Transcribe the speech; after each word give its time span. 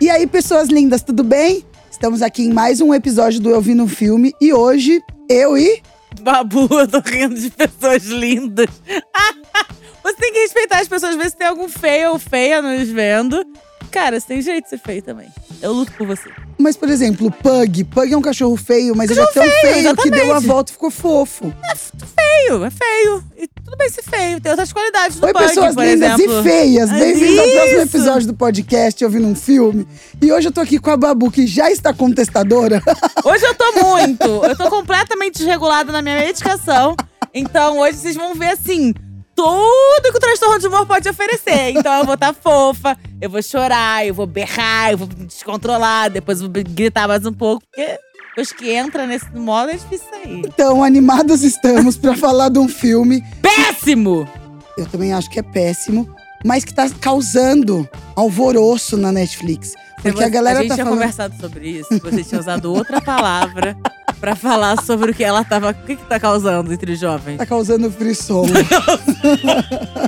E 0.00 0.08
aí, 0.08 0.28
pessoas 0.28 0.68
lindas, 0.68 1.02
tudo 1.02 1.24
bem? 1.24 1.64
Estamos 1.90 2.22
aqui 2.22 2.44
em 2.44 2.52
mais 2.52 2.80
um 2.80 2.94
episódio 2.94 3.40
do 3.40 3.50
Eu 3.50 3.60
Vi 3.60 3.74
no 3.74 3.88
Filme 3.88 4.32
e 4.40 4.52
hoje 4.52 5.02
eu 5.28 5.58
e. 5.58 5.82
Babu, 6.20 6.68
eu 6.78 6.86
tô 6.86 7.00
rindo 7.00 7.34
de 7.34 7.50
pessoas 7.50 8.04
lindas. 8.04 8.68
você 10.00 10.14
tem 10.14 10.32
que 10.32 10.38
respeitar 10.38 10.78
as 10.78 10.86
pessoas, 10.86 11.16
ver 11.16 11.28
se 11.28 11.36
tem 11.36 11.48
algum 11.48 11.68
feio 11.68 12.12
ou 12.12 12.18
feia 12.18 12.62
nos 12.62 12.88
vendo. 12.88 13.44
Cara, 13.90 14.20
você 14.20 14.26
tem 14.28 14.40
jeito 14.40 14.64
de 14.64 14.70
ser 14.70 14.78
feio 14.78 15.02
também. 15.02 15.28
Eu 15.60 15.72
luto 15.72 15.90
por 15.92 16.06
você. 16.06 16.30
Mas, 16.56 16.76
por 16.76 16.88
exemplo, 16.88 17.28
Pug. 17.32 17.82
Pug 17.84 18.12
é 18.12 18.16
um 18.16 18.22
cachorro 18.22 18.56
feio, 18.56 18.94
mas 18.94 19.10
ele 19.10 19.18
é 19.20 19.26
tão 19.26 19.42
feio, 19.42 19.74
feio, 19.74 19.96
que 19.96 20.10
deu 20.10 20.32
a 20.32 20.38
volta 20.38 20.70
e 20.70 20.74
ficou 20.74 20.92
fofo. 20.92 21.52
É 21.72 21.74
feio, 21.74 22.64
é 22.64 22.70
feio. 22.70 23.24
E 23.36 23.48
tudo 23.68 23.76
bem 23.76 23.90
ser 23.90 24.02
feio. 24.02 24.40
Tem 24.40 24.50
outras 24.50 24.72
qualidades 24.72 25.20
do 25.20 25.26
Oi, 25.26 25.32
Pug, 25.32 25.44
pessoas 25.44 25.74
por 25.74 25.84
lindas 25.84 26.18
exemplo. 26.18 26.40
e 26.40 26.42
feias. 26.42 26.90
Bem-vindos 26.90 27.38
ao 27.38 27.50
próximo 27.50 27.80
episódio 27.82 28.26
do 28.28 28.34
podcast 28.34 29.04
Eu 29.04 29.10
Vi 29.10 29.18
Num 29.18 29.34
Filme. 29.34 29.86
E 30.22 30.32
hoje 30.32 30.48
eu 30.48 30.52
tô 30.52 30.62
aqui 30.62 30.78
com 30.78 30.90
a 30.90 30.96
Babu, 30.96 31.30
que 31.30 31.46
já 31.46 31.70
está 31.70 31.92
contestadora. 31.92 32.82
Hoje 33.22 33.44
eu 33.44 33.54
tô 33.54 33.72
muito. 33.72 34.24
Eu 34.44 34.56
tô 34.56 34.70
completamente 34.70 35.38
desregulada 35.38 35.92
na 35.92 36.00
minha 36.00 36.18
medicação. 36.18 36.96
Então 37.34 37.78
hoje 37.78 37.98
vocês 37.98 38.16
vão 38.16 38.34
ver 38.34 38.50
assim. 38.50 38.94
Tudo 39.36 40.10
que 40.10 40.16
o 40.16 40.20
transtorno 40.20 40.58
de 40.58 40.66
humor 40.66 40.86
pode 40.86 41.08
oferecer. 41.08 41.70
Então 41.76 41.92
eu 41.98 42.04
vou 42.04 42.14
estar 42.14 42.32
fofa, 42.32 42.96
eu 43.20 43.28
vou 43.28 43.42
chorar, 43.42 44.06
eu 44.06 44.14
vou 44.14 44.26
berrar, 44.26 44.92
eu 44.92 44.98
vou 44.98 45.08
me 45.08 45.26
descontrolar, 45.26 46.10
depois 46.10 46.40
eu 46.40 46.50
vou 46.50 46.62
gritar 46.64 47.06
mais 47.06 47.24
um 47.26 47.32
pouco, 47.32 47.62
porque 47.70 47.98
depois 48.38 48.52
que 48.52 48.70
entra 48.70 49.04
nesse 49.04 49.28
modo 49.34 49.70
é 49.70 49.74
difícil 49.74 50.06
sair. 50.10 50.42
Então, 50.46 50.84
animados 50.84 51.42
estamos 51.42 51.96
pra 51.96 52.14
falar 52.16 52.48
de 52.48 52.60
um 52.60 52.68
filme. 52.68 53.24
Péssimo! 53.42 54.28
Eu 54.76 54.86
também 54.86 55.12
acho 55.12 55.28
que 55.28 55.40
é 55.40 55.42
péssimo, 55.42 56.08
mas 56.44 56.64
que 56.64 56.72
tá 56.72 56.88
causando 56.88 57.88
alvoroço 58.14 58.96
na 58.96 59.10
Netflix. 59.10 59.74
Porque 60.00 60.22
a 60.22 60.28
galera 60.28 60.60
a 60.60 60.62
gente 60.62 60.68
tá 60.68 60.74
tinha 60.76 60.84
falando. 60.84 61.00
conversado 61.00 61.34
sobre 61.40 61.68
isso. 61.68 61.88
Você 62.00 62.22
tinha 62.22 62.40
usado 62.40 62.72
outra 62.72 63.00
palavra 63.00 63.76
pra 64.20 64.36
falar 64.36 64.80
sobre 64.84 65.10
o 65.10 65.14
que 65.14 65.24
ela 65.24 65.42
tava. 65.42 65.70
O 65.70 65.74
que, 65.74 65.96
que 65.96 66.06
tá 66.06 66.20
causando 66.20 66.72
entre 66.72 66.92
os 66.92 67.00
jovens? 67.00 67.38
Tá 67.38 67.46
causando 67.46 67.90
frisson. 67.90 68.44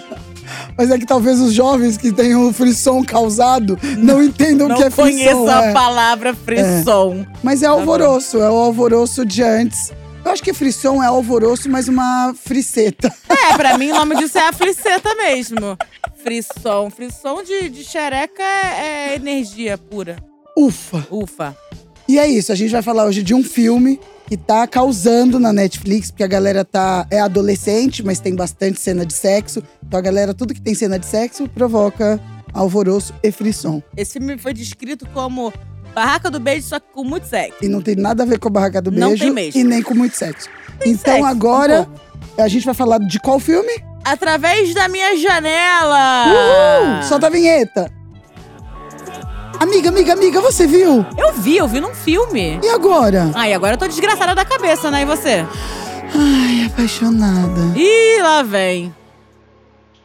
Mas 0.80 0.90
é 0.90 0.98
que 0.98 1.04
talvez 1.04 1.38
os 1.42 1.52
jovens 1.52 1.98
que 1.98 2.10
tenham 2.10 2.48
o 2.48 2.54
frisson 2.54 3.04
causado 3.04 3.78
não 3.98 4.22
entendam 4.22 4.64
o 4.64 4.70
Não 4.70 4.76
que 4.78 4.84
é 4.84 4.90
conheço 4.90 5.36
frisson. 5.36 5.50
a 5.50 5.64
é. 5.66 5.72
palavra 5.74 6.34
frisson. 6.34 7.26
Mas 7.42 7.62
é 7.62 7.66
alvoroço, 7.66 8.38
é 8.38 8.48
o 8.48 8.54
alvoroço 8.54 9.26
de 9.26 9.42
antes. 9.42 9.92
Eu 10.24 10.32
acho 10.32 10.42
que 10.42 10.54
frisson 10.54 11.02
é 11.02 11.06
alvoroço, 11.06 11.68
mas 11.68 11.86
uma 11.86 12.32
friceta. 12.34 13.12
É, 13.28 13.56
pra 13.58 13.76
mim 13.76 13.90
o 13.90 13.94
nome 13.94 14.16
disso 14.16 14.38
é 14.38 14.48
afliceta 14.48 15.14
mesmo. 15.16 15.76
Frisson. 16.22 16.88
Frisson 16.88 17.42
de, 17.42 17.68
de 17.68 17.84
xereca 17.84 18.42
é, 18.42 19.10
é 19.10 19.14
energia 19.16 19.76
pura. 19.76 20.16
Ufa! 20.56 21.06
Ufa. 21.10 21.54
E 22.08 22.18
é 22.18 22.26
isso, 22.26 22.52
a 22.52 22.54
gente 22.54 22.70
vai 22.70 22.80
falar 22.80 23.04
hoje 23.04 23.22
de 23.22 23.34
um 23.34 23.44
filme 23.44 24.00
que 24.30 24.36
tá 24.36 24.64
causando 24.64 25.40
na 25.40 25.52
Netflix, 25.52 26.08
porque 26.12 26.22
a 26.22 26.28
galera 26.28 26.64
tá 26.64 27.04
é 27.10 27.18
adolescente, 27.18 28.00
mas 28.00 28.20
tem 28.20 28.32
bastante 28.32 28.78
cena 28.78 29.04
de 29.04 29.12
sexo. 29.12 29.60
Então 29.84 29.98
a 29.98 30.00
galera, 30.00 30.32
tudo 30.32 30.54
que 30.54 30.60
tem 30.60 30.72
cena 30.72 31.00
de 31.00 31.06
sexo 31.06 31.48
provoca 31.48 32.20
alvoroço 32.54 33.12
e 33.24 33.32
frisson. 33.32 33.82
Esse 33.96 34.20
filme 34.20 34.38
foi 34.38 34.54
descrito 34.54 35.04
como 35.12 35.52
Barraca 35.92 36.30
do 36.30 36.38
Beijo, 36.38 36.68
só 36.68 36.78
que 36.78 36.86
com 36.94 37.02
muito 37.02 37.26
sexo. 37.26 37.56
E 37.60 37.66
não 37.66 37.82
tem 37.82 37.96
nada 37.96 38.22
a 38.22 38.26
ver 38.26 38.38
com 38.38 38.46
a 38.46 38.52
barraca 38.52 38.80
do 38.80 38.92
Não 38.92 39.08
beijo 39.08 39.24
tem 39.24 39.32
mesmo. 39.32 39.60
e 39.60 39.64
nem 39.64 39.82
com 39.82 39.94
muito 39.96 40.16
sexo. 40.16 40.48
então 40.86 41.14
sexo, 41.14 41.26
agora 41.26 41.88
um 42.38 42.42
a 42.42 42.46
gente 42.46 42.64
vai 42.64 42.74
falar 42.74 42.98
de 42.98 43.18
qual 43.18 43.40
filme? 43.40 43.82
Através 44.04 44.72
da 44.72 44.86
minha 44.86 45.16
janela! 45.16 46.26
Uhul! 46.28 47.02
Solta 47.02 47.26
a 47.26 47.30
vinheta. 47.30 47.90
Amiga, 49.60 49.90
amiga, 49.90 50.12
amiga, 50.14 50.40
você 50.40 50.66
viu? 50.66 51.04
Eu 51.18 51.34
vi, 51.34 51.58
eu 51.58 51.68
vi 51.68 51.80
num 51.80 51.94
filme. 51.94 52.58
E 52.64 52.68
agora? 52.68 53.30
Ai, 53.34 53.52
agora 53.52 53.74
eu 53.74 53.78
tô 53.78 53.86
desgraçada 53.86 54.34
da 54.34 54.44
cabeça, 54.44 54.90
né? 54.90 55.02
E 55.02 55.04
você? 55.04 55.44
Ai, 56.14 56.64
apaixonada. 56.66 57.60
Ih, 57.76 58.22
lá 58.22 58.42
vem. 58.42 58.94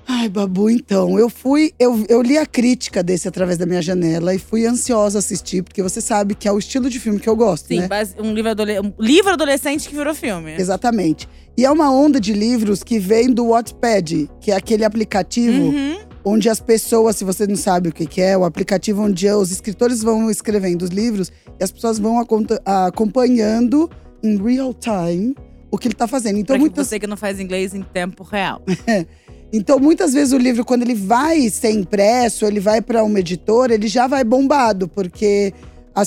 Ai, 0.08 0.28
Babu, 0.28 0.70
então, 0.70 1.18
eu 1.18 1.30
fui. 1.30 1.72
Eu, 1.80 2.06
eu 2.10 2.22
li 2.22 2.38
a 2.38 2.46
crítica 2.46 3.02
desse 3.02 3.28
através 3.30 3.58
da 3.58 3.66
minha 3.66 3.82
janela 3.82 4.36
e 4.36 4.38
fui 4.40 4.66
ansiosa 4.66 5.20
assistir, 5.20 5.64
porque 5.64 5.82
você 5.82 6.02
sabe 6.02 6.36
que 6.36 6.48
é 6.48 6.52
o 6.52 6.60
estilo 6.60 6.90
de 6.90 7.00
filme 7.00 7.20
que 7.20 7.28
eu 7.30 7.36
gosto, 7.36 7.68
Sim, 7.70 7.80
né? 7.80 7.88
base- 7.88 8.14
um 8.20 8.34
livro, 8.34 8.52
adole- 8.52 8.80
um 8.82 8.94
livro 9.00 9.32
adolescente 9.34 9.88
que 9.88 9.96
virou 9.96 10.14
filme. 10.14 10.54
Exatamente. 10.60 11.28
E 11.58 11.66
é 11.66 11.72
uma 11.72 11.90
onda 11.90 12.20
de 12.20 12.34
livros 12.34 12.84
que 12.84 13.00
vem 13.00 13.32
do 13.34 13.48
Wattpad, 13.48 14.30
que 14.42 14.52
é 14.52 14.56
aquele 14.56 14.84
aplicativo 14.84 15.64
Uhum. 15.64 15.98
Onde 16.26 16.50
as 16.50 16.60
pessoas, 16.60 17.16
se 17.16 17.24
você 17.24 17.46
não 17.46 17.56
sabe 17.56 17.90
o 17.90 17.94
que 17.94 18.06
que 18.08 18.20
é, 18.20 18.36
o 18.38 18.44
aplicativo 18.44 19.04
onde 19.04 19.30
os 19.30 19.52
escritores 19.52 20.02
vão 20.02 20.30
escrevendo 20.32 20.82
os 20.82 20.90
livros 20.90 21.32
e 21.60 21.64
as 21.64 21.72
pessoas 21.72 22.00
vão 22.00 22.18
acompanhando 22.66 23.90
em 24.24 24.36
real 24.38 24.74
time 24.74 25.36
o 25.72 25.78
que 25.78 25.88
ele 25.88 25.96
tá 25.96 26.08
fazendo. 26.08 26.38
Então, 26.40 26.56
Pra 26.56 26.60
muitas, 26.60 26.88
você 26.88 27.00
que 27.00 27.08
não 27.08 27.18
faz 27.18 27.40
inglês 27.40 27.74
em 27.74 27.82
tempo 27.82 28.24
real. 28.24 28.62
então, 29.52 29.78
muitas 29.80 30.14
vezes 30.14 30.34
o 30.34 30.38
livro, 30.38 30.64
quando 30.66 30.84
ele 30.84 30.96
vai 30.96 31.50
ser 31.50 31.72
impresso, 31.72 32.46
ele 32.46 32.60
vai 32.60 32.82
para 32.82 33.04
uma 33.04 33.20
editora, 33.20 33.74
ele 33.74 33.88
já 33.88 34.08
vai 34.08 34.24
bombado, 34.24 34.88
porque 34.88 35.54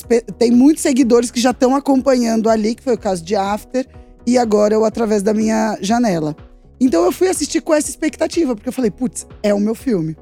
pe- 0.07 0.23
tem 0.39 0.51
muitos 0.51 0.83
seguidores 0.83 1.31
que 1.31 1.41
já 1.41 1.51
estão 1.51 1.77
acompanhando 1.77 2.49
ali, 2.49 2.75
que 2.75 2.83
foi 2.83 2.95
o 2.95 2.99
caso 2.99 3.23
de 3.25 3.37
After, 3.37 3.87
e 4.27 4.37
agora 4.39 4.75
eu 4.75 4.85
através 4.85 5.23
da 5.23 5.33
minha 5.35 5.79
janela. 5.81 6.35
Então 6.81 7.05
eu 7.05 7.13
fui 7.13 7.29
assistir 7.29 7.61
com 7.61 7.75
essa 7.75 7.89
expectativa, 7.91 8.55
porque 8.55 8.69
eu 8.69 8.73
falei, 8.73 8.91
putz, 8.91 9.27
é 9.43 9.53
o 9.53 9.61
meu 9.61 9.75
filme. 9.75 10.17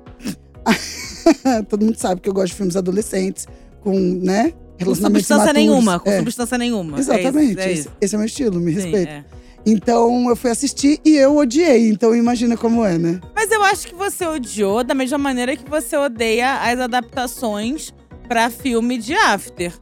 Todo 1.69 1.85
mundo 1.85 1.97
sabe 1.97 2.21
que 2.21 2.29
eu 2.29 2.33
gosto 2.35 2.49
de 2.49 2.55
filmes 2.55 2.77
adolescentes, 2.77 3.47
com, 3.81 3.99
né? 3.99 4.51
Com 4.53 4.85
Relacionamentos 4.85 5.27
substância 5.27 5.51
imaturos. 5.51 5.55
nenhuma, 5.55 6.01
com 6.01 6.11
É, 6.11 6.19
substância 6.19 6.59
nenhuma. 6.59 6.99
Exatamente. 6.99 7.39
É 7.39 7.51
isso, 7.51 7.61
é 7.61 7.73
esse, 7.73 7.81
isso. 7.81 7.91
esse 8.01 8.15
é 8.15 8.17
o 8.17 8.21
meu 8.21 8.27
estilo, 8.27 8.61
me 8.61 8.73
Sim, 8.73 8.81
respeita. 8.81 9.11
é. 9.13 9.25
Então 9.69 10.29
eu 10.29 10.37
fui 10.37 10.51
assistir 10.51 11.01
e 11.05 11.17
eu 11.17 11.37
odiei. 11.37 11.89
Então 11.89 12.15
imagina 12.15 12.57
como 12.57 12.85
é, 12.85 12.97
né? 12.97 13.21
Mas 13.35 13.51
eu 13.51 13.63
acho 13.65 13.89
que 13.89 13.95
você 13.97 14.25
odiou 14.25 14.85
da 14.85 14.95
mesma 14.95 15.19
maneira 15.19 15.57
que 15.57 15.69
você 15.69 15.97
odeia 15.97 16.61
as 16.61 16.79
adaptações 16.79 17.93
pra 18.29 18.49
filme 18.49 18.97
de 18.99 19.15
After. 19.15 19.73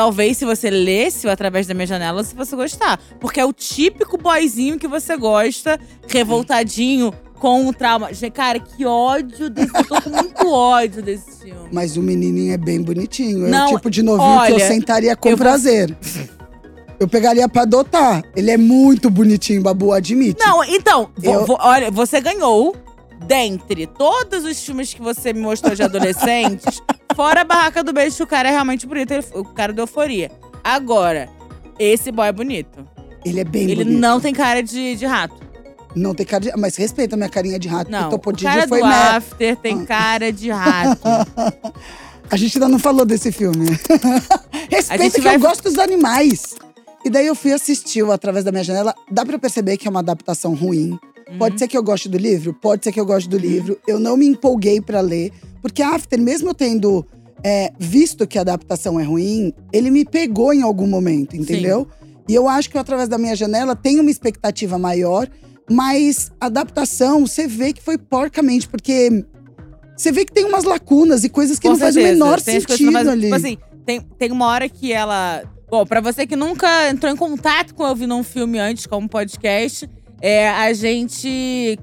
Talvez 0.00 0.38
se 0.38 0.46
você 0.46 0.70
lesse 0.70 1.26
o 1.26 1.30
através 1.30 1.66
da 1.66 1.74
minha 1.74 1.86
janela, 1.86 2.24
se 2.24 2.34
você 2.34 2.56
gostar. 2.56 2.98
Porque 3.20 3.38
é 3.38 3.44
o 3.44 3.52
típico 3.52 4.16
boyzinho 4.16 4.78
que 4.78 4.88
você 4.88 5.14
gosta, 5.14 5.78
revoltadinho, 6.08 7.12
com 7.38 7.66
o 7.68 7.72
trauma. 7.74 8.10
Gente, 8.14 8.32
Cara, 8.32 8.58
que 8.58 8.86
ódio 8.86 9.50
desse. 9.50 9.76
Eu 9.76 9.84
tô 9.84 10.00
com 10.00 10.08
muito 10.08 10.48
ódio 10.48 11.02
desse 11.02 11.42
filme. 11.44 11.68
Mas 11.70 11.98
o 11.98 12.02
menininho 12.02 12.54
é 12.54 12.56
bem 12.56 12.80
bonitinho. 12.80 13.46
é 13.46 13.50
Não, 13.50 13.72
o 13.72 13.76
tipo 13.76 13.90
de 13.90 14.02
novinho 14.02 14.40
que 14.46 14.52
eu 14.52 14.56
olha, 14.56 14.68
sentaria 14.68 15.14
com 15.14 15.28
eu 15.28 15.36
vou- 15.36 15.44
prazer. 15.44 15.94
Eu 16.98 17.06
pegaria 17.06 17.46
pra 17.46 17.62
adotar. 17.62 18.22
Ele 18.34 18.50
é 18.50 18.56
muito 18.56 19.10
bonitinho, 19.10 19.60
Babu, 19.62 19.92
admite. 19.92 20.40
Não, 20.42 20.64
então, 20.64 21.10
Eu- 21.22 21.44
olha, 21.60 21.90
você 21.90 22.22
ganhou 22.22 22.74
dentre 23.26 23.86
todos 23.86 24.44
os 24.46 24.58
filmes 24.64 24.94
que 24.94 25.02
você 25.02 25.34
me 25.34 25.40
mostrou 25.42 25.74
de 25.74 25.82
adolescentes, 25.82 26.80
fora 27.20 27.42
a 27.42 27.44
Barraca 27.44 27.84
do 27.84 27.92
Beijo, 27.92 28.24
o 28.24 28.26
cara 28.26 28.48
é 28.48 28.52
realmente 28.52 28.86
bonito, 28.86 29.10
ele- 29.12 29.24
o 29.34 29.44
cara 29.44 29.74
do 29.74 29.82
Euforia. 29.82 30.30
Agora, 30.64 31.28
esse 31.78 32.10
boy 32.10 32.26
é 32.28 32.32
bonito. 32.32 32.82
Ele 33.26 33.40
é 33.40 33.44
bem 33.44 33.64
ele 33.64 33.84
bonito. 33.84 33.98
não 34.00 34.18
tem 34.18 34.32
cara 34.32 34.62
de, 34.62 34.96
de 34.96 35.04
rato. 35.04 35.34
Não 35.94 36.14
tem 36.14 36.24
cara 36.24 36.42
de... 36.44 36.52
Mas 36.56 36.76
respeita 36.76 37.16
a 37.16 37.18
minha 37.18 37.28
carinha 37.28 37.58
de 37.58 37.68
rato. 37.68 37.90
Não, 37.90 38.04
o 38.04 38.06
o 38.06 38.10
Topodídio 38.12 38.48
cara 38.48 38.66
foi 38.66 38.80
do 38.80 38.86
meh. 38.86 38.94
After 38.94 39.56
tem 39.56 39.82
Ah. 39.82 39.84
cara 39.86 40.32
de 40.32 40.50
rato. 40.50 41.02
A 42.30 42.36
gente 42.36 42.56
ainda 42.56 42.68
não 42.68 42.78
falou 42.78 43.04
desse 43.04 43.30
filme. 43.32 43.66
Respeita 44.70 45.10
que 45.16 45.20
vai- 45.20 45.34
eu 45.36 45.40
gosto 45.40 45.64
dos 45.64 45.78
animais. 45.78 46.54
E 47.04 47.10
daí 47.10 47.26
eu 47.26 47.34
fui 47.34 47.52
assistir 47.52 48.02
o 48.02 48.12
através 48.12 48.44
da 48.46 48.52
minha 48.52 48.64
janela. 48.64 48.94
Dá 49.10 49.26
pra 49.26 49.38
perceber 49.38 49.76
que 49.76 49.86
é 49.86 49.90
uma 49.90 50.00
adaptação 50.00 50.54
ruim. 50.54 50.98
Uhum. 51.30 51.38
Pode 51.38 51.58
ser 51.58 51.68
que 51.68 51.76
eu 51.76 51.82
goste 51.82 52.08
do 52.08 52.18
livro? 52.18 52.52
Pode 52.54 52.84
ser 52.84 52.92
que 52.92 53.00
eu 53.00 53.06
goste 53.06 53.28
do 53.28 53.38
livro. 53.38 53.78
Eu 53.86 53.98
não 53.98 54.16
me 54.16 54.26
empolguei 54.26 54.80
pra 54.80 55.00
ler. 55.00 55.32
Porque 55.62 55.82
After, 55.82 56.20
mesmo 56.20 56.50
eu 56.50 56.54
tendo 56.54 57.06
é, 57.44 57.72
visto 57.78 58.26
que 58.26 58.38
a 58.38 58.40
adaptação 58.42 58.98
é 58.98 59.04
ruim, 59.04 59.52
ele 59.72 59.90
me 59.90 60.04
pegou 60.04 60.52
em 60.52 60.62
algum 60.62 60.86
momento, 60.86 61.36
entendeu? 61.36 61.86
E 62.28 62.34
eu 62.34 62.48
acho 62.48 62.70
que 62.70 62.78
através 62.78 63.08
da 63.08 63.18
minha 63.18 63.34
janela 63.34 63.74
tem 63.74 63.98
uma 63.98 64.10
expectativa 64.10 64.78
maior. 64.78 65.28
Mas 65.70 66.32
a 66.40 66.46
adaptação, 66.46 67.26
você 67.26 67.46
vê 67.46 67.72
que 67.72 67.80
foi 67.80 67.96
porcamente. 67.96 68.68
Porque 68.68 69.24
você 69.96 70.10
vê 70.10 70.24
que 70.24 70.32
tem 70.32 70.44
umas 70.44 70.64
lacunas 70.64 71.24
e 71.24 71.28
coisas 71.28 71.58
que 71.58 71.68
Com 71.68 71.74
não 71.74 71.78
fazem 71.78 72.02
o 72.02 72.06
menor 72.06 72.40
Tem 72.40 72.60
sentido 72.60 72.96
ali. 72.96 73.22
Tipo 73.22 73.34
assim, 73.34 73.58
tem, 73.84 74.00
tem 74.00 74.32
uma 74.32 74.46
hora 74.46 74.68
que 74.68 74.92
ela. 74.92 75.42
Bom, 75.70 75.86
pra 75.86 76.00
você 76.00 76.26
que 76.26 76.34
nunca 76.34 76.88
entrou 76.88 77.12
em 77.12 77.16
contato 77.16 77.74
com 77.74 77.86
eu 77.86 77.94
vi 77.94 78.06
num 78.06 78.24
filme 78.24 78.58
antes, 78.58 78.86
como 78.86 79.08
podcast, 79.08 79.88
é, 80.20 80.48
a 80.50 80.72
gente 80.72 81.78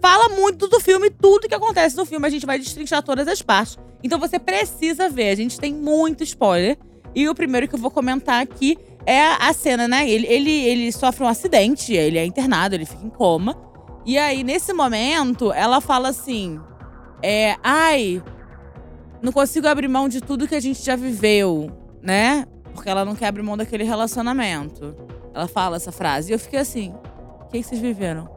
fala 0.00 0.28
muito 0.28 0.68
do 0.68 0.80
filme, 0.80 1.10
tudo 1.10 1.48
que 1.48 1.54
acontece 1.54 1.96
no 1.96 2.06
filme, 2.06 2.26
a 2.26 2.30
gente 2.30 2.46
vai 2.46 2.58
destrinchar 2.58 3.02
todas 3.02 3.26
as 3.26 3.42
partes. 3.42 3.78
Então 4.02 4.18
você 4.18 4.38
precisa 4.38 5.08
ver, 5.08 5.30
a 5.30 5.34
gente 5.34 5.58
tem 5.58 5.74
muito 5.74 6.22
spoiler. 6.22 6.78
E 7.14 7.28
o 7.28 7.34
primeiro 7.34 7.66
que 7.66 7.74
eu 7.74 7.78
vou 7.78 7.90
comentar 7.90 8.42
aqui 8.42 8.78
é 9.06 9.22
a 9.40 9.52
cena, 9.52 9.88
né? 9.88 10.08
Ele, 10.08 10.26
ele, 10.26 10.50
ele 10.50 10.92
sofre 10.92 11.24
um 11.24 11.28
acidente, 11.28 11.94
ele 11.94 12.18
é 12.18 12.24
internado, 12.24 12.74
ele 12.74 12.84
fica 12.84 13.04
em 13.04 13.08
coma. 13.08 13.56
E 14.04 14.18
aí, 14.18 14.44
nesse 14.44 14.72
momento, 14.72 15.52
ela 15.52 15.80
fala 15.80 16.10
assim: 16.10 16.60
é, 17.22 17.56
ai, 17.62 18.22
não 19.22 19.32
consigo 19.32 19.66
abrir 19.66 19.88
mão 19.88 20.08
de 20.08 20.20
tudo 20.20 20.46
que 20.46 20.54
a 20.54 20.60
gente 20.60 20.82
já 20.84 20.94
viveu, 20.94 21.70
né? 22.02 22.46
Porque 22.74 22.90
ela 22.90 23.04
não 23.04 23.16
quer 23.16 23.28
abrir 23.28 23.42
mão 23.42 23.56
daquele 23.56 23.84
relacionamento. 23.84 24.94
Ela 25.32 25.48
fala 25.48 25.76
essa 25.76 25.90
frase. 25.90 26.30
E 26.30 26.34
eu 26.34 26.38
fiquei 26.38 26.60
assim: 26.60 26.94
o 27.46 27.48
que, 27.48 27.58
que 27.58 27.62
vocês 27.62 27.80
viveram? 27.80 28.28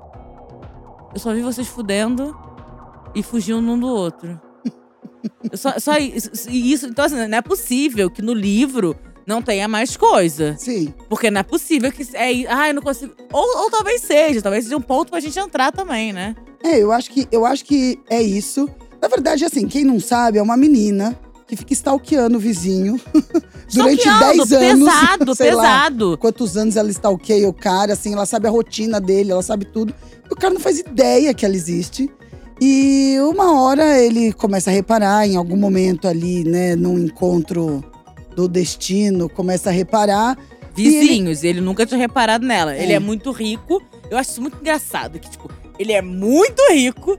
Eu 1.13 1.19
só 1.19 1.33
vi 1.33 1.41
vocês 1.41 1.67
fudendo 1.67 2.37
e 3.15 3.23
fugindo 3.23 3.59
um 3.59 3.79
do 3.79 3.87
outro. 3.87 4.39
Só, 5.53 5.77
só 5.79 5.97
isso, 5.97 6.29
isso. 6.49 6.87
Então, 6.87 7.03
assim, 7.03 7.27
não 7.27 7.37
é 7.37 7.41
possível 7.41 8.09
que 8.09 8.21
no 8.21 8.33
livro 8.33 8.95
não 9.25 9.41
tenha 9.41 9.67
mais 9.67 9.97
coisa. 9.97 10.55
Sim. 10.57 10.93
Porque 11.09 11.29
não 11.29 11.41
é 11.41 11.43
possível 11.43 11.91
que. 11.91 12.03
É, 12.15 12.47
ah, 12.47 12.69
eu 12.69 12.73
não 12.73 12.81
consigo. 12.81 13.13
Ou, 13.33 13.63
ou 13.63 13.69
talvez 13.69 14.01
seja, 14.01 14.41
talvez 14.41 14.63
seja 14.63 14.77
um 14.77 14.81
ponto 14.81 15.09
pra 15.09 15.19
gente 15.19 15.37
entrar 15.37 15.71
também, 15.71 16.13
né? 16.13 16.35
É, 16.63 16.77
eu 16.77 16.91
acho 16.91 17.09
que, 17.09 17.27
eu 17.31 17.45
acho 17.45 17.65
que 17.65 17.99
é 18.09 18.21
isso. 18.21 18.69
Na 19.01 19.07
verdade, 19.07 19.43
assim, 19.43 19.67
quem 19.67 19.83
não 19.83 19.99
sabe, 19.99 20.37
é 20.37 20.41
uma 20.41 20.57
menina 20.57 21.17
que 21.49 21.55
fica 21.55 21.73
stalkeando 21.73 22.37
o 22.37 22.39
vizinho 22.39 23.01
durante 23.73 24.03
10 24.03 24.51
anos. 24.53 24.89
Pesado, 24.93 25.35
pesado. 25.35 26.09
Lá, 26.11 26.17
quantos 26.17 26.55
anos 26.55 26.75
ela 26.75 26.91
stalkeia 26.91 27.49
o 27.49 27.53
cara, 27.53 27.93
assim, 27.93 28.13
ela 28.13 28.27
sabe 28.27 28.47
a 28.47 28.51
rotina 28.51 29.01
dele, 29.01 29.31
ela 29.31 29.41
sabe 29.41 29.65
tudo. 29.65 29.93
E 30.29 30.31
o 30.31 30.35
cara 30.35 30.53
não 30.53 30.61
faz 30.61 30.77
ideia 30.77 31.33
que 31.33 31.43
ela 31.43 31.55
existe. 31.55 32.07
E 32.61 33.17
uma 33.21 33.59
hora 33.59 33.97
ele 33.99 34.31
começa 34.31 34.69
a 34.69 34.73
reparar, 34.73 35.27
em 35.27 35.37
algum 35.37 35.57
momento 35.57 36.07
ali, 36.07 36.43
né, 36.43 36.75
num 36.75 36.99
encontro 36.99 37.83
do 38.35 38.47
destino, 38.47 39.27
começa 39.27 39.69
a 39.69 39.73
reparar. 39.73 40.37
Vizinhos, 40.75 41.43
ele... 41.43 41.59
ele... 41.59 41.61
nunca 41.65 41.83
tinha 41.83 41.99
reparado 41.99 42.45
nela. 42.45 42.75
É. 42.75 42.83
Ele 42.83 42.93
é 42.93 42.99
muito 42.99 43.31
rico. 43.31 43.81
Eu 44.11 44.17
acho 44.17 44.31
isso 44.31 44.41
muito 44.41 44.57
engraçado, 44.59 45.17
que, 45.17 45.31
tipo, 45.31 45.49
ele 45.79 45.93
é 45.93 46.01
muito 46.01 46.61
rico 46.71 47.17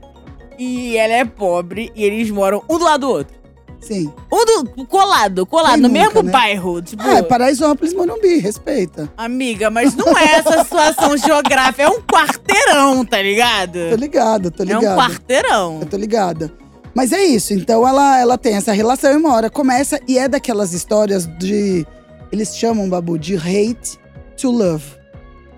e 0.57 0.95
ela 0.95 1.15
é 1.15 1.25
pobre 1.25 1.91
e 1.95 2.03
eles 2.03 2.29
moram 2.29 2.63
um 2.69 2.77
do 2.77 2.85
lado 2.85 3.01
do 3.01 3.09
outro. 3.09 3.40
Sim. 3.81 4.13
Um 4.31 4.45
do, 4.45 4.85
colado, 4.85 5.45
colado, 5.45 5.73
Quem 5.73 5.81
no 5.81 5.87
nunca, 5.89 5.99
mesmo 5.99 6.23
né? 6.23 6.31
bairro. 6.31 6.81
Tipo, 6.81 7.03
ah, 7.03 7.17
é 7.17 7.23
Paraisópolis, 7.23 7.93
Morumbi, 7.93 8.37
respeita. 8.37 9.11
Amiga, 9.17 9.69
mas 9.69 9.95
não 9.95 10.15
é 10.17 10.35
essa 10.35 10.61
situação 10.63 11.17
geográfica, 11.17 11.83
é 11.83 11.89
um 11.89 11.99
quarteirão, 12.01 13.03
tá 13.03 13.21
ligado? 13.21 13.79
Tô 13.89 13.95
ligado, 13.95 14.51
tô 14.51 14.63
ligado. 14.63 14.85
É 14.85 14.91
um 14.91 14.97
quarteirão. 14.97 15.79
Eu 15.81 15.87
tô 15.87 15.97
ligada. 15.97 16.53
Mas 16.93 17.11
é 17.11 17.23
isso, 17.23 17.53
então 17.53 17.87
ela, 17.87 18.19
ela 18.19 18.37
tem 18.37 18.55
essa 18.55 18.71
relação 18.71 19.11
e 19.13 19.15
uma 19.15 19.33
hora 19.33 19.49
começa, 19.49 19.99
e 20.07 20.17
é 20.17 20.27
daquelas 20.27 20.73
histórias 20.73 21.25
de. 21.37 21.85
Eles 22.31 22.55
chamam, 22.55 22.89
Babu, 22.89 23.17
de 23.17 23.35
hate 23.35 23.99
to 24.37 24.51
love. 24.51 24.85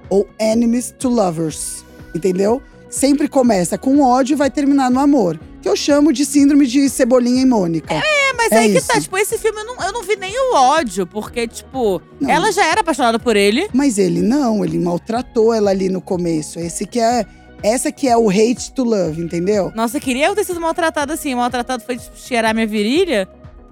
Ou 0.09 0.27
enemies 0.39 0.93
to 0.97 1.09
lovers. 1.09 1.83
Entendeu? 2.15 2.61
sempre 2.93 3.27
começa 3.27 3.77
com 3.77 4.01
ódio 4.01 4.35
e 4.35 4.37
vai 4.37 4.51
terminar 4.51 4.89
no 4.91 4.99
amor. 4.99 5.39
Que 5.63 5.69
eu 5.69 5.77
chamo 5.77 6.12
de 6.12 6.25
síndrome 6.25 6.68
de 6.68 6.89
Cebolinha 6.89 7.42
e 7.42 7.45
Mônica. 7.45 7.94
É, 7.94 8.33
mas 8.33 8.51
é 8.51 8.57
aí 8.57 8.75
isso. 8.75 8.86
que 8.86 8.94
tá, 8.94 9.00
tipo, 9.00 9.18
esse 9.18 9.38
filme 9.38 9.62
eu 9.62 9.65
não, 9.65 9.86
eu 9.86 9.94
não 9.94 10.04
vi 10.04 10.18
nem 10.18 10.38
o 10.38 10.56
ódio, 10.56 11.07
porque, 11.07 11.48
tipo, 11.48 12.01
não. 12.19 12.30
ela 12.30 12.51
já 12.51 12.65
era 12.65 12.81
apaixonada 12.81 13.18
por 13.18 13.38
ele. 13.38 13.69
Mas 13.74 13.98
ele 13.98 14.21
não, 14.21 14.65
ele 14.65 14.77
maltratou 14.77 15.54
ela 15.54 15.71
ali 15.71 15.88
no 15.88 16.01
começo. 16.01 16.60
Esse 16.60 16.86
que 16.86 17.00
é. 17.00 17.25
Essa 17.63 17.94
que 17.94 18.10
é 18.10 18.18
o 18.18 18.30
hate 18.30 18.74
to 18.74 18.83
love, 18.83 19.21
entendeu? 19.21 19.71
Nossa, 19.74 19.98
queria 19.98 20.27
eu 20.27 20.36
ter 20.36 20.44
sido 20.44 20.60
maltratado 20.60 21.13
assim. 21.13 21.33
Maltratado 21.33 21.81
foi 21.81 21.95
tipo, 21.95 22.18
cheirar 22.18 22.54
minha 22.54 22.68
virilha. 22.68 23.25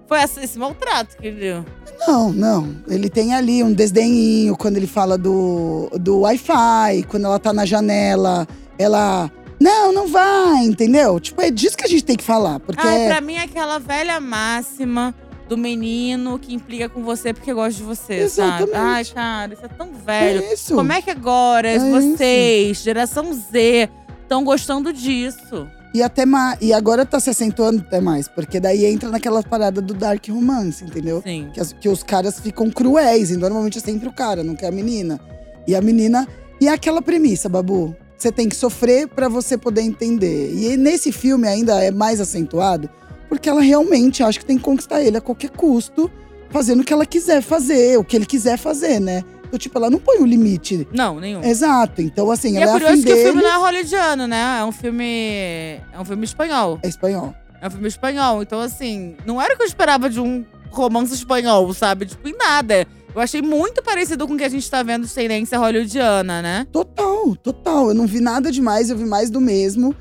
Foi 0.08 0.18
esse 0.22 0.58
maltrato 0.58 1.18
que 1.18 1.30
viu. 1.30 1.66
Não, 2.08 2.32
não. 2.32 2.74
Ele 2.88 3.10
tem 3.10 3.34
ali 3.34 3.62
um 3.62 3.74
desdenhinho 3.74 4.56
quando 4.56 4.78
ele 4.78 4.88
fala 4.88 5.18
do, 5.18 5.90
do 6.00 6.22
Wi-Fi, 6.22 7.04
quando 7.10 7.26
ela 7.26 7.38
tá 7.38 7.52
na 7.52 7.66
janela 7.66 8.48
ela. 8.82 9.32
Não, 9.62 9.94
não 9.94 10.08
vai, 10.08 10.66
entendeu? 10.66 11.20
Tipo, 11.20 11.40
é 11.44 11.52
disso 11.52 11.78
que 11.78 11.86
a 11.86 11.88
gente 11.88 12.04
tem 12.04 12.16
que 12.16 12.24
falar. 12.24 12.60
Porque. 12.60 12.82
Ah, 12.82 13.06
pra 13.08 13.22
mim 13.22 13.36
é 13.36 13.44
aquela 13.44 13.78
velha 13.78 14.20
máxima 14.20 15.14
do 15.48 15.56
menino 15.56 16.40
que 16.40 16.52
implica 16.52 16.90
com 16.90 17.04
você 17.04 17.32
porque 17.32 17.54
gosta 17.54 17.78
de 17.78 17.84
você, 17.84 18.14
Exatamente. 18.16 18.72
sabe? 18.72 18.74
Ai, 18.74 19.06
cara, 19.06 19.54
isso 19.54 19.64
é 19.64 19.68
tão 19.68 19.94
velho. 19.94 20.44
É 20.44 20.54
isso. 20.54 20.74
Como 20.74 20.92
é 20.92 21.00
que 21.00 21.12
agora 21.12 21.70
é 21.70 21.78
vocês, 21.78 22.72
isso. 22.72 22.84
geração 22.86 23.32
Z, 23.34 23.88
estão 24.24 24.44
gostando 24.44 24.92
disso? 24.92 25.68
E 25.94 26.02
até 26.02 26.26
mais. 26.26 26.58
E 26.60 26.74
agora 26.74 27.06
tá 27.06 27.20
se 27.20 27.30
acentuando 27.30 27.82
até 27.86 28.02
mais, 28.02 28.28
porque 28.28 28.60
daí 28.60 28.86
entra 28.86 29.10
naquela 29.10 29.44
parada 29.44 29.80
do 29.80 29.94
dark 29.94 30.26
romance, 30.30 30.84
entendeu? 30.84 31.22
Sim. 31.22 31.52
Que, 31.54 31.60
as, 31.60 31.72
que 31.74 31.88
os 31.88 32.02
caras 32.02 32.40
ficam 32.40 32.72
cruéis, 32.72 33.30
e 33.30 33.38
normalmente 33.38 33.78
é 33.78 33.82
sempre 33.82 34.08
o 34.08 34.14
cara, 34.14 34.44
não 34.44 34.56
quer 34.56 34.70
a 34.70 34.72
menina. 34.72 35.20
E 35.68 35.76
a 35.76 35.82
menina. 35.82 36.28
E 36.60 36.68
é 36.68 36.72
aquela 36.72 37.02
premissa, 37.02 37.48
Babu. 37.48 37.96
Você 38.22 38.32
tem 38.32 38.48
que 38.48 38.56
sofrer 38.56 39.08
para 39.08 39.28
você 39.28 39.58
poder 39.58 39.82
entender. 39.82 40.54
E 40.54 40.78
nesse 40.78 41.12
filme 41.12 41.48
ainda 41.48 41.84
é 41.84 41.90
mais 41.90 42.22
acentuado, 42.22 42.88
porque 43.28 43.50
ela 43.50 43.62
realmente 43.62 44.22
acha 44.22 44.38
que 44.38 44.46
tem 44.46 44.58
que 44.58 44.64
conquistar 44.64 45.02
ele 45.02 45.18
a 45.18 45.22
qualquer 45.22 45.50
custo, 45.50 46.10
fazendo 46.52 46.82
o 46.82 46.84
que 46.84 46.94
ela 46.94 47.04
quiser 47.04 47.42
fazer, 47.42 47.98
o 47.98 48.04
que 48.04 48.16
ele 48.16 48.28
quiser 48.28 48.60
fazer, 48.60 49.00
né? 49.00 49.24
Então, 49.48 49.58
tipo, 49.58 49.76
ela 49.76 49.90
não 49.90 49.98
põe 49.98 50.20
o 50.20 50.22
um 50.22 50.26
limite. 50.28 50.88
Não, 50.94 51.20
nenhum. 51.20 51.44
Exato. 51.44 52.00
Então, 52.04 52.30
assim, 52.30 52.54
e 52.54 52.58
ela 52.58 52.66
é, 52.66 52.70
é 52.70 52.72
curioso 52.74 52.98
que 52.98 53.10
dele. 53.10 53.22
o 53.22 53.24
filme 53.24 53.42
não 53.42 53.50
é 53.50 53.58
hollywoodiano, 53.58 54.28
né? 54.28 54.60
É 54.60 54.66
um 54.66 54.72
filme. 54.72 55.82
É 55.92 56.00
um 56.00 56.06
filme 56.06 56.24
espanhol. 56.24 56.80
É 56.84 56.88
espanhol. 56.88 57.34
É 57.60 57.68
um 57.68 57.72
filme 57.72 57.88
espanhol. 57.88 58.44
Então, 58.44 58.60
assim, 58.60 59.16
não 59.26 59.42
era 59.42 59.56
o 59.56 59.58
que 59.58 59.64
eu 59.64 59.68
esperava 59.68 60.12
de 60.12 60.20
um 60.20 60.46
romance 60.70 61.12
espanhol, 61.12 61.74
sabe? 61.74 62.06
Tipo, 62.06 62.30
em 62.30 62.38
nada. 62.38 62.86
Eu 63.14 63.22
achei 63.22 63.42
muito 63.42 63.84
parecido 63.84 64.26
com 64.26 64.36
o 64.36 64.38
que 64.38 64.44
a 64.44 64.50
gente 64.50 64.70
tá 64.70 64.82
vendo 64.84 65.06
de 65.06 65.14
tendência 65.14 65.58
hollywoodiana, 65.58 66.42
né? 66.42 66.68
Total, 66.72 67.36
total. 67.36 67.90
Eu 67.90 67.94
não 67.94 68.08
vi 68.08 68.22
nada 68.22 68.52
demais, 68.52 68.90
eu 68.90 68.98
vi 68.98 69.06
mais 69.06 69.30
do 69.30 69.42
mesmo. 69.42 69.94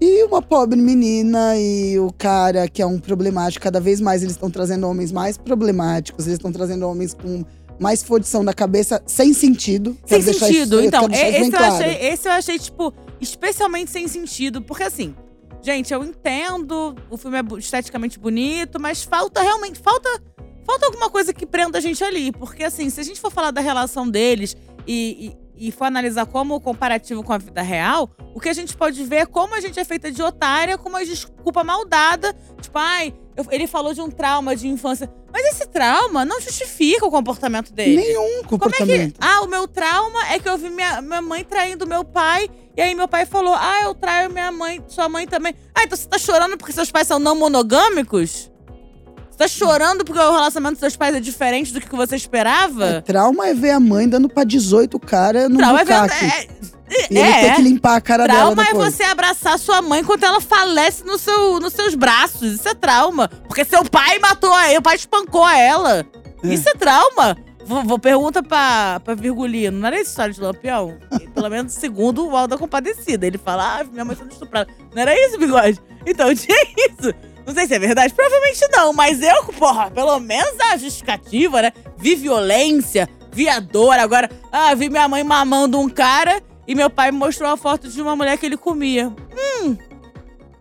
E 0.00 0.24
uma 0.24 0.42
pobre 0.42 0.80
menina 0.80 1.56
e 1.56 1.98
o 1.98 2.12
cara 2.12 2.68
que 2.68 2.82
é 2.82 2.86
um 2.86 2.98
problemático. 2.98 3.62
Cada 3.62 3.80
vez 3.80 4.00
mais 4.00 4.22
eles 4.22 4.34
estão 4.34 4.50
trazendo 4.50 4.88
homens 4.88 5.12
mais 5.12 5.36
problemáticos, 5.36 6.26
eles 6.26 6.38
estão 6.38 6.52
trazendo 6.52 6.86
homens 6.86 7.14
com 7.14 7.44
mais 7.78 8.02
fodição 8.02 8.44
da 8.44 8.52
cabeça, 8.52 9.00
sem 9.06 9.32
sentido. 9.32 9.96
Sem 10.04 10.20
sentido. 10.20 10.78
Isso, 10.80 10.86
então, 10.86 11.08
esse 11.10 11.38
eu, 11.38 11.50
claro. 11.50 11.74
achei, 11.74 12.08
esse 12.08 12.28
eu 12.28 12.32
achei, 12.32 12.58
tipo, 12.58 12.92
especialmente 13.20 13.90
sem 13.90 14.08
sentido. 14.08 14.62
Porque 14.62 14.82
assim, 14.82 15.14
gente, 15.62 15.92
eu 15.92 16.04
entendo, 16.04 16.96
o 17.08 17.16
filme 17.16 17.38
é 17.38 17.58
esteticamente 17.58 18.18
bonito, 18.18 18.80
mas 18.80 19.02
falta 19.02 19.40
realmente, 19.42 19.78
falta 19.78 20.08
falta 20.68 20.84
alguma 20.84 21.08
coisa 21.08 21.32
que 21.32 21.46
prenda 21.46 21.78
a 21.78 21.80
gente 21.80 22.04
ali. 22.04 22.30
Porque, 22.30 22.62
assim, 22.62 22.90
se 22.90 23.00
a 23.00 23.02
gente 23.02 23.18
for 23.18 23.32
falar 23.32 23.50
da 23.50 23.62
relação 23.62 24.06
deles 24.06 24.54
e, 24.86 25.32
e, 25.56 25.68
e, 25.68 25.72
for 25.72 25.86
analisar 25.86 26.26
como 26.26 26.60
comparativo 26.60 27.22
com 27.22 27.32
a 27.32 27.38
vida 27.38 27.62
real, 27.62 28.10
o 28.34 28.40
que 28.40 28.50
a 28.50 28.52
gente 28.52 28.76
pode 28.76 29.02
ver 29.04 29.16
é 29.16 29.26
como 29.26 29.54
a 29.54 29.60
gente 29.60 29.80
é 29.80 29.84
feita 29.84 30.12
de 30.12 30.22
otária, 30.22 30.76
com 30.76 30.90
uma 30.90 31.02
desculpa 31.02 31.64
maldada. 31.64 32.36
Tipo, 32.60 32.78
ai, 32.78 33.14
eu, 33.34 33.46
ele 33.50 33.66
falou 33.66 33.94
de 33.94 34.02
um 34.02 34.10
trauma 34.10 34.54
de 34.54 34.68
infância. 34.68 35.10
Mas 35.32 35.46
esse 35.54 35.66
trauma 35.68 36.26
não 36.26 36.38
justifica 36.38 37.06
o 37.06 37.10
comportamento 37.10 37.72
dele. 37.72 37.96
Nenhum 37.96 38.44
comportamento. 38.44 38.88
Como 38.88 38.92
é 38.92 39.08
que. 39.08 39.14
Ah, 39.20 39.40
o 39.42 39.46
meu 39.46 39.66
trauma 39.66 40.28
é 40.28 40.38
que 40.38 40.48
eu 40.48 40.58
vi 40.58 40.68
minha, 40.68 41.00
minha 41.00 41.22
mãe 41.22 41.44
traindo 41.44 41.86
meu 41.86 42.04
pai. 42.04 42.50
E 42.76 42.82
aí 42.82 42.94
meu 42.94 43.08
pai 43.08 43.24
falou: 43.24 43.54
Ah, 43.54 43.84
eu 43.84 43.94
traio 43.94 44.30
minha 44.30 44.52
mãe, 44.52 44.84
sua 44.86 45.08
mãe 45.08 45.26
também. 45.26 45.54
Ah, 45.74 45.84
então 45.84 45.96
você 45.96 46.06
tá 46.06 46.18
chorando 46.18 46.58
porque 46.58 46.72
seus 46.72 46.90
pais 46.90 47.06
são 47.06 47.18
não 47.18 47.34
monogâmicos? 47.34 48.50
Tá 49.38 49.46
chorando 49.46 50.04
porque 50.04 50.20
o 50.20 50.32
relacionamento 50.32 50.74
dos 50.74 50.80
seus 50.80 50.96
pais 50.96 51.14
é 51.14 51.20
diferente 51.20 51.72
do 51.72 51.80
que 51.80 51.94
você 51.94 52.16
esperava? 52.16 52.86
É, 52.86 53.00
trauma 53.00 53.46
é 53.46 53.54
ver 53.54 53.70
a 53.70 53.78
mãe 53.78 54.08
dando 54.08 54.28
pra 54.28 54.42
18 54.42 54.98
cara 54.98 55.48
no 55.48 55.56
trauma 55.56 55.78
bucaque. 55.78 56.14
É 56.16 56.28
ver, 56.28 56.68
é, 56.90 57.06
e 57.10 57.18
ele 57.18 57.20
é, 57.20 57.40
ter 57.42 57.54
que 57.54 57.62
limpar 57.62 57.96
a 57.96 58.00
cara 58.00 58.24
trauma 58.24 58.56
dela 58.56 58.66
Trauma 58.66 58.86
é 58.86 58.90
você 58.90 59.04
abraçar 59.04 59.58
sua 59.58 59.80
mãe 59.80 60.00
enquanto 60.00 60.24
ela 60.24 60.40
falece 60.40 61.04
no 61.04 61.16
seu, 61.18 61.60
nos 61.60 61.72
seus 61.72 61.94
braços. 61.94 62.54
Isso 62.54 62.68
é 62.68 62.74
trauma. 62.74 63.28
Porque 63.46 63.64
seu 63.64 63.84
pai 63.84 64.18
matou 64.18 64.52
a 64.52 64.68
ela, 64.68 64.80
o 64.80 64.82
pai 64.82 64.96
espancou 64.96 65.44
a 65.44 65.56
ela. 65.56 66.06
É. 66.42 66.48
Isso 66.48 66.68
é 66.68 66.72
trauma. 66.74 67.36
Vou, 67.64 67.84
vou 67.84 67.98
pergunta 67.98 68.42
pra, 68.42 68.98
pra 69.04 69.14
Virgulino. 69.14 69.78
Não 69.78 69.86
era 69.86 70.00
essa 70.00 70.10
história 70.10 70.34
de 70.34 70.40
Lampião? 70.40 70.96
Pelo 71.34 71.50
menos 71.50 71.74
segundo 71.74 72.26
o 72.26 72.30
Val 72.30 72.48
da 72.48 72.56
Compadecida. 72.56 73.26
Ele 73.26 73.36
fala, 73.36 73.80
ah, 73.80 73.84
minha 73.84 74.04
mãe 74.04 74.16
sendo 74.16 74.32
estuprada. 74.32 74.68
Não 74.94 75.02
era 75.02 75.14
isso, 75.14 75.38
bigode? 75.38 75.78
Então 76.06 76.32
tinha 76.34 76.56
isso. 76.76 77.12
Não 77.48 77.54
sei 77.54 77.66
se 77.66 77.72
é 77.72 77.78
verdade, 77.78 78.12
provavelmente 78.12 78.60
não, 78.70 78.92
mas 78.92 79.22
eu, 79.22 79.42
porra, 79.58 79.90
pelo 79.90 80.20
menos 80.20 80.52
a 80.70 80.76
justificativa, 80.76 81.62
né? 81.62 81.72
Vi 81.96 82.14
violência, 82.14 83.08
vi 83.32 83.48
a 83.48 83.58
dor. 83.58 83.94
Agora, 83.94 84.28
ah, 84.52 84.74
vi 84.74 84.90
minha 84.90 85.08
mãe 85.08 85.24
mamando 85.24 85.80
um 85.80 85.88
cara 85.88 86.42
e 86.66 86.74
meu 86.74 86.90
pai 86.90 87.10
me 87.10 87.16
mostrou 87.16 87.50
a 87.50 87.56
foto 87.56 87.88
de 87.88 88.02
uma 88.02 88.14
mulher 88.14 88.36
que 88.36 88.44
ele 88.44 88.58
comia. 88.58 89.08
Hum. 89.08 89.78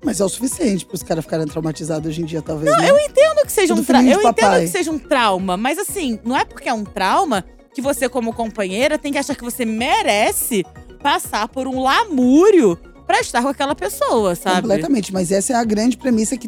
Mas 0.01 0.21
é 0.21 0.23
o 0.23 0.29
suficiente 0.29 0.85
para 0.85 0.95
os 0.95 1.03
caras 1.03 1.25
ficarem 1.25 1.45
traumatizados 1.45 2.07
hoje 2.07 2.21
em 2.21 2.25
dia, 2.25 2.41
talvez. 2.41 2.71
Não, 2.71 2.81
né? 2.81 2.89
eu 2.89 2.97
entendo 2.97 3.45
que 3.45 3.51
seja 3.51 3.75
Tudo 3.75 3.81
um 3.81 3.85
trauma. 3.85 4.09
Eu 4.09 4.21
entendo 4.21 4.59
que 4.61 4.67
seja 4.69 4.89
um 4.89 4.99
trauma, 4.99 5.57
mas 5.57 5.77
assim, 5.77 6.17
não 6.23 6.37
é 6.37 6.45
porque 6.45 6.69
é 6.69 6.73
um 6.73 6.85
trauma 6.85 7.43
que 7.73 7.81
você, 7.81 8.07
como 8.07 8.31
companheira, 8.31 8.97
tem 8.97 9.11
que 9.11 9.17
achar 9.17 9.35
que 9.35 9.43
você 9.43 9.65
merece 9.65 10.65
passar 11.03 11.49
por 11.49 11.67
um 11.67 11.81
lamúrio 11.81 12.79
pra 13.05 13.19
estar 13.19 13.41
com 13.41 13.49
aquela 13.49 13.75
pessoa, 13.75 14.35
sabe? 14.35 14.61
Completamente, 14.61 15.11
mas 15.11 15.33
essa 15.33 15.51
é 15.51 15.55
a 15.57 15.63
grande 15.65 15.97
premissa 15.97 16.37
que 16.37 16.47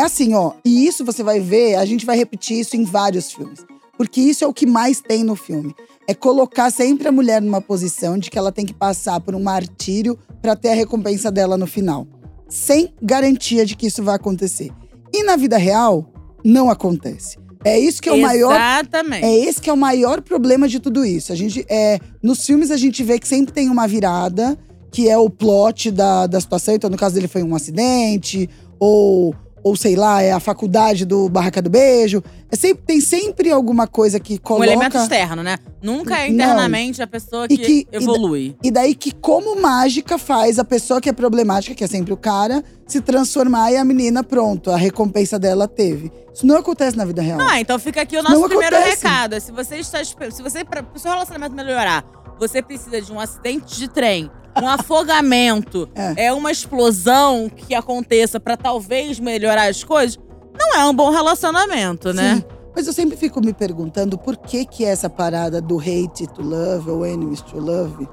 é 0.00 0.02
assim, 0.02 0.34
ó, 0.34 0.52
e 0.64 0.86
isso 0.86 1.04
você 1.04 1.22
vai 1.22 1.40
ver, 1.40 1.74
a 1.74 1.84
gente 1.84 2.06
vai 2.06 2.16
repetir 2.16 2.58
isso 2.58 2.74
em 2.74 2.84
vários 2.84 3.30
filmes. 3.32 3.64
Porque 3.98 4.20
isso 4.20 4.42
é 4.42 4.46
o 4.46 4.52
que 4.52 4.64
mais 4.64 5.00
tem 5.00 5.22
no 5.22 5.36
filme. 5.36 5.74
É 6.08 6.14
colocar 6.14 6.70
sempre 6.70 7.06
a 7.06 7.12
mulher 7.12 7.42
numa 7.42 7.60
posição 7.60 8.16
de 8.16 8.30
que 8.30 8.38
ela 8.38 8.50
tem 8.50 8.64
que 8.64 8.72
passar 8.72 9.20
por 9.20 9.34
um 9.34 9.42
martírio 9.42 10.18
para 10.40 10.56
ter 10.56 10.70
a 10.70 10.74
recompensa 10.74 11.30
dela 11.30 11.58
no 11.58 11.66
final. 11.66 12.06
Sem 12.48 12.94
garantia 13.02 13.66
de 13.66 13.76
que 13.76 13.86
isso 13.86 14.02
vai 14.02 14.16
acontecer. 14.16 14.70
E 15.12 15.22
na 15.22 15.36
vida 15.36 15.58
real, 15.58 16.10
não 16.42 16.70
acontece. 16.70 17.36
É 17.62 17.78
isso 17.78 18.00
que 18.00 18.08
é 18.08 18.12
o 18.12 18.22
maior. 18.22 18.54
Exatamente. 18.54 19.22
É 19.22 19.38
esse 19.38 19.60
que 19.60 19.68
é 19.68 19.72
o 19.72 19.76
maior 19.76 20.22
problema 20.22 20.66
de 20.66 20.80
tudo 20.80 21.04
isso. 21.04 21.30
A 21.30 21.36
gente 21.36 21.66
é 21.68 21.98
nos 22.22 22.46
filmes 22.46 22.70
a 22.70 22.76
gente 22.78 23.04
vê 23.04 23.18
que 23.18 23.28
sempre 23.28 23.52
tem 23.52 23.68
uma 23.68 23.86
virada, 23.86 24.58
que 24.90 25.10
é 25.10 25.18
o 25.18 25.28
plot 25.28 25.90
da, 25.90 26.26
da 26.26 26.40
situação. 26.40 26.74
Então, 26.74 26.88
no 26.88 26.96
caso 26.96 27.14
dele 27.14 27.28
foi 27.28 27.42
um 27.42 27.54
acidente 27.54 28.48
ou 28.78 29.34
ou 29.62 29.76
sei 29.76 29.96
lá, 29.96 30.22
é 30.22 30.32
a 30.32 30.40
faculdade 30.40 31.04
do 31.04 31.28
Barraca 31.28 31.60
do 31.62 31.68
Beijo. 31.70 32.22
É 32.50 32.56
sempre, 32.56 32.82
tem 32.84 33.00
sempre 33.00 33.50
alguma 33.50 33.86
coisa 33.86 34.18
que 34.18 34.34
Um 34.34 34.38
coloca. 34.38 34.66
elemento 34.66 34.96
externo, 34.96 35.42
né? 35.42 35.56
Nunca 35.82 36.16
é 36.18 36.26
Não. 36.28 36.34
internamente 36.34 37.00
a 37.02 37.06
pessoa 37.06 37.46
que, 37.46 37.54
E 37.54 37.58
que- 37.58 37.88
e 37.92 37.96
evolui. 37.96 38.56
E 38.62 38.70
daí 38.70 38.94
que, 38.94 39.12
como 39.12 39.60
mágica, 39.60 40.18
faz 40.18 40.58
a 40.58 40.64
pessoa 40.64 41.00
que 41.00 41.08
é 41.08 41.12
problemática, 41.12 41.74
que 41.74 41.84
é 41.84 41.86
sempre 41.86 42.12
o 42.12 42.16
cara, 42.16 42.62
se 42.86 43.00
transformar 43.00 43.70
e 43.72 43.76
a 43.76 43.84
menina, 43.84 44.24
pronto, 44.24 44.70
a 44.70 44.76
recompensa 44.76 45.38
dela 45.38 45.68
teve. 45.68 46.10
Isso 46.34 46.46
não 46.46 46.56
acontece 46.56 46.96
na 46.96 47.04
vida 47.04 47.22
real. 47.22 47.38
Ah, 47.40 47.60
então 47.60 47.78
fica 47.78 48.02
aqui 48.02 48.16
o 48.16 48.22
nosso 48.22 48.34
não 48.40 48.48
primeiro 48.48 48.74
acontece. 48.76 49.04
recado. 49.04 49.40
Se 49.40 49.52
você 49.52 49.76
está 49.76 50.02
se 50.04 50.42
você 50.42 50.64
para 50.64 50.84
o 50.94 50.98
seu 50.98 51.10
relacionamento 51.10 51.54
melhorar, 51.54 52.04
você 52.38 52.62
precisa 52.62 53.00
de 53.00 53.12
um 53.12 53.20
acidente 53.20 53.76
de 53.78 53.86
trem, 53.88 54.30
um 54.62 54.68
afogamento, 54.68 55.88
É. 55.94 56.26
é. 56.26 56.32
uma 56.32 56.50
explosão 56.50 57.48
que 57.48 57.74
aconteça 57.74 58.38
pra 58.40 58.56
talvez 58.56 59.18
melhorar 59.20 59.68
as 59.68 59.84
coisas, 59.84 60.18
não 60.58 60.74
é 60.80 60.84
um 60.86 60.94
bom 60.94 61.10
relacionamento, 61.10 62.12
né? 62.12 62.36
Sim. 62.36 62.44
Mas 62.74 62.86
eu 62.86 62.92
sempre 62.92 63.16
fico 63.16 63.40
me 63.44 63.52
perguntando 63.52 64.16
por 64.16 64.36
que 64.36 64.64
que 64.64 64.84
essa 64.84 65.10
parada 65.10 65.60
do 65.60 65.78
hate 65.78 66.26
to 66.34 66.42
love 66.42 66.88
ou 66.90 67.04
enemies 67.04 67.40
to 67.42 67.58
love 67.58 68.08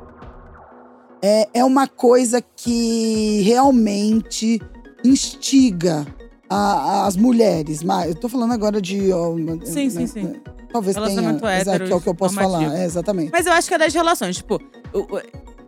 é, 1.21 1.47
é 1.53 1.63
uma 1.63 1.87
coisa 1.87 2.41
que 2.55 3.41
realmente 3.41 4.59
instiga 5.03 6.05
a- 6.49 7.05
as 7.05 7.15
mulheres. 7.15 7.83
Mas 7.83 8.09
eu 8.09 8.15
tô 8.15 8.29
falando 8.29 8.53
agora 8.53 8.81
de. 8.81 9.11
ó, 9.11 9.35
Sim, 9.65 9.89
sim, 9.89 9.99
né, 9.99 10.07
sim. 10.07 10.35
Talvez 10.71 10.95
tenha. 10.95 11.07
Relacionamento 11.07 11.45
Exato, 11.47 11.69
hétero 11.69 11.85
que 11.87 11.93
é 11.93 11.95
o 11.95 12.01
que 12.01 12.09
eu 12.09 12.15
posso 12.15 12.35
falar. 12.35 12.75
É, 12.77 12.85
exatamente. 12.85 13.31
Mas 13.31 13.45
eu 13.45 13.53
acho 13.53 13.67
que 13.67 13.73
é 13.73 13.77
das 13.77 13.93
relações. 13.93 14.37
Tipo, 14.37 14.59
eu, 14.93 15.07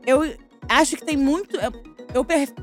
eu 0.05 0.33
acho 0.69 0.95
que 0.95 1.05
tem 1.05 1.17
muito. 1.17 1.55
Eu, 1.57 1.71
eu, 2.13 2.25
per- 2.25 2.53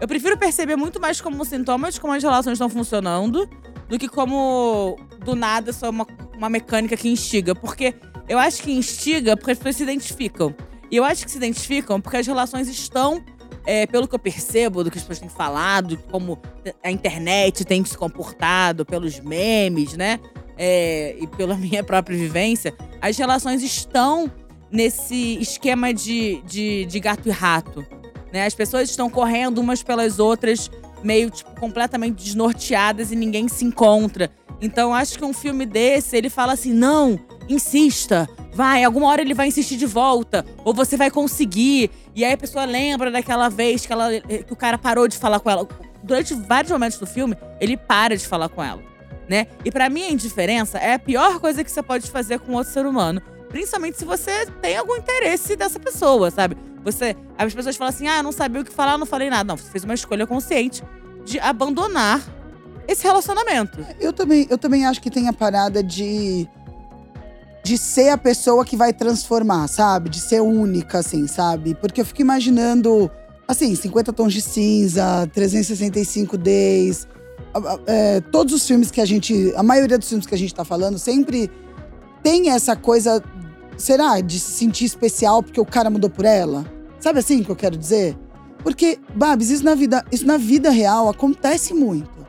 eu 0.00 0.06
prefiro 0.06 0.36
perceber 0.38 0.76
muito 0.76 1.00
mais 1.00 1.20
como 1.20 1.44
sintomas 1.44 1.98
como 1.98 2.12
as 2.12 2.22
relações 2.22 2.52
estão 2.54 2.68
funcionando 2.68 3.48
do 3.88 3.98
que 3.98 4.08
como 4.08 4.96
do 5.24 5.34
nada 5.34 5.72
só 5.72 5.90
uma, 5.90 6.06
uma 6.36 6.48
mecânica 6.50 6.96
que 6.96 7.08
instiga. 7.08 7.54
Porque 7.54 7.94
eu 8.28 8.38
acho 8.38 8.62
que 8.62 8.70
instiga 8.72 9.36
porque 9.36 9.52
as 9.52 9.58
pessoas 9.58 9.76
se 9.76 9.82
identificam. 9.82 10.54
E 10.90 10.96
eu 10.96 11.04
acho 11.04 11.24
que 11.24 11.30
se 11.30 11.36
identificam 11.38 12.00
porque 12.00 12.16
as 12.18 12.26
relações 12.26 12.68
estão. 12.68 13.22
é, 13.66 13.86
pelo 13.86 14.08
que 14.08 14.14
eu 14.14 14.18
percebo, 14.18 14.82
do 14.84 14.90
que 14.90 14.96
as 14.98 15.04
pessoas 15.04 15.18
têm 15.20 15.28
falado, 15.28 15.98
como 16.10 16.38
a 16.82 16.90
internet 16.90 17.64
tem 17.66 17.84
se 17.84 17.96
comportado, 17.98 18.84
pelos 18.86 19.20
memes, 19.20 19.94
né? 19.94 20.18
É, 20.56 21.14
e 21.20 21.26
pela 21.26 21.54
minha 21.58 21.84
própria 21.84 22.16
vivência, 22.16 22.74
as 23.00 23.16
relações 23.18 23.62
estão 23.62 24.30
nesse 24.70 25.38
esquema 25.40 25.92
de, 25.92 26.42
de, 26.42 26.84
de 26.86 27.00
gato 27.00 27.28
e 27.28 27.30
rato. 27.30 27.86
Né? 28.32 28.46
As 28.46 28.54
pessoas 28.54 28.90
estão 28.90 29.08
correndo 29.08 29.58
umas 29.58 29.82
pelas 29.82 30.18
outras, 30.18 30.70
meio 31.02 31.30
tipo, 31.30 31.58
completamente 31.58 32.22
desnorteadas 32.22 33.10
e 33.10 33.16
ninguém 33.16 33.48
se 33.48 33.64
encontra. 33.64 34.30
Então, 34.60 34.92
acho 34.92 35.18
que 35.18 35.24
um 35.24 35.32
filme 35.32 35.64
desse, 35.64 36.16
ele 36.16 36.28
fala 36.28 36.52
assim: 36.52 36.72
não, 36.72 37.18
insista, 37.48 38.28
vai, 38.52 38.82
alguma 38.84 39.08
hora 39.08 39.22
ele 39.22 39.34
vai 39.34 39.48
insistir 39.48 39.76
de 39.76 39.86
volta, 39.86 40.44
ou 40.64 40.74
você 40.74 40.96
vai 40.96 41.10
conseguir. 41.10 41.90
E 42.14 42.24
aí 42.24 42.32
a 42.32 42.36
pessoa 42.36 42.64
lembra 42.64 43.10
daquela 43.10 43.48
vez 43.48 43.86
que, 43.86 43.92
ela, 43.92 44.08
que 44.20 44.52
o 44.52 44.56
cara 44.56 44.76
parou 44.76 45.06
de 45.06 45.16
falar 45.16 45.40
com 45.40 45.50
ela. 45.50 45.66
Durante 46.02 46.34
vários 46.34 46.72
momentos 46.72 46.98
do 46.98 47.06
filme, 47.06 47.36
ele 47.60 47.76
para 47.76 48.16
de 48.16 48.26
falar 48.26 48.48
com 48.48 48.62
ela. 48.62 48.82
Né? 49.28 49.46
E 49.64 49.70
pra 49.70 49.90
mim, 49.90 50.04
a 50.04 50.10
indiferença 50.10 50.78
é 50.78 50.94
a 50.94 50.98
pior 50.98 51.38
coisa 51.38 51.62
que 51.62 51.70
você 51.70 51.82
pode 51.82 52.10
fazer 52.10 52.40
com 52.40 52.54
outro 52.54 52.72
ser 52.72 52.86
humano. 52.86 53.22
Principalmente 53.48 53.98
se 53.98 54.04
você 54.04 54.46
tem 54.60 54.76
algum 54.76 54.96
interesse 54.96 55.56
dessa 55.56 55.80
pessoa, 55.80 56.30
sabe? 56.30 56.56
Você. 56.84 57.16
As 57.36 57.54
pessoas 57.54 57.76
falam 57.76 57.90
assim: 57.90 58.06
ah, 58.06 58.18
eu 58.18 58.22
não 58.22 58.32
sabia 58.32 58.60
o 58.60 58.64
que 58.64 58.72
falar, 58.72 58.98
não 58.98 59.06
falei 59.06 59.30
nada. 59.30 59.44
Não, 59.44 59.56
você 59.56 59.70
fez 59.70 59.84
uma 59.84 59.94
escolha 59.94 60.26
consciente 60.26 60.82
de 61.24 61.38
abandonar 61.40 62.22
esse 62.86 63.02
relacionamento. 63.04 63.84
Eu 64.00 64.12
também, 64.12 64.46
eu 64.48 64.56
também 64.56 64.86
acho 64.86 65.00
que 65.00 65.10
tem 65.10 65.28
a 65.28 65.32
parada 65.32 65.82
de. 65.82 66.48
De 67.64 67.76
ser 67.76 68.10
a 68.10 68.16
pessoa 68.16 68.64
que 68.64 68.76
vai 68.76 68.94
transformar, 68.94 69.68
sabe? 69.68 70.08
De 70.08 70.20
ser 70.20 70.40
única, 70.40 70.98
assim, 70.98 71.26
sabe? 71.26 71.74
Porque 71.74 72.00
eu 72.00 72.04
fico 72.04 72.22
imaginando, 72.22 73.10
assim, 73.46 73.74
50 73.74 74.10
tons 74.12 74.32
de 74.32 74.40
cinza, 74.40 75.28
365 75.34 76.38
days. 76.38 77.06
é, 77.86 78.20
todos 78.20 78.54
os 78.54 78.66
filmes 78.66 78.90
que 78.90 79.00
a 79.00 79.04
gente. 79.04 79.52
A 79.54 79.62
maioria 79.62 79.98
dos 79.98 80.08
filmes 80.08 80.26
que 80.26 80.34
a 80.34 80.38
gente 80.38 80.54
tá 80.54 80.64
falando 80.64 80.98
sempre 80.98 81.50
tem 82.22 82.50
essa 82.50 82.74
coisa, 82.76 83.22
será? 83.76 84.20
De 84.20 84.38
se 84.38 84.52
sentir 84.52 84.84
especial 84.84 85.42
porque 85.42 85.60
o 85.60 85.64
cara 85.66 85.90
mudou 85.90 86.10
por 86.10 86.24
ela? 86.24 86.64
Sabe 87.00 87.18
assim 87.20 87.42
que 87.42 87.50
eu 87.50 87.56
quero 87.56 87.76
dizer? 87.76 88.16
Porque, 88.62 88.98
Babs, 89.14 89.50
isso 89.50 89.64
na 89.64 89.74
vida, 89.74 90.04
isso 90.10 90.26
na 90.26 90.36
vida 90.36 90.70
real 90.70 91.08
acontece 91.08 91.72
muito. 91.72 92.26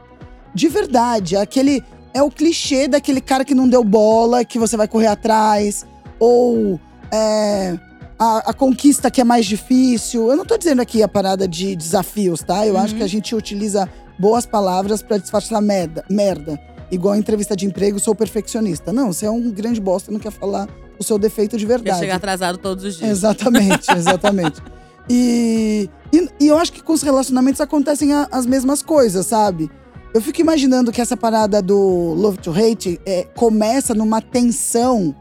De 0.53 0.67
verdade, 0.67 1.35
aquele 1.35 1.83
é 2.13 2.21
o 2.21 2.29
clichê 2.29 2.87
daquele 2.87 3.21
cara 3.21 3.43
que 3.43 3.55
não 3.55 3.67
deu 3.67 3.83
bola, 3.83 4.45
que 4.45 4.59
você 4.59 4.77
vai 4.77 4.87
correr 4.87 5.07
atrás, 5.07 5.85
ou 6.19 6.79
é, 7.11 7.77
a, 8.17 8.49
a 8.49 8.53
conquista 8.53 9.09
que 9.09 9.21
é 9.21 9.23
mais 9.23 9.45
difícil. 9.45 10.29
Eu 10.29 10.37
não 10.37 10.45
tô 10.45 10.57
dizendo 10.57 10.81
aqui 10.81 11.01
a 11.01 11.07
parada 11.07 11.47
de 11.47 11.75
desafios, 11.75 12.41
tá? 12.41 12.65
Eu 12.65 12.77
acho 12.77 12.93
Uhum. 12.93 12.99
que 12.99 13.03
a 13.03 13.07
gente 13.09 13.35
utiliza 13.35 13.89
boas 14.19 14.45
palavras 14.45 15.01
pra 15.01 15.17
disfarçar 15.17 15.61
merda, 15.61 16.03
merda. 16.09 16.59
Igual 16.91 17.15
entrevista 17.15 17.55
de 17.55 17.65
emprego, 17.65 17.99
sou 17.99 18.15
perfeccionista. 18.15 18.91
Não, 18.91 19.13
você 19.13 19.25
é 19.25 19.29
um 19.31 19.51
grande 19.51 19.79
bosta, 19.79 20.11
não 20.11 20.19
quer 20.19 20.31
falar 20.31 20.67
o 20.97 21.03
seu 21.03 21.17
defeito 21.19 21.57
de 21.57 21.65
Quer 21.65 21.73
verdade. 21.73 21.99
chegar 21.99 22.15
atrasado 22.15 22.57
todos 22.57 22.83
os 22.83 22.97
dias. 22.97 23.09
Exatamente, 23.09 23.89
exatamente. 23.95 24.61
E, 25.09 25.89
e, 26.13 26.29
e 26.39 26.47
eu 26.47 26.57
acho 26.57 26.71
que 26.73 26.83
com 26.83 26.93
os 26.93 27.01
relacionamentos 27.01 27.61
acontecem 27.61 28.13
a- 28.13 28.27
as 28.31 28.45
mesmas 28.45 28.81
coisas, 28.81 29.25
sabe? 29.25 29.69
Eu 30.13 30.21
fico 30.21 30.41
imaginando 30.41 30.91
que 30.91 30.99
essa 31.01 31.15
parada 31.15 31.61
do 31.61 31.77
Love 32.15 32.39
to 32.39 32.51
Hate 32.51 32.99
é, 33.05 33.23
começa 33.35 33.93
numa 33.93 34.21
tensão. 34.21 35.15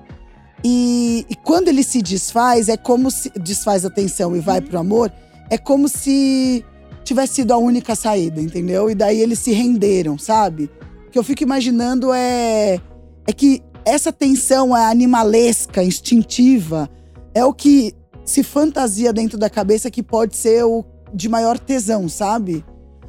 E, 0.65 1.25
e 1.29 1.35
quando 1.37 1.69
ele 1.69 1.83
se 1.83 2.01
desfaz, 2.03 2.69
é 2.69 2.77
como 2.77 3.11
se. 3.11 3.31
Desfaz 3.39 3.85
a 3.85 3.91
tensão 3.91 4.35
e 4.35 4.41
vai 4.41 4.61
pro 4.61 4.79
amor, 4.79 5.13
é 5.51 5.57
como 5.59 5.89
se 5.89 6.65
tivesse 7.05 7.35
sido 7.37 7.53
a 7.53 7.59
única 7.59 7.95
saída, 7.95 8.41
entendeu? 8.41 8.91
E 8.91 8.95
daí 8.95 9.21
eles 9.21 9.39
se 9.39 9.53
renderam, 9.53 10.19
sabe? 10.19 10.71
Que 11.11 11.19
eu 11.19 11.25
fico 11.25 11.43
imaginando 11.43 12.13
é. 12.13 12.81
É 13.27 13.33
que 13.33 13.63
essa 13.85 14.13
tensão 14.13 14.77
é 14.77 14.91
animalesca, 14.91 15.83
instintiva, 15.83 16.91
é 17.35 17.45
o 17.45 17.53
que 17.53 17.95
se 18.25 18.43
fantasia 18.43 19.13
dentro 19.13 19.39
da 19.39 19.49
cabeça 19.49 19.91
que 19.91 20.03
pode 20.03 20.37
ser 20.37 20.65
o 20.65 20.85
de 21.13 21.29
maior 21.29 21.59
tesão, 21.59 22.09
sabe? 22.09 22.65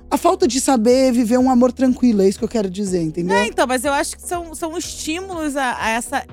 A 0.10 0.18
falta 0.18 0.48
de 0.48 0.60
saber 0.62 1.12
viver 1.12 1.38
um 1.38 1.52
amor 1.52 1.72
tranquilo, 1.72 2.22
é 2.22 2.30
isso 2.30 2.40
que 2.40 2.46
eu 2.46 2.50
quero 2.50 2.70
dizer, 2.70 3.02
entendeu? 3.02 3.36
É, 3.36 3.46
então, 3.46 3.68
mas 3.68 3.84
eu 3.84 3.92
acho 3.92 4.16
que 4.16 4.22
são, 4.22 4.56
são 4.56 4.78
estímulos 4.78 5.56
a, 5.56 5.76
a 5.78 5.90
essa 5.90 6.26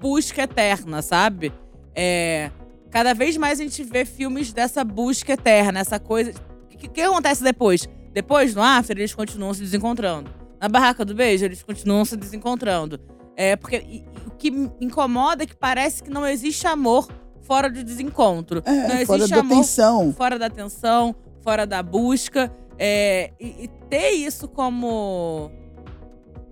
busca 0.00 0.42
eterna, 0.42 1.00
sabe? 1.00 1.52
É, 1.94 2.50
cada 2.90 3.14
vez 3.14 3.36
mais 3.36 3.60
a 3.60 3.62
gente 3.62 3.82
vê 3.84 4.04
filmes 4.04 4.52
dessa 4.52 4.82
busca 4.82 5.32
eterna, 5.32 5.80
essa 5.80 5.98
coisa. 5.98 6.32
O 6.64 6.76
que, 6.76 6.88
que 6.88 7.00
acontece 7.00 7.42
depois? 7.42 7.88
Depois, 8.12 8.54
no 8.54 8.62
after, 8.62 8.98
eles 8.98 9.14
continuam 9.14 9.54
se 9.54 9.60
desencontrando. 9.60 10.41
Na 10.62 10.68
barraca 10.68 11.04
do 11.04 11.12
beijo, 11.12 11.44
eles 11.44 11.60
continuam 11.60 12.04
se 12.04 12.16
desencontrando. 12.16 13.00
É, 13.36 13.56
porque 13.56 13.76
e- 13.78 14.04
o 14.28 14.30
que 14.30 14.48
incomoda 14.80 15.42
é 15.42 15.46
que 15.46 15.56
parece 15.56 16.04
que 16.04 16.08
não 16.08 16.24
existe 16.24 16.68
amor 16.68 17.08
fora 17.40 17.68
do 17.68 17.82
desencontro. 17.82 18.62
não 18.64 18.72
É, 18.72 19.02
existe 19.02 19.06
fora 19.06 19.26
da 19.28 19.40
amor 19.40 19.56
tensão. 19.56 20.12
fora 20.16 20.38
da 20.38 20.46
atenção, 20.46 21.14
fora 21.42 21.66
da 21.66 21.82
busca. 21.82 22.52
é, 22.78 23.32
e, 23.40 23.64
e 23.64 23.68
ter 23.90 24.10
isso 24.12 24.46
como. 24.48 25.50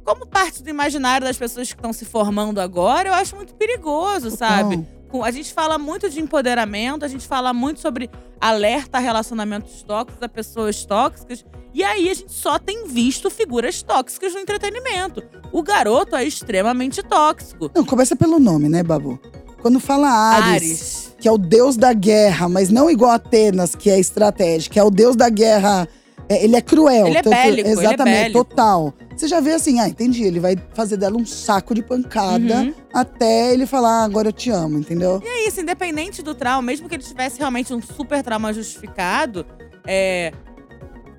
Como 0.05 0.27
parte 0.27 0.63
do 0.63 0.69
imaginário 0.69 1.25
das 1.27 1.37
pessoas 1.37 1.69
que 1.73 1.79
estão 1.79 1.93
se 1.93 2.05
formando 2.05 2.61
agora, 2.61 3.09
eu 3.11 3.15
acho 3.15 3.37
muito 3.37 3.55
perigoso, 3.55 4.31
sabe? 4.33 4.77
Não. 4.79 4.87
A 5.23 5.31
gente 5.31 5.53
fala 5.53 5.79
muito 5.79 6.09
de 6.09 6.21
empoderamento, 6.21 7.05
a 7.05 7.09
gente 7.09 7.27
fala 7.27 7.53
muito 7.53 7.81
sobre 7.81 8.09
alerta 8.41 8.99
a 8.99 9.01
relacionamentos 9.01 9.83
tóxicos, 9.83 10.23
a 10.23 10.29
pessoas 10.29 10.85
tóxicas. 10.85 11.45
E 11.75 11.83
aí 11.85 12.09
a 12.09 12.15
gente 12.15 12.33
só 12.33 12.59
tem 12.59 12.87
visto 12.87 13.31
figuras 13.31 13.83
tóxicas 13.83 14.35
no 14.35 14.41
entretenimento. 14.41 15.23
O 15.53 15.63
garoto 15.63 16.17
é 16.17 16.25
extremamente 16.25 17.03
tóxico. 17.03 17.71
Não, 17.75 17.85
começa 17.85 18.15
pelo 18.17 18.39
nome, 18.39 18.69
né, 18.69 18.83
Babu? 18.83 19.21
Quando 19.61 19.79
fala 19.79 20.09
Ares, 20.09 20.47
Ares. 20.49 21.17
que 21.19 21.29
é 21.29 21.33
o 21.33 21.37
deus 21.37 21.77
da 21.77 21.93
guerra, 21.93 22.49
mas 22.49 22.71
não 22.71 22.91
igual 22.91 23.11
Atenas, 23.11 23.75
que 23.75 23.91
é 23.91 23.99
estratégica, 24.01 24.81
é 24.81 24.83
o 24.83 24.91
deus 24.91 25.15
da 25.17 25.29
guerra. 25.29 25.87
é, 26.29 26.45
ele 26.45 26.57
é 26.57 26.61
cruel. 26.63 27.07
Ele 27.09 27.19
é 27.19 27.23
bélico, 27.23 27.69
ele 27.69 27.69
é 27.69 27.73
Exatamente, 27.73 28.17
bélico. 28.23 28.45
total. 28.45 28.95
Você 29.21 29.29
já 29.29 29.39
vê 29.39 29.53
assim, 29.53 29.79
ah, 29.81 29.87
entendi. 29.87 30.25
Ele 30.25 30.41
vai 30.41 30.57
fazer 30.73 30.97
dela 30.97 31.15
um 31.19 31.27
saco 31.27 31.75
de 31.75 31.83
pancada 31.83 32.63
Uhum. 32.63 32.75
até 32.91 33.53
ele 33.53 33.67
falar, 33.67 34.01
ah, 34.01 34.05
agora 34.05 34.29
eu 34.29 34.33
te 34.33 34.49
amo, 34.49 34.79
entendeu? 34.79 35.21
E 35.23 35.29
é 35.29 35.47
isso, 35.47 35.61
independente 35.61 36.23
do 36.23 36.35
trauma, 36.35 36.63
mesmo 36.63 36.89
que 36.89 36.95
ele 36.95 37.03
tivesse 37.03 37.39
realmente 37.39 37.75
um 37.75 37.83
super 37.83 38.23
trauma 38.23 38.51
justificado, 38.51 39.45
é, 39.87 40.33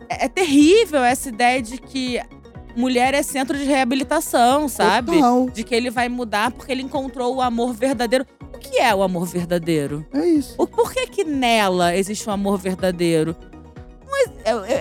é, 0.09 0.25
é 0.25 0.27
terrível 0.27 1.03
essa 1.03 1.29
ideia 1.29 1.61
de 1.61 1.77
que 1.77 2.19
mulher 2.75 3.13
é 3.13 3.21
centro 3.21 3.55
de 3.55 3.65
reabilitação, 3.65 4.67
sabe? 4.67 5.11
Total. 5.11 5.47
De 5.51 5.63
que 5.63 5.75
ele 5.75 5.91
vai 5.91 6.09
mudar 6.09 6.49
porque 6.49 6.71
ele 6.71 6.81
encontrou 6.81 7.35
o 7.35 7.39
amor 7.39 7.71
verdadeiro. 7.71 8.25
O 8.51 8.57
que 8.57 8.79
é 8.79 8.95
o 8.95 9.03
amor 9.03 9.27
verdadeiro? 9.27 10.03
É 10.11 10.25
isso. 10.25 10.55
O, 10.57 10.65
por 10.65 10.91
que 10.91 11.05
que 11.05 11.23
nela 11.23 11.95
existe 11.95 12.27
um 12.27 12.33
amor 12.33 12.57
verdadeiro? 12.57 13.35
Mas 14.09 14.31
eu, 14.45 14.57
eu, 14.57 14.65
eu 14.65 14.80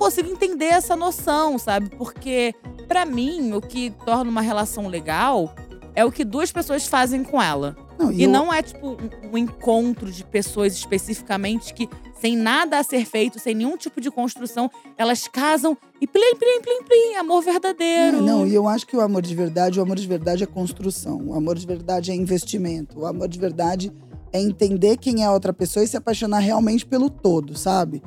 consigo 0.00 0.28
entender 0.30 0.64
essa 0.66 0.96
noção, 0.96 1.58
sabe? 1.58 1.90
Porque, 1.90 2.54
pra 2.88 3.04
mim, 3.04 3.52
o 3.52 3.60
que 3.60 3.90
torna 4.04 4.30
uma 4.30 4.40
relação 4.40 4.88
legal 4.88 5.54
é 5.94 6.04
o 6.04 6.10
que 6.10 6.24
duas 6.24 6.50
pessoas 6.50 6.86
fazem 6.86 7.22
com 7.22 7.40
ela. 7.40 7.76
Não, 7.98 8.10
E 8.10 8.22
eu- 8.24 8.30
não 8.30 8.52
é, 8.52 8.62
tipo, 8.62 8.88
um, 8.92 9.32
um 9.32 9.38
encontro 9.38 10.10
de 10.10 10.24
pessoas 10.24 10.72
especificamente 10.72 11.74
que, 11.74 11.86
sem 12.18 12.34
nada 12.34 12.78
a 12.78 12.82
ser 12.82 13.04
feito, 13.04 13.38
sem 13.38 13.54
nenhum 13.54 13.76
tipo 13.76 14.00
de 14.00 14.10
construção, 14.10 14.70
elas 14.96 15.28
casam 15.28 15.76
e 16.00 16.06
plim, 16.06 16.34
plim, 16.36 16.60
plim, 16.62 16.82
plim, 16.84 17.16
amor 17.16 17.42
verdadeiro. 17.42 18.18
É, 18.18 18.20
não, 18.22 18.46
e 18.46 18.54
eu 18.54 18.66
acho 18.66 18.86
que 18.86 18.96
o 18.96 19.00
amor 19.02 19.20
de 19.20 19.34
verdade, 19.34 19.78
o 19.78 19.82
amor 19.82 19.96
de 19.96 20.06
verdade 20.06 20.42
é 20.42 20.46
construção. 20.46 21.20
O 21.26 21.34
amor 21.34 21.56
de 21.58 21.66
verdade 21.66 22.10
é 22.10 22.14
investimento. 22.14 23.00
O 23.00 23.06
amor 23.06 23.28
de 23.28 23.38
verdade 23.38 23.92
é 24.32 24.40
entender 24.40 24.96
quem 24.96 25.22
é 25.22 25.26
a 25.26 25.32
outra 25.32 25.52
pessoa 25.52 25.84
e 25.84 25.88
se 25.88 25.96
apaixonar 25.96 26.38
realmente 26.38 26.86
pelo 26.86 27.10
todo, 27.10 27.54
sabe? 27.58 28.00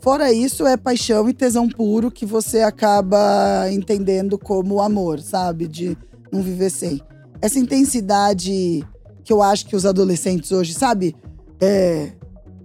Fora 0.00 0.32
isso, 0.32 0.66
é 0.66 0.76
paixão 0.76 1.28
e 1.28 1.34
tesão 1.34 1.68
puro 1.68 2.10
que 2.10 2.24
você 2.24 2.60
acaba 2.60 3.70
entendendo 3.70 4.38
como 4.38 4.80
amor, 4.80 5.20
sabe? 5.20 5.68
De 5.68 5.96
não 6.32 6.42
viver 6.42 6.70
sem. 6.70 7.00
Essa 7.40 7.58
intensidade 7.58 8.82
que 9.22 9.32
eu 9.32 9.42
acho 9.42 9.66
que 9.66 9.76
os 9.76 9.84
adolescentes 9.84 10.50
hoje, 10.52 10.72
sabe? 10.72 11.14
É. 11.60 12.12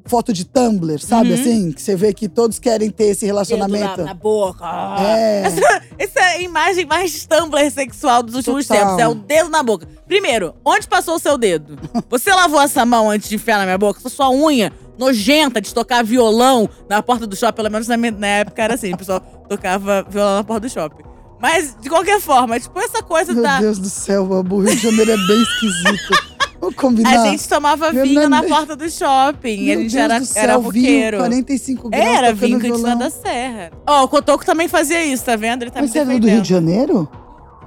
Foto 0.07 0.31
de 0.31 0.45
Tumblr, 0.45 0.99
sabe 0.99 1.29
Uhum. 1.33 1.39
assim? 1.39 1.71
Que 1.71 1.81
você 1.81 1.95
vê 1.95 2.13
que 2.13 2.29
todos 2.29 2.59
querem 2.59 2.91
ter 2.91 3.05
esse 3.05 3.21
Dedo 3.21 3.33
relacionamento. 3.33 3.97
Na, 4.01 4.03
na 4.05 4.13
boca. 4.13 4.63
É. 5.01 5.41
Essa, 5.45 5.81
essa 5.97 6.19
é 6.19 6.23
a 6.35 6.41
imagem 6.41 6.85
mais 6.85 7.25
Tumblr 7.25 7.71
sexual 7.71 8.21
dos 8.21 8.35
últimos 8.35 8.67
Total. 8.67 8.85
tempos. 8.85 9.01
É 9.01 9.07
o 9.07 9.15
dedo 9.15 9.49
na 9.49 9.63
boca. 9.63 9.87
Primeiro, 10.07 10.53
onde 10.63 10.87
passou 10.87 11.15
o 11.15 11.19
seu 11.19 11.37
dedo? 11.39 11.77
Você 12.09 12.31
lavou 12.31 12.61
essa 12.61 12.85
mão 12.85 13.09
antes 13.09 13.27
de 13.29 13.35
enfiar 13.35 13.57
na 13.57 13.65
minha 13.65 13.77
boca? 13.79 13.99
Sua 14.07 14.29
unha 14.29 14.71
nojenta 14.97 15.59
de 15.59 15.73
tocar 15.73 16.03
violão 16.03 16.69
na 16.87 17.01
porta 17.01 17.25
do 17.25 17.35
shopping. 17.35 17.55
Pelo 17.55 17.71
menos 17.71 17.87
na, 17.87 17.97
minha, 17.97 18.11
na 18.11 18.27
época 18.27 18.61
era 18.63 18.75
assim. 18.75 18.93
O 18.93 18.97
pessoal 18.97 19.19
tocava 19.49 20.05
violão 20.07 20.35
na 20.35 20.43
porta 20.43 20.67
do 20.67 20.71
shopping. 20.71 21.03
Mas, 21.41 21.75
de 21.81 21.89
qualquer 21.89 22.21
forma, 22.21 22.59
tipo, 22.59 22.79
essa 22.79 23.01
coisa 23.03 23.33
Meu 23.33 23.43
da… 23.43 23.59
Deus 23.59 23.77
do 23.77 23.89
céu, 23.89 24.23
o 24.23 24.59
Rio 24.61 24.75
de 24.75 24.81
Janeiro 24.83 25.11
é 25.11 25.17
bem 25.17 25.41
esquisito. 25.41 26.34
Vamos 26.65 26.75
combinar. 26.75 27.21
A 27.21 27.25
gente 27.29 27.47
tomava 27.47 27.91
vinho 27.91 28.27
na 28.27 28.43
porta 28.43 28.75
do 28.75 28.89
shopping. 28.89 29.65
Meu 29.65 29.79
a 29.79 29.81
gente 29.83 29.91
Deus 29.91 30.03
era, 30.03 30.19
do 30.19 30.25
céu, 30.25 30.43
era 30.43 30.57
vinho, 30.57 30.65
roqueiro. 30.65 31.17
45 31.17 31.89
graus, 31.89 32.05
Era 32.05 32.33
vinho 32.33 32.59
Cristina 32.59 32.95
da 32.95 33.09
Serra. 33.09 33.71
Ó, 33.87 34.03
o 34.03 34.07
Cotoco 34.07 34.45
também 34.45 34.67
fazia 34.67 35.03
isso, 35.05 35.23
tá 35.23 35.35
vendo? 35.35 35.61
Ele 35.63 35.71
tá 35.71 35.81
Mas 35.81 35.89
me 35.89 35.93
você 35.93 35.99
era 35.99 36.19
do. 36.19 36.27
Rio 36.27 36.41
de 36.41 36.49
Janeiro? 36.49 37.09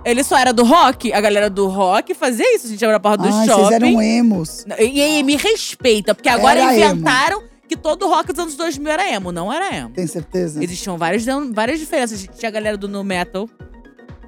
Ele 0.04 0.24
só 0.24 0.38
era 0.38 0.52
do 0.52 0.64
rock, 0.64 1.12
a 1.12 1.20
galera 1.20 1.50
do 1.50 1.66
rock 1.68 2.14
fazia 2.14 2.54
isso. 2.54 2.66
A 2.66 2.70
gente 2.70 2.84
abre 2.84 2.96
a 2.96 3.00
porta 3.00 3.22
do 3.22 3.28
Ai, 3.28 3.46
shopping. 3.46 3.62
vocês 3.62 3.82
eram 3.82 4.02
emos. 4.02 4.64
E 4.78 5.02
aí 5.02 5.22
me 5.22 5.36
respeita, 5.36 6.14
porque 6.14 6.28
agora 6.28 6.60
Era 6.60 6.74
inventaram 6.74 7.42
que 7.68 7.76
todo 7.76 8.08
rock 8.08 8.32
dos 8.32 8.38
anos 8.38 8.56
2000 8.56 8.90
era 8.90 9.12
emo. 9.12 9.30
Não 9.30 9.52
era 9.52 9.76
emo. 9.76 9.90
Tem 9.90 10.06
certeza? 10.06 10.62
Existiam 10.62 10.96
várias, 10.96 11.24
várias 11.52 11.78
diferenças. 11.78 12.26
Tinha 12.38 12.48
a 12.48 12.52
galera 12.52 12.76
do 12.76 12.88
nu 12.88 13.04
metal, 13.04 13.48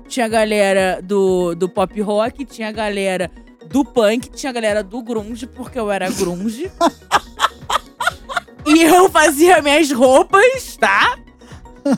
tinha 0.07 0.27
a 0.27 0.29
galera 0.29 1.01
do, 1.03 1.55
do 1.55 1.69
pop 1.69 1.99
rock, 2.03 2.45
tinha 2.45 2.69
a 2.69 2.73
galera 2.73 3.31
do 3.71 3.85
punk, 3.85 4.31
tinha 4.31 4.51
a 4.51 4.53
galera 4.53 4.83
do 4.83 5.01
grunge, 5.03 5.47
porque 5.47 5.79
eu 5.79 5.91
era 5.91 6.11
grunge. 6.11 6.71
e 8.67 8.83
eu 8.83 9.09
fazia 9.09 9.63
minhas 9.63 9.91
roupas, 9.91 10.77
tá? 10.77 11.17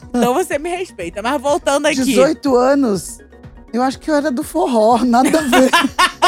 Então 0.08 0.34
você 0.34 0.58
me 0.58 0.68
respeita. 0.70 1.22
Mas 1.22 1.40
voltando 1.40 1.86
aqui. 1.86 2.04
18 2.04 2.54
anos. 2.56 3.18
Eu 3.72 3.82
acho 3.82 3.98
que 3.98 4.10
eu 4.10 4.14
era 4.14 4.30
do 4.30 4.42
forró, 4.42 4.98
nada 5.02 5.38
a 5.38 5.42
ver. 5.42 5.70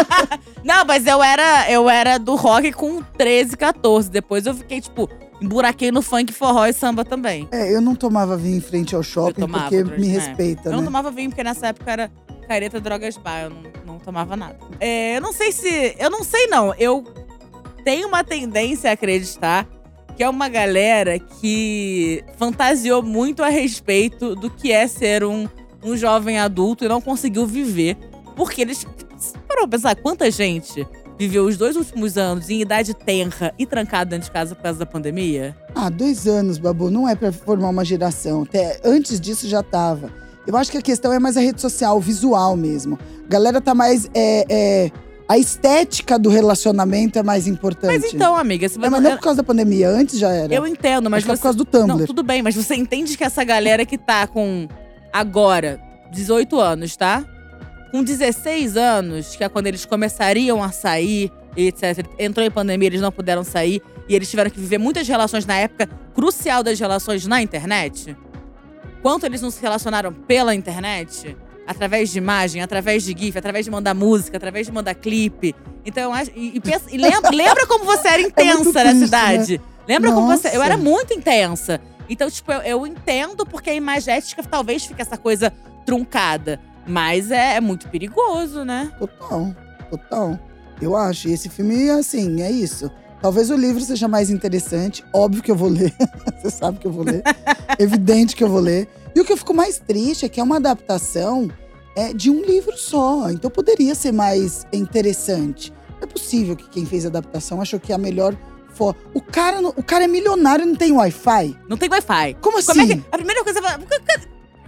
Não, 0.65 0.83
mas 0.87 1.07
eu 1.07 1.23
era, 1.23 1.71
eu 1.71 1.91
era 1.91 2.17
do 2.19 2.35
rock 2.37 2.73
com 2.73 3.03
13, 3.19 3.55
14. 3.55 4.11
Depois 4.11 4.47
eu 4.47 4.55
fiquei, 4.55 4.81
tipo, 4.81 5.11
emburaquei 5.43 5.93
no 5.93 6.01
funk, 6.01 6.33
forró 6.33 6.65
e 6.65 6.73
samba 6.73 7.05
também. 7.05 7.47
é, 7.53 7.75
eu 7.75 7.83
não 7.83 7.95
tomava 7.95 8.35
vinho 8.35 8.57
em 8.57 8.61
frente 8.63 8.95
ao 8.97 9.03
shopping 9.03 9.47
porque 9.47 9.85
me 9.85 10.09
é. 10.09 10.13
respeita, 10.13 10.71
Eu 10.71 10.73
não 10.73 10.79
né? 10.81 10.85
tomava 10.87 11.11
vinho, 11.11 11.29
porque 11.29 11.45
nessa 11.45 11.67
época 11.67 11.93
era 11.93 12.11
careta, 12.45 12.81
drogas, 12.81 13.17
bar. 13.17 13.45
Eu 13.45 13.51
não, 13.51 13.63
não 13.87 13.99
tomava 13.99 14.37
nada. 14.37 14.57
É, 14.81 15.17
eu 15.17 15.21
não 15.21 15.33
sei 15.33 15.53
se. 15.53 15.97
Eu 15.99 16.11
não 16.11 16.23
sei, 16.23 16.47
não. 16.47 16.75
Eu 16.75 17.05
tenho 17.85 18.09
uma 18.09 18.23
tendência 18.25 18.91
a 18.91 18.93
acreditar 18.95 19.67
que 20.17 20.23
é 20.23 20.29
uma 20.29 20.49
galera 20.49 21.19
que 21.19 22.25
fantasiou 22.37 23.03
muito 23.03 23.43
a 23.43 23.49
respeito 23.49 24.37
do 24.37 24.49
que 24.49 24.71
é 24.71 24.87
ser 24.87 25.25
um, 25.25 25.49
um 25.83 25.97
jovem 25.97 26.39
adulto 26.39 26.85
e 26.85 26.89
não 26.89 27.01
conseguiu 27.01 27.47
viver. 27.47 27.97
Porque 28.37 28.63
eles. 28.63 28.87
Parou 29.49 29.69
pra 29.69 29.79
pensar 29.79 29.97
quanta 29.97 30.31
gente 30.31 30.87
viveu 31.19 31.45
os 31.47 31.57
dois 31.57 31.77
últimos 31.77 32.19
anos 32.19 32.51
em 32.51 32.61
idade 32.61 32.93
tenra 32.93 33.55
e 33.59 33.65
trancada 33.65 34.11
dentro 34.11 34.27
de 34.27 34.33
casa 34.33 34.55
por 34.55 34.63
causa 34.63 34.79
da 34.81 34.87
pandemia? 34.87 35.57
Ah, 35.75 35.89
dois 35.89 36.27
anos, 36.27 36.59
Babu, 36.59 36.91
não 36.91 37.09
é 37.09 37.15
pra 37.15 37.33
formar 37.33 37.69
uma 37.69 37.85
geração. 37.85 38.43
Até 38.43 38.81
antes 38.85 39.21
disso 39.21 39.49
já 39.49 39.63
tava. 39.63 40.13
Eu 40.47 40.57
acho 40.57 40.71
que 40.71 40.79
a 40.79 40.83
questão 40.83 41.13
é 41.13 41.19
mais 41.19 41.37
a 41.37 41.41
rede 41.41 41.61
social, 41.61 41.97
o 41.97 42.01
visual 42.01 42.57
mesmo. 42.57 42.99
A 43.25 43.29
galera 43.29 43.61
tá 43.61 43.75
mais. 43.75 44.09
É, 44.15 44.45
é, 44.49 44.91
a 45.27 45.39
estética 45.39 46.19
do 46.19 46.29
relacionamento 46.29 47.19
é 47.19 47.23
mais 47.23 47.47
importante. 47.47 47.99
Mas 47.99 48.13
então, 48.13 48.37
amiga, 48.37 48.69
se 48.69 48.79
você. 48.79 48.87
É, 48.87 48.91
mas 48.91 49.03
não 49.03 49.11
é 49.11 49.17
por 49.17 49.23
causa 49.23 49.39
da 49.39 49.45
pandemia, 49.45 49.89
antes 49.89 50.19
já 50.19 50.31
era. 50.31 50.53
Eu 50.53 50.67
entendo, 50.67 51.09
mas 51.09 51.25
é 51.25 51.27
você. 51.27 51.37
por 51.37 51.43
causa 51.43 51.59
do 51.59 51.65
Tumblr. 51.65 51.99
Não, 51.99 52.07
tudo 52.07 52.23
bem, 52.23 52.43
mas 52.43 52.55
você 52.55 52.75
entende 52.75 53.17
que 53.17 53.25
essa 53.25 53.43
galera 53.43 53.87
que 53.87 53.97
tá 53.97 54.27
com 54.27 54.69
agora 55.13 55.81
18 56.13 56.61
anos, 56.61 56.97
tá? 56.97 57.25
Com 57.91 58.03
16 58.03 58.77
anos, 58.77 59.37
que 59.37 59.45
é 59.45 59.49
quando 59.49 59.67
eles 59.67 59.87
começariam 59.87 60.63
a 60.63 60.71
sair, 60.71 61.33
etc. 61.57 62.07
Entrou 62.19 62.45
em 62.45 62.51
pandemia, 62.51 62.89
eles 62.89 63.01
não 63.01 63.13
puderam 63.13 63.45
sair 63.45 63.81
e 64.09 64.15
eles 64.15 64.29
tiveram 64.29 64.51
que 64.51 64.61
viver 64.61 64.79
muitas 64.79 65.09
relações 65.09 65.47
na 65.47 65.55
época 65.55 65.89
crucial 66.15 66.63
das 66.63 66.79
relações 66.79 67.27
na 67.27 67.41
internet. 67.41 68.15
Quanto 69.05 69.27
eles 69.27 69.43
não 69.43 69.51
se 69.51 69.61
relacionaram 69.61 70.11
pela 70.15 70.55
internet? 70.55 71.37
Através 71.67 72.09
de 72.09 72.17
imagem, 72.17 72.63
através 72.63 73.03
de 73.03 73.15
GIF, 73.15 73.37
através 73.37 73.67
de 73.67 73.71
mandar 73.71 73.93
música, 73.93 74.39
através 74.39 74.67
de 74.67 74.73
mandar 74.73 74.95
clipe. 74.95 75.55
Então, 75.85 76.05
eu 76.05 76.13
acho- 76.15 76.31
e, 76.35 76.57
e 76.57 76.61
pensa- 76.61 76.87
e 76.91 76.97
lembra, 76.97 77.29
lembra 77.31 77.67
como 77.67 77.85
você 77.85 78.09
era 78.09 78.23
intensa 78.23 78.63
muito 78.65 78.73
nessa 78.73 79.05
idade? 79.05 79.61
Lembra 79.87 80.11
como 80.11 80.27
você. 80.27 80.49
Eu 80.49 80.53
Nossa. 80.55 80.65
era 80.65 80.77
muito 80.79 81.13
intensa. 81.13 81.83
Então, 82.09 82.31
tipo, 82.31 82.51
eu, 82.51 82.61
eu 82.63 82.87
entendo 82.87 83.45
porque 83.45 83.69
a 83.69 83.75
imagética 83.75 84.43
talvez 84.43 84.87
fique 84.87 85.03
essa 85.03 85.19
coisa 85.19 85.53
truncada. 85.85 86.59
Mas 86.87 87.31
é, 87.31 87.57
é 87.57 87.61
muito 87.61 87.89
perigoso, 87.91 88.65
né? 88.65 88.91
Total, 88.99 89.55
total. 89.91 90.39
Eu 90.81 90.97
acho. 90.97 91.29
E 91.29 91.33
esse 91.35 91.51
filme, 91.51 91.91
assim, 91.91 92.41
é 92.41 92.51
isso. 92.51 92.91
Talvez 93.25 93.49
o 93.51 93.57
livro 93.57 93.83
seja 93.83 94.07
mais 94.07 94.29
interessante. 94.29 95.03
Óbvio 95.11 95.43
que 95.43 95.51
eu 95.51 95.57
vou 95.57 95.71
ler. 95.71 95.95
Você 96.37 96.51
sabe 96.51 96.79
que 96.79 96.87
eu 96.87 96.93
vou 96.93 97.03
ler. 97.03 97.23
Evidente 97.81 98.37
que 98.37 98.45
eu 98.45 98.51
vou 98.51 98.61
ler. 98.61 98.87
E 99.17 99.21
o 99.23 99.25
que 99.25 99.33
eu 99.33 99.37
fico 99.39 99.55
mais 99.55 99.79
triste 99.79 100.27
é 100.27 100.29
que 100.29 100.39
é 100.39 100.43
uma 100.43 100.57
adaptação 100.57 101.51
é, 101.97 102.13
de 102.13 102.29
um 102.29 102.43
livro 102.43 102.77
só. 102.77 103.31
Então 103.31 103.51
poderia 103.51 103.95
ser 103.95 104.13
mais 104.13 104.67
interessante. 104.75 105.73
Não 105.93 106.03
é 106.03 106.07
possível 106.07 106.55
que 106.55 106.69
quem 106.69 106.85
fez 106.85 107.07
a 107.07 107.09
adaptação 107.09 107.63
achou 107.63 107.81
que 107.81 107.93
é 107.93 107.95
a 107.95 107.99
melhor. 107.99 108.37
O 109.15 109.23
cara, 109.23 109.59
o 109.69 109.83
cara 109.83 110.05
é 110.05 110.07
milionário 110.07 110.65
e 110.65 110.67
não 110.67 110.77
tem 110.77 110.93
Wi-Fi? 110.93 111.57
Não 111.67 111.79
tem 111.79 111.89
Wi-Fi. 111.89 112.37
Como 112.43 112.59
assim? 112.59 112.73
Como 112.73 112.83
é 112.83 112.95
que. 112.95 113.05
A 113.11 113.17
primeira 113.17 113.43
coisa. 113.43 113.59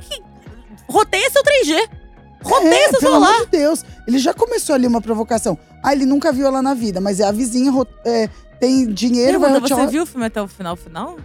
que 0.00 0.22
Roteia 0.88 1.28
seu 1.30 1.42
3G. 1.42 1.90
Roteia 2.42 2.74
É, 2.74 2.88
seu 2.88 3.00
pelo 3.00 3.12
celular. 3.12 3.34
amor 3.34 3.44
de 3.44 3.50
Deus. 3.50 3.84
Ele 4.06 4.18
já 4.18 4.32
começou 4.32 4.74
ali 4.74 4.86
uma 4.86 5.02
provocação. 5.02 5.58
Ah, 5.82 5.92
ele 5.92 6.06
nunca 6.06 6.32
viu 6.32 6.46
ela 6.46 6.62
na 6.62 6.74
vida, 6.74 7.00
mas 7.00 7.20
é 7.20 7.24
a 7.24 7.32
vizinha 7.32 7.72
é, 8.04 8.28
tem 8.60 8.86
dinheiro, 8.92 9.40
Pergunta, 9.40 9.60
você 9.74 9.86
viu 9.86 10.02
o 10.02 10.06
filme 10.06 10.26
até 10.26 10.40
o 10.42 10.48
final 10.48 10.76
final? 10.76 11.16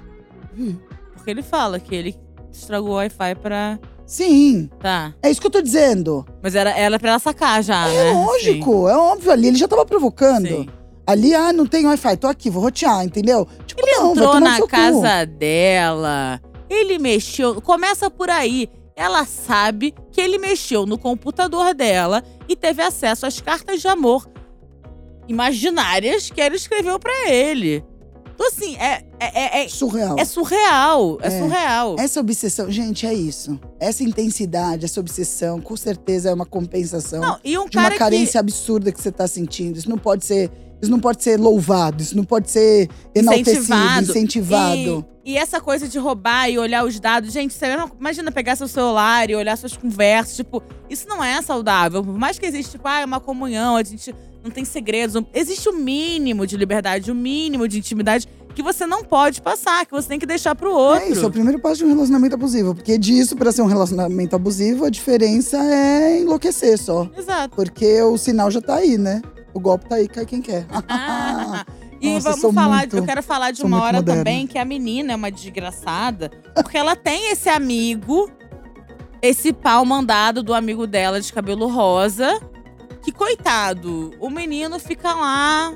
Vi. 0.54 0.80
Porque 1.14 1.30
ele 1.32 1.42
fala 1.42 1.80
que 1.80 1.94
ele 1.96 2.16
estragou 2.52 2.92
o 2.92 2.96
Wi-Fi 2.96 3.36
pra. 3.42 3.80
Sim, 4.06 4.70
Tá. 4.80 5.14
é 5.24 5.32
isso 5.32 5.40
que 5.40 5.48
eu 5.48 5.52
tô 5.52 5.62
dizendo. 5.62 6.26
Mas 6.44 6.54
era, 6.56 6.72
era 6.72 7.00
pra 7.00 7.12
ela 7.12 7.20
sacar 7.20 7.64
já, 7.64 7.88
É 7.88 8.06
né? 8.06 8.12
lógico, 8.14 8.90
é 8.90 8.96
óbvio 8.98 9.32
ali. 9.32 9.48
Ele 9.48 9.58
já 9.58 9.68
tava 9.68 9.86
provocando. 9.86 10.48
Sim. 10.48 10.68
Ali, 11.08 11.34
ah, 11.34 11.52
não 11.54 11.66
tem 11.66 11.86
Wi-Fi, 11.88 12.18
tô 12.18 12.28
aqui, 12.28 12.50
vou 12.50 12.62
rotear, 12.64 13.04
entendeu? 13.04 13.48
Tipo, 13.66 13.82
Ele 13.86 13.92
não, 13.98 14.12
entrou 14.12 14.40
na 14.40 14.56
seu 14.58 14.66
cu. 14.66 14.72
casa 14.72 15.26
dela, 15.26 16.42
ele 16.70 17.00
mexeu. 17.00 17.62
Começa 17.62 18.10
por 18.10 18.30
aí. 18.30 18.70
Ela 18.96 19.26
sabe 19.26 19.94
que 20.12 20.20
ele 20.22 20.38
mexeu 20.38 20.86
no 20.86 20.98
computador 20.98 21.74
dela 21.74 22.22
e 22.48 22.56
teve 22.56 22.82
acesso 22.84 23.26
às 23.26 23.40
cartas 23.42 23.82
de 23.82 23.88
amor 23.88 24.28
imaginárias 25.32 26.30
que 26.30 26.40
ela 26.42 26.56
escreveu 26.56 27.00
pra 27.00 27.14
ele. 27.30 27.84
Então, 28.34 28.48
assim, 28.48 28.76
é, 28.78 29.04
é, 29.20 29.60
é, 29.60 29.66
é, 29.66 29.68
Surreal. 29.70 30.16
é 30.18 30.26
surreal. 30.26 31.20
É, 31.22 31.28
É. 31.28 31.40
surreal. 31.40 31.96
Essa 32.00 32.20
obsessão, 32.20 32.72
gente, 32.72 33.06
é 33.06 33.14
isso. 33.14 33.60
Essa 33.80 34.04
intensidade, 34.04 34.86
essa 34.86 35.00
obsessão, 35.00 35.62
com 35.62 35.78
certeza 35.78 36.30
é 36.30 36.34
uma 36.34 36.46
compensação 36.46 37.22
Não, 37.22 37.40
e 37.44 37.56
um 37.58 37.68
de 37.70 37.78
uma 37.78 37.92
carência 37.92 38.32
que. 38.34 38.38
absurda 38.40 38.92
que 38.92 39.00
você 39.00 39.12
tá 39.12 39.28
sentindo. 39.28 39.78
Isso 39.78 39.90
não 39.90 39.98
pode 39.98 40.26
ser 40.26 40.50
Isso 40.82 40.90
não 40.90 41.00
pode 41.00 41.22
ser 41.22 41.40
louvado, 41.40 42.02
isso 42.02 42.18
não 42.18 42.24
pode 42.24 42.50
ser 42.50 42.90
enaltecido, 43.14 43.60
Incentivado. 43.60 44.02
incentivado. 44.10 45.06
E, 45.24 45.34
e 45.34 45.38
essa 45.38 45.62
coisa 45.62 45.88
de 45.88 46.00
roubar 46.00 46.50
e 46.50 46.58
olhar 46.58 46.84
os 46.84 47.00
dados. 47.00 47.32
Gente, 47.32 47.54
você 47.54 47.76
não- 47.76 47.92
imagina 48.00 48.32
pegar 48.32 48.56
seu 48.56 48.68
celular 48.68 49.30
e 49.30 49.36
olhar 49.36 49.56
suas 49.60 49.78
conversas. 49.78 50.36
Tipo, 50.38 50.64
isso 50.90 51.08
não 51.08 51.24
é 51.24 51.40
saudável. 51.44 52.04
Por 52.04 52.18
mais 52.18 52.40
que 52.40 52.48
exista, 52.48 52.72
tipo, 52.72 52.88
ah, 52.88 53.02
é 53.02 53.06
uma 53.06 53.20
comunhão, 53.20 53.76
a 53.76 53.84
gente 53.84 54.16
não 54.44 54.52
tem 54.52 54.66
segredos. 54.66 55.16
um- 55.16 55.26
Existe 55.34 55.68
o 55.70 55.74
mínimo 55.74 56.46
de 56.48 56.58
liberdade, 56.58 57.12
o 57.12 57.16
mínimo 57.16 57.68
de 57.68 57.78
intimidade 57.78 58.28
que 58.56 58.62
você 58.62 58.86
não 58.86 59.04
pode 59.04 59.42
passar, 59.42 59.86
que 59.86 59.92
você 59.94 60.08
tem 60.10 60.20
que 60.20 60.26
deixar 60.26 60.54
pro 60.56 60.74
outro. 60.74 61.06
É 61.06 61.10
isso, 61.10 61.24
é 61.24 61.28
o 61.28 61.32
primeiro 61.32 61.60
passo 61.60 61.78
de 61.78 61.86
um 61.86 61.90
relacionamento 61.90 62.36
abusivo. 62.36 62.76
Porque 62.76 62.98
disso, 62.98 63.36
pra 63.38 63.52
ser 63.52 63.62
um 63.62 63.66
relacionamento 63.68 64.36
abusivo, 64.36 64.84
a 64.86 64.90
diferença 64.90 65.58
é 65.58 66.20
enlouquecer 66.20 66.78
só. 66.78 67.10
Exato. 67.18 67.56
Porque 67.56 68.02
o 68.02 68.18
sinal 68.18 68.52
já 68.52 68.60
tá 68.62 68.76
aí, 68.76 68.98
né? 68.98 69.22
O 69.54 69.60
golpe 69.60 69.88
tá 69.88 69.96
aí, 69.96 70.08
cai 70.08 70.26
quem 70.26 70.42
quer. 70.42 70.66
Ah, 70.90 71.66
e 72.02 72.14
Nossa, 72.16 72.32
vamos 72.36 72.54
falar, 72.56 72.78
muito- 72.80 72.98
eu 72.98 73.04
quero 73.06 73.24
falar 73.24 73.52
de 73.52 73.64
uma 73.64 73.82
hora 73.82 73.98
moderna. 74.00 74.20
também 74.22 74.46
que 74.48 74.58
a 74.58 74.66
menina 74.66 75.14
é 75.14 75.16
uma 75.16 75.32
desgraçada, 75.32 76.30
porque 76.56 76.78
ela 76.78 76.96
tem 76.96 77.32
esse 77.32 77.48
amigo, 77.48 78.30
esse 79.22 79.54
pau 79.54 79.86
mandado 79.86 80.42
do 80.44 80.54
amigo 80.54 80.86
dela 80.88 81.22
de 81.22 81.32
cabelo 81.32 81.68
rosa, 81.68 82.40
que 83.02 83.12
coitado, 83.12 84.14
o 84.20 84.30
menino 84.30 84.80
fica 84.80 85.14
lá, 85.14 85.74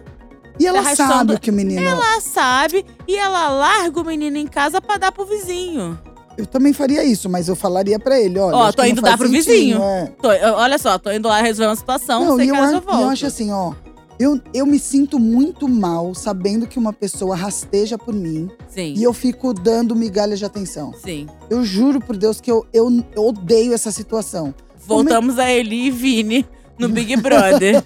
E 0.59 0.65
ela 0.65 0.79
arrastando- 0.79 1.13
sabe 1.13 1.39
que 1.39 1.49
o 1.49 1.53
menino. 1.53 1.81
ela 1.81 2.21
sabe, 2.21 2.85
e 3.07 3.15
ela 3.15 3.49
larga 3.49 3.99
o 3.99 4.05
menino 4.05 4.37
em 4.37 4.47
casa 4.47 4.79
pra 4.81 4.97
dar 4.97 5.11
pro 5.11 5.25
vizinho. 5.25 5.99
Eu 6.37 6.45
também 6.45 6.73
faria 6.73 7.03
isso, 7.03 7.29
mas 7.29 7.47
eu 7.47 7.55
falaria 7.55 7.97
pra 7.97 8.19
ele: 8.19 8.37
olha. 8.39 8.55
Ó, 8.57 8.71
tô 8.71 8.83
indo 8.83 9.01
dar 9.01 9.17
pro 9.17 9.27
sentido, 9.27 9.45
vizinho. 9.45 9.81
é. 9.81 10.07
Tô- 10.21 10.31
eu- 10.33 10.53
olha 10.55 10.77
só, 10.77 10.97
tô 10.97 11.09
indo 11.11 11.27
lá 11.29 11.41
resolver 11.41 11.69
uma 11.69 11.75
situação, 11.77 12.25
Não, 12.25 12.35
sei 12.35 12.45
que 12.47 12.51
eu, 12.51 12.55
ela 12.55 12.67
já 12.71 12.75
a- 12.75 12.77
e 12.77 12.81
volta. 12.81 13.01
eu 13.01 13.09
acho 13.09 13.25
assim, 13.25 13.51
ó. 13.51 13.73
Eu, 14.17 14.39
eu 14.53 14.65
me 14.65 14.79
sinto 14.79 15.19
muito 15.19 15.67
mal 15.67 16.13
sabendo 16.15 16.67
que 16.67 16.79
uma 16.79 16.93
pessoa 16.93 17.35
rasteja 17.35 17.97
por 17.97 18.13
mim 18.13 18.49
Sim, 18.69 18.93
e 18.95 19.03
eu 19.03 19.11
fico 19.11 19.53
dando 19.53 19.93
migalhas 19.93 20.39
de 20.39 20.45
atenção. 20.45 20.93
sim. 21.03 21.27
Eu 21.49 21.65
juro 21.65 21.99
por 21.99 22.15
Deus 22.15 22.39
que 22.39 22.49
eu, 22.49 22.65
eu, 22.73 22.89
eu 23.13 23.25
odeio 23.27 23.73
essa 23.73 23.91
situação. 23.91 24.53
Voltamos 24.87 25.37
a 25.39 25.51
Eli 25.51 25.87
e 25.87 25.91
Vini 25.91 26.45
no 26.79 26.89
Big 26.89 27.15
Brother. 27.17 27.81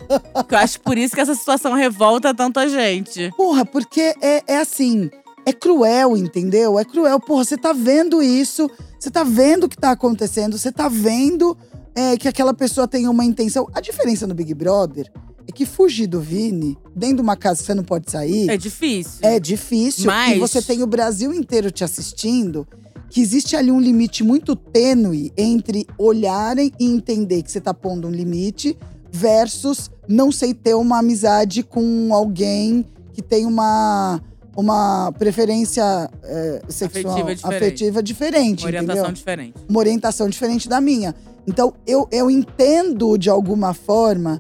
que 0.48 0.56
eu 0.56 0.60
acho 0.60 0.80
por 0.82 0.98
isso 0.98 1.16
que 1.16 1.22
essa 1.22 1.36
situação 1.36 1.74
revolta 1.74 2.34
tanto 2.34 2.60
a 2.60 2.68
gente. 2.68 3.32
Porra, 3.38 3.66
porque 3.66 4.14
é, 4.22 4.44
é 4.48 4.58
assim, 4.58 5.10
é 5.46 5.54
cruel, 5.54 6.16
entendeu? 6.18 6.78
É 6.80 6.86
cruel. 6.86 7.20
Porra, 7.20 7.44
você 7.44 7.58
tá 7.58 7.74
vendo 7.74 8.22
isso, 8.22 8.70
você 9.00 9.10
tá 9.10 9.24
vendo 9.24 9.66
o 9.66 9.70
que 9.70 9.78
tá 9.78 9.92
acontecendo, 9.92 10.58
você 10.58 10.72
tá 10.72 10.88
vendo 10.88 11.58
é, 11.96 12.18
que 12.18 12.28
aquela 12.28 12.54
pessoa 12.54 12.88
tem 12.88 13.08
uma 13.08 13.26
intenção. 13.26 13.68
A 13.74 13.82
diferença 13.82 14.26
no 14.28 14.34
Big 14.34 14.54
Brother 14.54 15.12
é 15.48 15.52
que 15.52 15.66
fugir 15.66 16.06
do 16.08 16.22
Vini, 16.22 16.78
dentro 16.96 17.18
de 17.18 17.22
uma 17.24 17.36
casa 17.36 17.62
que 17.62 17.66
você 17.66 17.74
não 17.74 17.84
pode 17.84 18.12
sair, 18.12 18.50
É 18.50 18.56
difícil. 18.58 19.20
é 19.24 19.40
difícil. 19.40 20.06
Mas- 20.06 20.36
E 20.38 20.40
você 20.40 20.62
tem 20.62 20.84
o 20.84 20.88
Brasil 20.88 21.34
inteiro 21.34 21.72
te 21.72 21.84
assistindo. 21.84 22.68
Que 23.10 23.22
existe 23.22 23.56
ali 23.56 23.72
um 23.72 23.80
limite 23.80 24.24
muito 24.24 24.56
tênue 24.56 25.32
entre 25.38 25.86
olharem 25.98 26.72
e 26.80 26.86
entender 26.86 27.42
que 27.42 27.52
você 27.52 27.60
tá 27.60 27.74
pondo 27.74 28.08
um 28.08 28.12
limite 28.12 28.78
versus 29.12 29.90
não 30.08 30.32
sei 30.32 30.54
ter 30.54 30.76
uma 30.76 31.00
amizade 31.00 31.64
com 31.64 32.14
alguém 32.14 32.86
que 33.14 33.22
tem 33.22 33.46
uma, 33.46 34.22
uma 34.56 35.12
preferência 35.18 36.10
é, 36.24 36.62
sexual 36.70 37.14
Afetiva 37.14 37.36
diferente. 37.36 37.64
afetiva 37.64 38.04
diferente, 38.04 38.60
Uma 38.64 38.68
orientação 38.68 39.04
entendeu? 39.04 39.14
diferente. 39.16 39.54
Uma 39.68 39.80
orientação 39.80 40.30
diferente 40.30 40.70
da 40.70 40.80
minha. 40.80 41.16
Então, 41.48 41.74
eu, 41.88 42.08
eu 42.12 42.30
entendo 42.30 43.18
de 43.18 43.30
alguma 43.30 43.74
forma. 43.74 44.40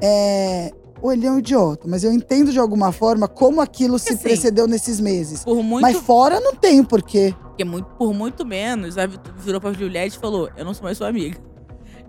É... 0.00 0.72
Ou 1.02 1.12
ele 1.12 1.26
é 1.26 1.30
um 1.30 1.38
idiota, 1.38 1.86
mas 1.86 2.02
eu 2.04 2.12
entendo 2.12 2.50
de 2.50 2.58
alguma 2.58 2.90
forma 2.90 3.28
como 3.28 3.60
aquilo 3.60 3.98
se 3.98 4.14
assim, 4.14 4.22
precedeu 4.22 4.66
nesses 4.66 4.98
meses. 5.00 5.44
Por 5.44 5.62
muito, 5.62 5.82
Mas 5.82 5.96
fora 5.98 6.40
não 6.40 6.54
tem 6.54 6.82
porquê. 6.82 7.34
porque 7.48 7.64
muito, 7.64 7.86
por 7.98 8.14
muito 8.14 8.44
menos, 8.46 8.96
a 8.96 9.06
virou 9.38 9.60
pra 9.60 9.72
Juliette 9.72 10.16
e 10.16 10.20
falou: 10.20 10.48
Eu 10.56 10.64
não 10.64 10.72
sou 10.72 10.84
mais 10.84 10.96
sua 10.96 11.08
amiga. 11.08 11.38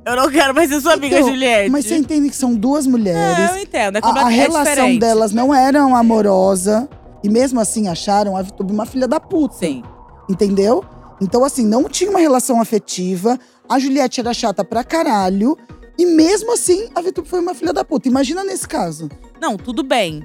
Eu 0.05 0.15
não 0.15 0.29
quero 0.31 0.55
mais 0.55 0.69
ser 0.69 0.79
sua 0.79 0.93
amiga, 0.93 1.17
Então, 1.17 1.29
Juliette. 1.29 1.69
Mas 1.69 1.85
você 1.85 1.97
entende 1.97 2.29
que 2.29 2.35
são 2.35 2.55
duas 2.55 2.87
mulheres. 2.87 3.51
É, 3.51 3.57
eu 3.57 3.61
entendo. 3.61 3.97
É 3.97 3.99
a, 4.01 4.07
a 4.07 4.29
relação 4.29 4.73
diferente. 4.73 4.99
delas 4.99 5.33
não 5.33 5.53
era 5.53 5.81
amorosa. 5.81 6.87
E 7.21 7.29
mesmo 7.29 7.59
assim 7.59 7.89
acharam 7.89 8.37
a 8.37 8.41
Vitube 8.41 8.71
uma 8.71 8.85
filha 8.85 9.05
da 9.07 9.19
puta. 9.19 9.55
Sim. 9.55 9.83
Entendeu? 10.29 10.83
Então, 11.19 11.43
assim, 11.43 11.65
não 11.65 11.89
tinha 11.89 12.09
uma 12.09 12.19
relação 12.19 12.61
afetiva. 12.61 13.37
A 13.67 13.79
Juliette 13.79 14.21
era 14.21 14.33
chata 14.33 14.63
pra 14.63 14.81
caralho. 14.83 15.57
E 15.97 16.05
mesmo 16.05 16.53
assim, 16.53 16.89
a 16.93 17.01
Vitube 17.01 17.27
foi 17.27 17.39
uma 17.39 17.55
filha 17.55 17.73
da 17.73 17.83
puta. 17.83 18.07
Imagina 18.07 18.43
nesse 18.43 18.67
caso. 18.67 19.09
Não, 19.41 19.57
tudo 19.57 19.81
bem. 19.83 20.23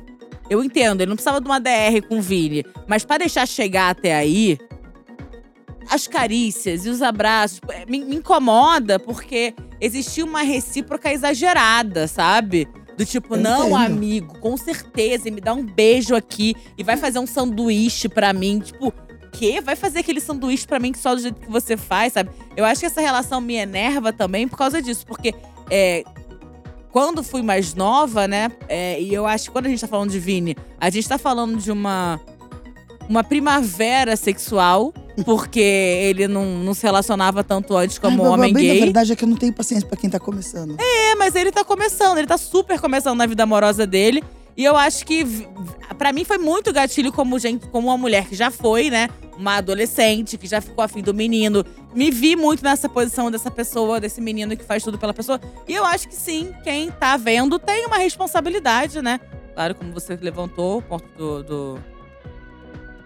Eu 0.50 0.62
entendo, 0.62 1.00
ele 1.00 1.08
não 1.08 1.16
precisava 1.16 1.40
de 1.40 1.46
uma 1.46 1.58
DR 1.58 2.02
com 2.06 2.18
o 2.18 2.22
Vini. 2.22 2.64
Mas 2.87 3.04
pra 3.04 3.18
deixar 3.18 3.46
chegar 3.46 3.90
até 3.90 4.14
aí, 4.14 4.58
as 5.88 6.06
carícias 6.06 6.85
e 6.85 6.90
os 6.90 7.00
abraços 7.00 7.61
é, 7.68 7.87
me, 7.87 8.04
me 8.04 8.16
incomoda 8.16 8.98
porque 8.98 9.54
existia 9.80 10.24
uma 10.24 10.42
recíproca 10.42 11.12
exagerada, 11.12 12.06
sabe? 12.06 12.68
Do 12.96 13.06
tipo, 13.06 13.37
não, 13.37 13.74
amigo, 13.74 14.38
com 14.38 14.56
certeza, 14.56 15.28
e 15.28 15.30
me 15.30 15.40
dá 15.40 15.54
um 15.54 15.64
beijo 15.64 16.14
aqui 16.14 16.54
e 16.76 16.85
vai 16.85 16.96
fazer 16.98 17.18
um 17.18 17.26
sanduíche 17.26 18.08
pra 18.08 18.35
mim. 18.35 18.61
Tipo, 18.61 18.92
quê? 19.32 19.61
Vai 19.61 19.74
fazer 19.74 20.00
aquele 20.00 20.20
sanduíche 20.20 20.66
pra 20.66 20.78
mim 20.78 20.92
que 20.92 20.98
só 20.98 21.14
do 21.14 21.20
jeito 21.22 21.40
que 21.40 21.50
você 21.50 21.76
faz, 21.76 22.12
sabe? 22.12 22.30
Eu 22.54 22.64
acho 22.64 22.80
que 22.80 22.87
essa 22.87 23.00
relação 23.00 23.40
me 23.40 23.54
enerva 23.54 24.12
também 24.12 24.46
por 24.46 24.58
causa 24.58 24.82
disso, 24.82 25.06
porque 25.06 25.35
é, 25.74 26.04
quando 26.92 27.22
fui 27.22 27.40
mais 27.40 27.72
nova, 27.72 28.28
né? 28.28 28.52
é, 28.68 29.00
e 29.00 29.12
eu 29.12 29.26
acho 29.26 29.46
que 29.46 29.50
quando 29.50 29.66
a 29.66 29.68
gente 29.70 29.80
tá 29.80 29.88
falando 29.88 30.11
de 30.11 30.18
Vini, 30.18 30.54
a 30.78 30.90
gente 30.90 31.08
tá 31.08 31.16
falando 31.16 31.56
de 31.56 31.72
uma, 31.72 32.20
uma 33.08 33.24
primavera 33.24 34.14
sexual, 34.14 34.92
porque 35.24 35.61
ele 35.61 36.28
não, 36.28 36.44
não 36.58 36.74
se 36.74 36.82
relacionava 36.82 37.42
tanto 37.42 37.74
antes 37.74 37.98
como 37.98 38.22
Ai, 38.22 38.28
um 38.28 38.30
mas 38.32 38.38
homem 38.38 38.52
bem, 38.52 38.64
gay. 38.64 38.78
Na 38.80 38.85
verdade 38.85 39.12
é 39.12 39.16
que 39.16 39.24
eu 39.24 39.28
não 39.28 39.37
tenho 39.37 39.54
paciência 39.54 39.88
pra 39.88 39.96
quem 39.96 40.11
tá 40.11 40.20
começando. 40.20 40.76
É, 40.78 41.14
mas 41.14 41.35
ele 41.35 41.50
tá 41.50 41.64
começando, 41.64 42.18
ele 42.18 42.26
tá 42.26 42.37
super 42.37 42.78
começando 42.78 43.16
na 43.16 43.24
vida 43.24 43.42
amorosa 43.42 43.87
dele. 43.87 44.22
E 44.57 44.65
eu 44.65 44.77
acho 44.77 45.07
que, 45.07 45.25
pra 45.97 46.12
mim, 46.12 46.25
foi 46.25 46.37
muito 46.38 46.73
gatilho 46.73 47.11
como 47.12 47.38
gente, 47.38 47.67
como 47.69 47.88
uma 47.88 47.97
mulher 47.97 48.27
que 48.29 48.35
já 48.35 48.51
foi, 48.51 48.91
né? 48.91 49.09
Uma 49.38 49.57
adolescente, 49.57 50.37
que 50.37 50.47
já 50.47 50.61
ficou 50.61 50.85
afim 50.85 51.01
do 51.03 51.15
menino. 51.15 51.65
Me 51.95 52.11
vi 52.11 52.37
muito 52.37 52.62
nessa 52.62 52.87
posição 52.88 53.31
dessa 53.31 53.51
pessoa, 53.51 53.99
desse 53.99 54.21
menino 54.21 54.55
que 54.57 54.62
faz 54.65 54.83
tudo 54.83 54.99
pela 54.99 55.15
pessoa. 55.15 55.41
E 55.67 55.73
eu 55.75 55.85
acho 55.87 56.07
que 56.09 56.15
sim, 56.15 56.53
quem 56.62 56.91
tá 56.91 57.17
vendo 57.17 57.59
tem 57.59 57.87
uma 57.87 57.97
responsabilidade, 57.97 59.01
né? 59.01 59.21
Claro, 59.55 59.75
como 59.75 59.93
você 59.93 60.17
levantou, 60.21 60.79
o 60.79 60.83
ponto 60.83 61.05
do. 61.17 61.43
do- 61.43 61.79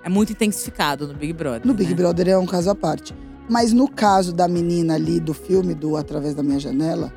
É 0.03 0.09
muito 0.09 0.33
intensificado 0.33 1.07
no 1.09 1.15
Big 1.15 1.33
Brother. 1.33 1.67
No 1.67 1.75
Big 1.75 1.91
né? 1.91 1.97
Brother 1.97 2.29
é 2.29 2.39
um 2.39 2.47
caso 2.47 2.71
à 2.71 2.75
parte. 2.75 3.15
Mas 3.49 3.73
no 3.73 3.89
caso 3.89 4.33
da 4.33 4.49
menina 4.49 4.95
ali 4.95 5.21
do 5.21 5.33
filme 5.33 5.75
do 5.75 5.97
Através 5.97 6.35
da 6.35 6.43
Minha 6.43 6.59
Janela, 6.59 7.13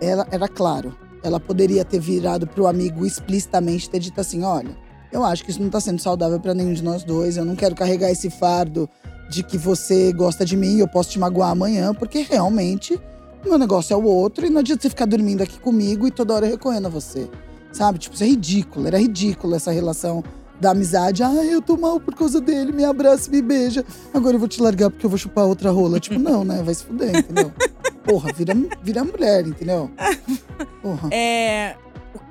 ela 0.00 0.26
era 0.30 0.48
claro. 0.48 0.96
Ela 1.26 1.40
poderia 1.40 1.84
ter 1.84 1.98
virado 1.98 2.46
pro 2.46 2.66
amigo 2.66 3.04
explicitamente 3.04 3.90
ter 3.90 3.98
dito 3.98 4.20
assim: 4.20 4.42
olha, 4.42 4.76
eu 5.12 5.24
acho 5.24 5.44
que 5.44 5.50
isso 5.50 5.62
não 5.62 5.70
tá 5.70 5.80
sendo 5.80 6.00
saudável 6.00 6.38
pra 6.38 6.54
nenhum 6.54 6.72
de 6.72 6.82
nós 6.82 7.04
dois. 7.04 7.36
Eu 7.36 7.44
não 7.44 7.56
quero 7.56 7.74
carregar 7.74 8.10
esse 8.10 8.30
fardo 8.30 8.88
de 9.28 9.42
que 9.42 9.58
você 9.58 10.12
gosta 10.12 10.44
de 10.44 10.56
mim, 10.56 10.78
eu 10.78 10.86
posso 10.86 11.10
te 11.10 11.18
magoar 11.18 11.50
amanhã, 11.50 11.92
porque 11.92 12.20
realmente 12.22 13.00
meu 13.44 13.58
negócio 13.58 13.94
é 13.94 13.96
o 13.96 14.04
outro 14.04 14.46
e 14.46 14.50
não 14.50 14.60
adianta 14.60 14.82
você 14.82 14.90
ficar 14.90 15.06
dormindo 15.06 15.42
aqui 15.42 15.58
comigo 15.60 16.06
e 16.06 16.10
toda 16.10 16.34
hora 16.34 16.46
recorrendo 16.46 16.86
a 16.86 16.90
você. 16.90 17.28
Sabe? 17.72 17.98
Tipo, 17.98 18.14
isso 18.14 18.24
é 18.24 18.26
ridículo. 18.26 18.86
Era 18.86 18.98
ridículo 18.98 19.54
essa 19.54 19.70
relação 19.70 20.24
da 20.60 20.70
amizade. 20.70 21.22
Ah, 21.22 21.44
eu 21.44 21.60
tô 21.60 21.76
mal 21.76 22.00
por 22.00 22.14
causa 22.14 22.40
dele, 22.40 22.72
me 22.72 22.84
abraça, 22.84 23.30
me 23.30 23.42
beija. 23.42 23.84
Agora 24.12 24.34
eu 24.34 24.40
vou 24.40 24.48
te 24.48 24.60
largar 24.60 24.90
porque 24.90 25.06
eu 25.06 25.10
vou 25.10 25.18
chupar 25.18 25.44
outra 25.44 25.70
rola. 25.70 26.00
tipo, 26.00 26.18
não, 26.18 26.44
né? 26.44 26.62
Vai 26.62 26.74
se 26.74 26.84
fuder, 26.84 27.16
entendeu? 27.16 27.52
Porra, 28.06 28.32
vira, 28.32 28.54
vira 28.82 29.04
mulher, 29.04 29.46
entendeu? 29.46 29.90
Porra. 30.80 31.08
É. 31.12 31.74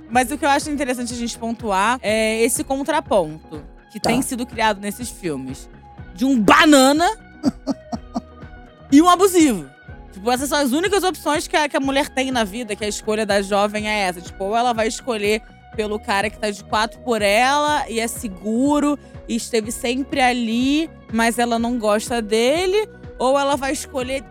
Mas 0.09 0.31
o 0.31 0.37
que 0.37 0.45
eu 0.45 0.49
acho 0.49 0.69
interessante 0.69 1.13
a 1.13 1.17
gente 1.17 1.37
pontuar 1.37 1.99
é 2.01 2.41
esse 2.41 2.63
contraponto 2.63 3.61
que 3.91 3.99
Tá. 3.99 4.09
tem 4.09 4.21
sido 4.21 4.45
criado 4.45 4.79
nesses 4.79 5.09
filmes. 5.09 5.69
De 6.13 6.23
um 6.25 6.39
banana 6.39 7.09
e 8.91 9.01
um 9.01 9.09
abusivo. 9.09 9.69
Tipo, 10.13 10.31
essas 10.31 10.47
são 10.49 10.57
as 10.59 10.71
únicas 10.71 11.03
opções 11.03 11.47
que 11.47 11.57
a, 11.57 11.67
que 11.67 11.75
a 11.75 11.79
mulher 11.79 12.07
tem 12.09 12.31
na 12.31 12.43
vida, 12.43 12.75
que 12.75 12.85
a 12.85 12.87
escolha 12.87 13.25
da 13.25 13.41
jovem 13.41 13.89
é 13.89 14.01
essa. 14.07 14.21
Tipo, 14.21 14.45
ou 14.45 14.55
ela 14.55 14.73
vai 14.73 14.87
escolher 14.87 15.41
pelo 15.75 15.99
cara 15.99 16.29
que 16.29 16.37
tá 16.37 16.49
de 16.49 16.63
quatro 16.63 16.99
por 17.01 17.21
ela 17.21 17.83
e 17.89 17.99
é 17.99 18.07
seguro 18.07 18.97
e 19.27 19.35
esteve 19.35 19.71
sempre 19.73 20.21
ali, 20.21 20.89
mas 21.11 21.37
ela 21.37 21.59
não 21.59 21.77
gosta 21.77 22.21
dele. 22.21 22.87
Ou 23.19 23.37
ela 23.37 23.55
vai 23.57 23.73
escolher 23.73 24.23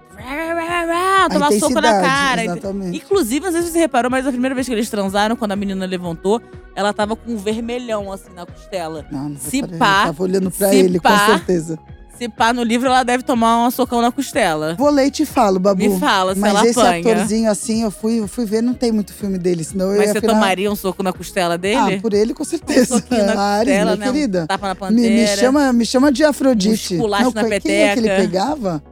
tomar 1.30 1.52
soco 1.52 1.74
na 1.74 2.00
cara. 2.00 2.44
Exatamente. 2.44 2.96
Inclusive, 2.98 3.52
sei 3.52 3.62
se 3.62 3.70
você 3.70 3.78
reparou, 3.78 4.10
mas 4.10 4.26
a 4.26 4.30
primeira 4.30 4.54
vez 4.54 4.66
que 4.66 4.72
eles 4.72 4.88
transaram, 4.90 5.37
quando 5.37 5.52
a 5.52 5.56
menina 5.56 5.84
levantou, 5.87 6.40
ela 6.74 6.92
tava 6.92 7.14
com 7.16 7.32
um 7.32 7.37
vermelhão 7.37 8.10
assim 8.12 8.30
na 8.34 8.46
costela. 8.46 9.04
Não, 9.10 9.28
não 9.30 9.37
se 9.37 9.56
reparei. 9.60 9.78
pá, 9.78 10.00
Eu 10.02 10.06
tava 10.06 10.22
olhando 10.22 10.50
pra 10.50 10.74
ele, 10.74 11.00
pá. 11.00 11.18
com 11.26 11.32
certeza. 11.32 11.78
Se 12.16 12.28
pá 12.28 12.52
no 12.52 12.62
livro, 12.62 12.87
ela 12.87 13.02
deve 13.02 13.24
tomar 13.24 13.66
um 13.66 13.70
socão 13.72 14.00
na 14.00 14.12
costela. 14.12 14.76
Vou 14.76 14.88
ler 14.88 15.06
e 15.06 15.10
te 15.10 15.26
falo, 15.26 15.58
Babu. 15.58 15.82
Me 15.82 15.98
fala 15.98 16.32
se 16.32 16.40
Mas 16.40 16.50
ela 16.50 16.66
esse 16.68 16.78
apanha. 16.78 17.00
atorzinho 17.12 17.50
assim, 17.50 17.82
eu 17.82 17.90
fui, 17.90 18.20
eu 18.20 18.28
fui 18.28 18.44
ver, 18.44 18.62
não 18.62 18.72
tem 18.72 18.92
muito 18.92 19.12
filme 19.12 19.37
dele, 19.37 19.64
senão 19.64 19.90
eu 19.90 19.96
Mas 19.98 20.10
você 20.12 20.18
afinar- 20.18 20.34
tomaria 20.34 20.70
um 20.70 20.76
soco 20.76 21.02
na 21.02 21.12
costela 21.12 21.58
dele? 21.58 21.96
Ah, 21.96 22.00
por 22.00 22.14
ele 22.14 22.32
com 22.32 22.44
um 22.44 22.46
certeza. 22.46 22.98
soquinho 22.98 23.26
na 23.26 23.34
Ares, 23.58 23.66
costela, 23.74 23.96
minha 23.96 24.06
né? 24.06 24.12
querida. 24.12 24.42
Um 24.44 24.46
tapa 24.46 24.68
na 24.68 24.74
Me, 24.74 24.78
panteira. 24.80 25.14
me 25.32 25.37
chama, 25.38 25.72
me 25.72 25.84
chama 25.84 26.12
de 26.12 26.22
Afrodite. 26.22 26.94
Um 26.94 27.08
não, 27.08 27.08
na 27.08 27.32
quem- 27.48 27.60
Quem 27.60 27.82
é 27.82 27.92
que 27.94 27.98
ele 27.98 28.08
peteca. 28.08 28.22
pegava? 28.28 28.82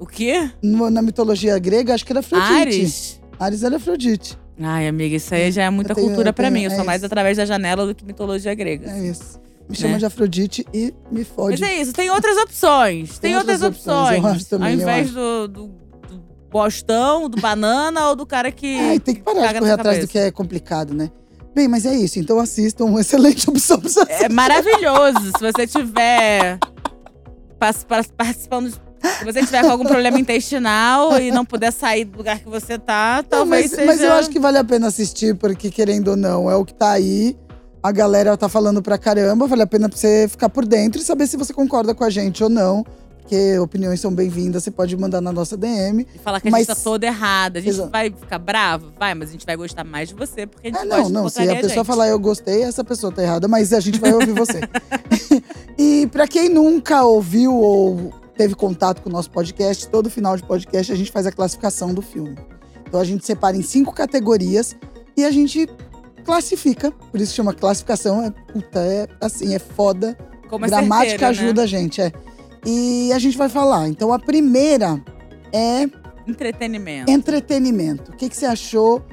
O 0.00 0.06
quê? 0.06 0.50
No- 0.62 0.90
na 0.90 1.02
mitologia 1.02 1.58
grega, 1.58 1.94
acho 1.94 2.04
que 2.06 2.12
era 2.12 2.20
Afrodite. 2.20 2.52
Ares? 2.52 3.20
Ares 3.38 3.62
era 3.62 3.76
Afrodite. 3.76 4.38
Ai, 4.58 4.88
amiga, 4.88 5.14
isso 5.16 5.34
aí 5.34 5.52
já 5.52 5.62
é 5.64 5.70
muita 5.70 5.92
Eu 5.92 5.96
tenho- 5.96 6.08
cultura 6.08 6.30
eu 6.30 6.34
pra 6.34 6.44
tenho- 6.44 6.54
mim. 6.54 6.64
Eu 6.64 6.70
é 6.72 6.74
sou 6.76 6.84
mais 6.84 6.98
isso. 7.00 7.06
através 7.06 7.36
da 7.36 7.44
janela 7.44 7.86
do 7.86 7.94
que 7.94 8.04
mitologia 8.04 8.54
grega. 8.54 8.90
É 8.90 9.06
isso. 9.08 9.38
Me 9.68 9.76
chama 9.76 9.92
Né? 9.92 9.98
de 10.00 10.06
Afrodite 10.06 10.66
e 10.74 10.92
me 11.12 11.22
fode. 11.24 11.60
Mas 11.60 11.70
é 11.70 11.80
isso, 11.80 11.92
tem 11.92 12.10
outras 12.10 12.36
opções. 12.38 13.18
Tem, 13.18 13.30
Tem 13.30 13.36
outras, 13.38 13.62
outras 13.62 13.78
opções, 13.80 14.18
opções. 14.18 14.24
eu 14.24 14.30
acho 14.30 14.46
também, 14.46 14.68
Ao 14.68 14.74
eu 14.74 14.80
invés 14.80 15.10
do, 15.12 15.46
do, 15.48 15.66
do 15.68 16.22
bostão, 16.50 17.28
do 17.28 17.40
banana 17.40 18.08
ou 18.08 18.16
do 18.16 18.26
cara 18.26 18.50
que. 18.50 18.66
Ai, 18.78 18.98
tem 18.98 19.14
que 19.14 19.22
parar 19.22 19.40
de 19.40 19.46
caga 19.46 19.52
na 19.54 19.58
correr 19.60 19.70
sua 19.70 19.74
atrás 19.80 19.96
do 19.98 20.00
cabeça. 20.00 20.12
que 20.12 20.18
é 20.18 20.30
complicado, 20.32 20.92
né? 20.94 21.10
Bem, 21.54 21.68
mas 21.68 21.86
é 21.86 21.94
isso. 21.94 22.18
Então 22.18 22.38
assistam. 22.40 22.84
Uma 22.86 23.00
excelente 23.02 23.48
opção 23.48 23.78
pra 23.80 23.90
É 24.08 24.28
maravilhoso. 24.28 25.32
Se 25.38 25.40
você 25.52 25.66
tiver 25.66 26.58
pas- 27.58 27.84
pas- 27.84 28.10
participando. 28.16 28.72
Se 29.18 29.24
você 29.24 29.40
tiver 29.44 29.62
com 29.62 29.70
algum 29.70 29.84
problema 29.84 30.18
intestinal 30.18 31.18
e 31.20 31.30
não 31.30 31.44
puder 31.44 31.72
sair 31.72 32.04
do 32.04 32.18
lugar 32.18 32.38
que 32.38 32.48
você 32.48 32.78
tá, 32.78 33.16
Não, 33.22 33.24
talvez 33.38 33.62
mas, 33.62 33.70
seja. 33.70 33.86
mas 33.86 34.00
eu 34.00 34.12
acho 34.12 34.30
que 34.30 34.38
vale 34.38 34.58
a 34.58 34.64
pena 34.64 34.88
assistir, 34.88 35.34
porque 35.36 35.70
querendo 35.70 36.08
ou 36.08 36.16
não, 36.16 36.50
é 36.50 36.54
o 36.56 36.64
que 36.64 36.74
tá 36.74 36.90
aí. 36.90 37.36
A 37.82 37.90
galera 37.92 38.36
tá 38.36 38.46
falando 38.48 38.82
pra 38.82 38.98
caramba, 38.98 39.46
vale 39.46 39.62
a 39.62 39.66
pena 39.66 39.88
pra 39.88 39.96
você 39.96 40.28
ficar 40.28 40.50
por 40.50 40.66
dentro 40.66 41.00
e 41.00 41.04
saber 41.04 41.26
se 41.26 41.36
você 41.38 41.52
concorda 41.54 41.94
com 41.94 42.04
a 42.04 42.10
gente 42.10 42.44
ou 42.44 42.50
não. 42.50 42.84
Porque 43.22 43.58
opiniões 43.58 44.00
são 44.00 44.12
bem-vindas, 44.12 44.64
você 44.64 44.70
pode 44.72 44.94
mandar 44.96 45.20
na 45.20 45.30
nossa 45.32 45.56
DM. 45.56 46.04
E 46.14 46.18
falar 46.18 46.40
que 46.40 46.48
a 46.48 46.50
Mas- 46.50 46.66
gente 46.66 46.76
tá 46.76 46.82
toda 46.82 47.06
errada. 47.06 47.58
A 47.60 47.62
gente 47.62 47.74
Exato. 47.74 47.88
vai 47.90 48.10
ficar 48.10 48.38
bravo? 48.38 48.92
Vai, 48.98 49.14
mas 49.14 49.28
a 49.28 49.32
gente 49.32 49.46
vai 49.46 49.56
gostar 49.56 49.84
mais 49.84 50.08
de 50.08 50.14
você, 50.16 50.46
porque 50.48 50.66
a 50.68 50.70
gente 50.72 50.80
gosta 50.82 50.96
não, 50.98 51.06
de 51.06 51.12
não. 51.12 51.28
Se 51.28 51.36
porcaria 51.36 51.52
a 51.52 51.62
pessoa 51.62 51.74
gente. 51.76 51.86
falar 51.86 52.08
eu 52.08 52.18
gostei, 52.18 52.62
essa 52.64 52.82
pessoa 52.82 53.12
tá 53.12 53.22
errada, 53.22 53.46
mas 53.46 53.72
a 53.72 53.78
gente 53.80 54.00
vai 54.00 54.12
ouvir 54.12 54.32
você. 54.32 54.60
e 55.78 56.08
pra 56.10 56.26
quem 56.26 56.48
nunca 56.48 57.02
ouviu 57.04 57.54
ou 57.54 58.12
teve 58.40 58.54
contato 58.54 59.02
com 59.02 59.10
o 59.10 59.12
nosso 59.12 59.30
podcast, 59.30 59.86
todo 59.90 60.08
final 60.08 60.34
de 60.34 60.42
podcast 60.42 60.90
a 60.90 60.96
gente 60.96 61.12
faz 61.12 61.26
a 61.26 61.30
classificação 61.30 61.92
do 61.92 62.00
filme. 62.00 62.38
Então 62.88 62.98
a 62.98 63.04
gente 63.04 63.26
separa 63.26 63.54
em 63.54 63.60
cinco 63.60 63.92
categorias 63.92 64.74
e 65.14 65.26
a 65.26 65.30
gente 65.30 65.68
classifica. 66.24 66.90
Por 66.90 67.20
isso 67.20 67.34
chama 67.34 67.52
classificação. 67.52 68.24
É, 68.24 68.30
puta, 68.30 68.80
é 68.80 69.06
assim, 69.20 69.54
é 69.54 69.58
foda. 69.58 70.16
Como 70.48 70.64
é 70.64 70.68
Gramática 70.70 71.20
né? 71.20 71.28
ajuda 71.28 71.64
a 71.64 71.66
gente, 71.66 72.00
é. 72.00 72.10
E 72.64 73.12
a 73.12 73.18
gente 73.18 73.36
vai 73.36 73.50
falar. 73.50 73.88
Então 73.88 74.10
a 74.10 74.18
primeira 74.18 74.98
é 75.52 75.86
Entretenimento. 76.26 77.12
entretenimento. 77.12 78.12
O 78.12 78.16
que, 78.16 78.26
que 78.26 78.36
você 78.38 78.46
achou? 78.46 79.04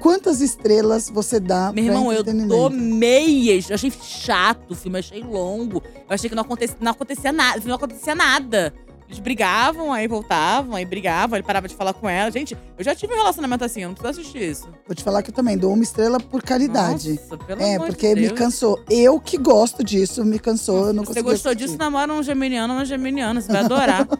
Quantas 0.00 0.40
estrelas 0.40 1.10
você 1.10 1.38
dá 1.38 1.70
Meu 1.72 1.84
irmão, 1.84 2.12
eu 2.12 2.24
dou 2.24 2.70
meias. 2.70 3.68
Eu 3.68 3.74
achei 3.74 3.90
chato 3.90 4.70
o 4.70 4.74
filme, 4.74 4.98
achei 4.98 5.22
longo. 5.22 5.82
Eu 5.94 6.14
achei 6.14 6.28
que 6.28 6.34
não 6.34 6.42
acontecia, 6.42 6.76
não 6.80 6.92
acontecia 6.92 7.32
nada. 7.32 7.60
Não 7.64 7.74
acontecia 7.76 8.14
nada. 8.14 8.74
Eles 9.10 9.18
brigavam, 9.18 9.92
aí 9.92 10.06
voltavam, 10.06 10.76
aí 10.76 10.84
brigavam, 10.84 11.36
ele 11.36 11.42
parava 11.44 11.66
de 11.66 11.74
falar 11.74 11.92
com 11.92 12.08
ela. 12.08 12.30
Gente, 12.30 12.56
eu 12.78 12.84
já 12.84 12.94
tive 12.94 13.12
um 13.12 13.16
relacionamento 13.16 13.64
assim, 13.64 13.82
eu 13.82 13.88
não 13.88 13.94
preciso 13.96 14.20
assistir 14.20 14.40
isso. 14.50 14.68
Vou 14.86 14.94
te 14.94 15.02
falar 15.02 15.20
que 15.20 15.30
eu 15.30 15.34
também 15.34 15.58
dou 15.58 15.72
uma 15.74 15.82
estrela 15.82 16.20
por 16.20 16.40
caridade. 16.44 17.14
Nossa, 17.28 17.36
pelo 17.44 17.60
é, 17.60 17.74
amor 17.74 17.88
de 17.88 17.92
porque 17.96 18.14
me 18.14 18.28
Deus. 18.28 18.38
cansou. 18.38 18.80
Eu 18.88 19.18
que 19.18 19.36
gosto 19.36 19.82
disso, 19.82 20.24
me 20.24 20.38
cansou, 20.38 20.86
eu 20.86 20.92
não 20.92 21.02
Se 21.02 21.08
você 21.08 21.22
consegui 21.22 21.22
gostou 21.28 21.50
assistir. 21.50 21.66
disso, 21.66 21.76
namora 21.76 22.12
um 22.12 22.22
geminiano, 22.22 22.72
uma 22.72 22.84
geminiana. 22.84 23.40
Você 23.40 23.50
vai 23.50 23.64
adorar. 23.64 24.06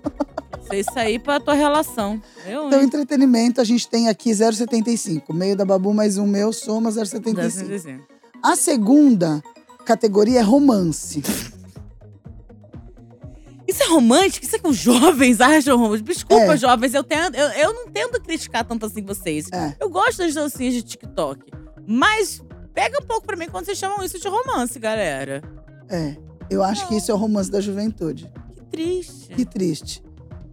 Isso 0.72 0.90
aí 0.96 1.18
pra 1.18 1.40
tua 1.40 1.54
relação. 1.54 2.20
Eu, 2.46 2.66
Então, 2.66 2.78
hein? 2.80 2.86
entretenimento, 2.86 3.60
a 3.60 3.64
gente 3.64 3.88
tem 3.88 4.08
aqui 4.08 4.30
0,75. 4.30 5.32
Meio 5.34 5.56
da 5.56 5.64
Babu 5.64 5.92
mais 5.94 6.16
um 6.18 6.26
meu, 6.26 6.52
soma 6.52 6.90
0,75. 6.90 8.00
A 8.42 8.54
segunda 8.56 9.42
categoria 9.84 10.38
é 10.40 10.42
romance. 10.42 11.22
Romântico? 13.90 14.44
Isso 14.46 14.56
é 14.56 14.58
que 14.58 14.68
os 14.68 14.76
jovens 14.76 15.40
acham 15.42 15.76
romântico? 15.78 16.08
Desculpa, 16.12 16.54
É. 16.54 16.56
jovens, 16.56 16.94
eu, 16.94 17.04
tento, 17.04 17.34
eu, 17.36 17.48
eu 17.48 17.72
não 17.74 17.88
tento 17.88 18.20
criticar 18.22 18.64
tanto 18.64 18.86
assim 18.86 19.02
vocês. 19.02 19.48
É. 19.52 19.74
Eu 19.80 19.90
gosto 19.90 20.18
das 20.18 20.34
dancinhas 20.34 20.74
de 20.74 20.82
TikTok. 20.82 21.40
Mas 21.86 22.42
pega 22.74 22.98
um 23.02 23.06
pouco 23.06 23.26
pra 23.26 23.36
mim 23.36 23.46
quando 23.48 23.64
vocês 23.66 23.78
chamam 23.78 24.02
isso 24.04 24.18
de 24.18 24.28
romance, 24.28 24.78
galera. 24.78 25.42
É. 25.88 26.16
Eu 26.48 26.62
acho 26.64 26.86
que 26.88 26.96
isso 26.96 27.10
é 27.10 27.14
o 27.14 27.16
romance 27.16 27.50
da 27.50 27.60
juventude. 27.60 28.30
Que 28.54 28.62
triste. 28.64 29.34
Que 29.34 29.44
triste. 29.44 30.02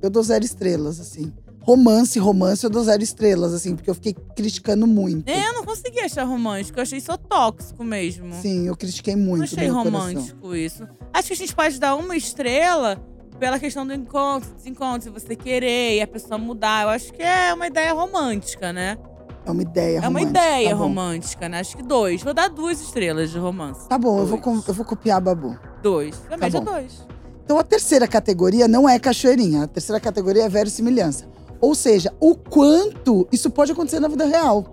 Eu 0.02 0.10
dou 0.10 0.21
zero 0.23 0.43
estrelas, 0.45 1.00
assim. 1.00 1.34
Romance, 1.62 2.17
romance, 2.17 2.63
eu 2.63 2.69
dou 2.69 2.84
zero 2.84 3.04
estrelas, 3.04 3.54
assim, 3.54 3.76
porque 3.76 3.89
eu 3.89 3.95
fiquei 3.95 4.13
criticando 4.36 4.88
muito. 4.88 5.28
É, 5.28 5.47
eu 5.50 5.54
não 5.54 5.65
consegui 5.65 6.00
achar 6.00 6.23
romântico. 6.23 6.80
Eu 6.80 6.84
achei 6.84 7.00
só 7.02 7.17
tóxico 7.17 7.84
mesmo. 7.84 8.32
Sim, 8.41 8.67
eu 8.67 8.76
critiquei 8.78 9.15
não 9.15 9.23
muito. 9.26 9.43
achei 9.43 9.67
no 9.67 9.73
meu 9.73 9.84
coração. 9.91 10.08
romântico 10.13 10.56
isso. 10.56 10.88
Acho 11.13 11.28
que 11.28 11.34
a 11.34 11.38
gente 11.38 11.54
pode 11.56 11.78
dar 11.80 11.95
uma 11.95 12.15
estrela 12.15 13.04
pela 13.39 13.60
questão 13.60 13.86
do 13.86 13.93
encontro, 13.93 14.50
desencontro, 14.56 15.04
se 15.04 15.10
você 15.10 15.36
querer 15.36 15.97
e 15.97 16.02
a 16.02 16.08
pessoa 16.08 16.38
mudar. 16.38 16.84
Eu 16.84 16.89
acho 16.89 17.13
que 17.13 17.21
é 17.21 17.54
uma 17.54 17.67
ideia 17.67 17.93
romântica, 17.93 18.73
né? 18.73 18.97
É 19.45 19.52
uma 19.52 19.62
ideia 19.62 19.97
É 19.97 20.00
uma 20.02 20.08
romântica, 20.08 20.30
ideia 20.30 20.69
tá 20.69 20.76
romântica, 20.76 21.50
né? 21.50 21.60
Acho 21.60 21.78
que 21.78 21.84
dois. 21.84 22.21
Vou 22.21 22.34
dar 22.34 22.50
duas 22.50 22.82
estrelas 22.82 23.32
de 23.32 23.39
romance. 23.39 23.88
Tá 23.88 23.97
bom, 23.97 24.19
eu 24.19 24.26
vou, 24.26 24.41
eu 24.67 24.73
vou 24.73 24.86
copiar 24.86 25.17
a 25.17 25.21
Babu. 25.21 25.58
Dois. 25.82 26.21
Na 26.30 26.36
média, 26.36 26.60
bom. 26.60 26.71
dois. 26.71 27.06
Então 27.45 27.58
a 27.58 27.63
terceira 27.63 28.08
categoria 28.08 28.67
não 28.67 28.89
é 28.89 29.00
cachoeirinha. 29.00 29.63
A 29.63 29.67
terceira 29.67 30.02
categoria 30.02 30.43
é 30.43 30.50
verossimilhança. 30.50 31.26
Ou 31.62 31.73
seja, 31.73 32.13
o 32.19 32.36
quanto 32.36 33.26
isso 33.32 33.50
pode 33.50 33.71
acontecer 33.71 34.02
na 34.02 34.10
vida 34.10 34.26
real. 34.26 34.65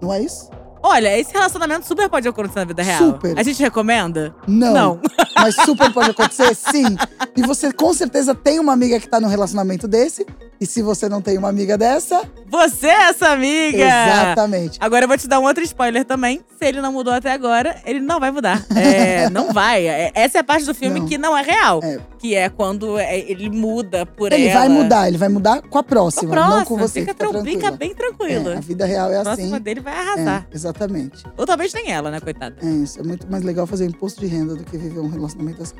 Não 0.00 0.12
é 0.12 0.20
isso? 0.20 0.50
Olha, 0.82 1.16
esse 1.18 1.32
relacionamento 1.32 1.86
super 1.86 2.08
pode 2.10 2.28
acontecer 2.28 2.58
na 2.58 2.64
vida 2.64 2.82
real. 2.82 3.12
Super. 3.12 3.38
A 3.38 3.42
gente 3.42 3.62
recomenda? 3.62 4.34
Não. 4.46 4.74
Não. 4.74 5.00
Mas 5.34 5.54
super 5.54 5.92
pode 5.92 6.10
acontecer, 6.10 6.54
sim. 6.54 6.96
E 7.36 7.42
você 7.42 7.72
com 7.72 7.92
certeza 7.92 8.34
tem 8.34 8.58
uma 8.58 8.72
amiga 8.72 9.00
que 9.00 9.08
tá 9.08 9.20
num 9.20 9.28
relacionamento 9.28 9.88
desse. 9.88 10.26
E 10.62 10.66
se 10.66 10.80
você 10.80 11.08
não 11.08 11.20
tem 11.20 11.36
uma 11.36 11.48
amiga 11.48 11.76
dessa, 11.76 12.22
Você 12.48 12.86
é 12.86 13.08
essa 13.08 13.30
amiga! 13.30 13.78
exatamente. 13.84 14.78
Agora 14.80 15.04
eu 15.04 15.08
vou 15.08 15.18
te 15.18 15.26
dar 15.26 15.40
um 15.40 15.42
outro 15.44 15.64
spoiler 15.64 16.04
também. 16.04 16.40
Se 16.56 16.64
ele 16.68 16.80
não 16.80 16.92
mudou 16.92 17.12
até 17.12 17.32
agora, 17.32 17.80
ele 17.84 17.98
não 17.98 18.20
vai 18.20 18.30
mudar. 18.30 18.64
É, 18.76 19.28
não 19.30 19.52
vai. 19.52 19.86
É, 19.88 20.12
essa 20.14 20.38
é 20.38 20.40
a 20.40 20.44
parte 20.44 20.64
do 20.64 20.72
filme 20.74 21.00
Não. 21.00 21.06
que 21.08 21.18
não 21.18 21.36
é 21.36 21.42
real. 21.42 21.80
É. 21.82 21.98
Que 22.18 22.34
é 22.36 22.48
quando 22.48 22.96
é, 22.98 23.18
ele 23.18 23.50
muda 23.50 24.06
por 24.06 24.32
Ele 24.32 24.46
ela. 24.46 24.60
vai 24.60 24.68
mudar, 24.68 25.08
ele 25.08 25.18
vai 25.18 25.28
mudar 25.28 25.60
com 25.62 25.66
a 25.66 25.70
Com 25.70 25.78
a 25.78 25.82
próxima, 25.82 26.30
próxima. 26.32 26.56
não 26.58 26.64
com 26.64 26.76
você. 26.76 27.00
Fica, 27.00 27.12
Fica, 27.14 27.42
fica 27.44 27.70
bem 27.72 27.92
tranquilo. 27.94 28.50
É, 28.50 28.56
a 28.58 28.60
vida 28.60 28.84
real 28.86 29.10
é 29.12 29.18
a 29.18 29.22
próxima 29.22 29.56
assim. 29.56 29.62
dele 29.64 29.80
vai 29.80 29.94
arrasar. 29.98 30.46
É, 30.50 30.54
exatamente. 30.54 31.24
Ou 31.36 31.44
talvez 31.44 31.74
nem 31.74 31.90
ela, 31.90 32.08
né, 32.10 32.20
coitada? 32.20 32.54
É 32.62 32.66
isso. 32.66 33.00
É 33.00 33.02
muito 33.02 33.28
mais 33.28 33.42
legal 33.42 33.66
fazer 33.66 33.84
imposto 33.86 34.20
de 34.20 34.26
renda 34.28 34.54
do 34.54 34.62
que 34.62 34.76
viver 34.78 35.00
um 35.00 35.08
relacionamento 35.08 35.60
assim. 35.62 35.74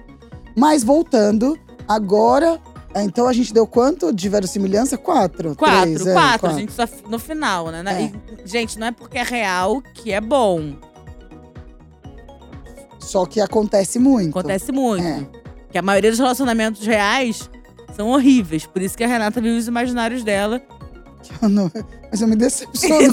Mas 0.56 0.82
voltando, 0.82 1.56
agora. 1.86 2.58
Então 2.94 3.26
a 3.26 3.32
gente 3.32 3.52
deu 3.54 3.66
quanto 3.66 4.12
de 4.12 4.28
verossimilhança? 4.28 4.98
Quatro. 4.98 5.56
Quatro, 5.56 5.80
Três, 5.82 6.06
é, 6.06 6.12
quatro. 6.12 6.48
A 6.48 6.52
gente 6.52 6.72
só 6.72 6.84
no 7.08 7.18
final, 7.18 7.68
né? 7.70 7.82
É. 7.86 8.02
E, 8.02 8.46
gente, 8.48 8.78
não 8.78 8.88
é 8.88 8.92
porque 8.92 9.16
é 9.18 9.22
real 9.22 9.80
que 9.94 10.12
é 10.12 10.20
bom. 10.20 10.72
Só 13.00 13.24
que 13.26 13.40
acontece 13.40 13.98
muito. 13.98 14.38
Acontece 14.38 14.70
muito. 14.72 15.04
É. 15.04 15.26
Que 15.70 15.78
a 15.78 15.82
maioria 15.82 16.10
dos 16.10 16.18
relacionamentos 16.18 16.86
reais 16.86 17.48
são 17.96 18.08
horríveis. 18.10 18.66
Por 18.66 18.82
isso 18.82 18.96
que 18.96 19.02
a 19.04 19.08
Renata 19.08 19.40
vive 19.40 19.56
os 19.58 19.66
imaginários 19.66 20.22
dela. 20.22 20.60
Eu 21.40 21.48
não- 21.48 21.70
mas 22.10 22.20
eu 22.20 22.28
me 22.28 22.36
decepciono. 22.36 23.12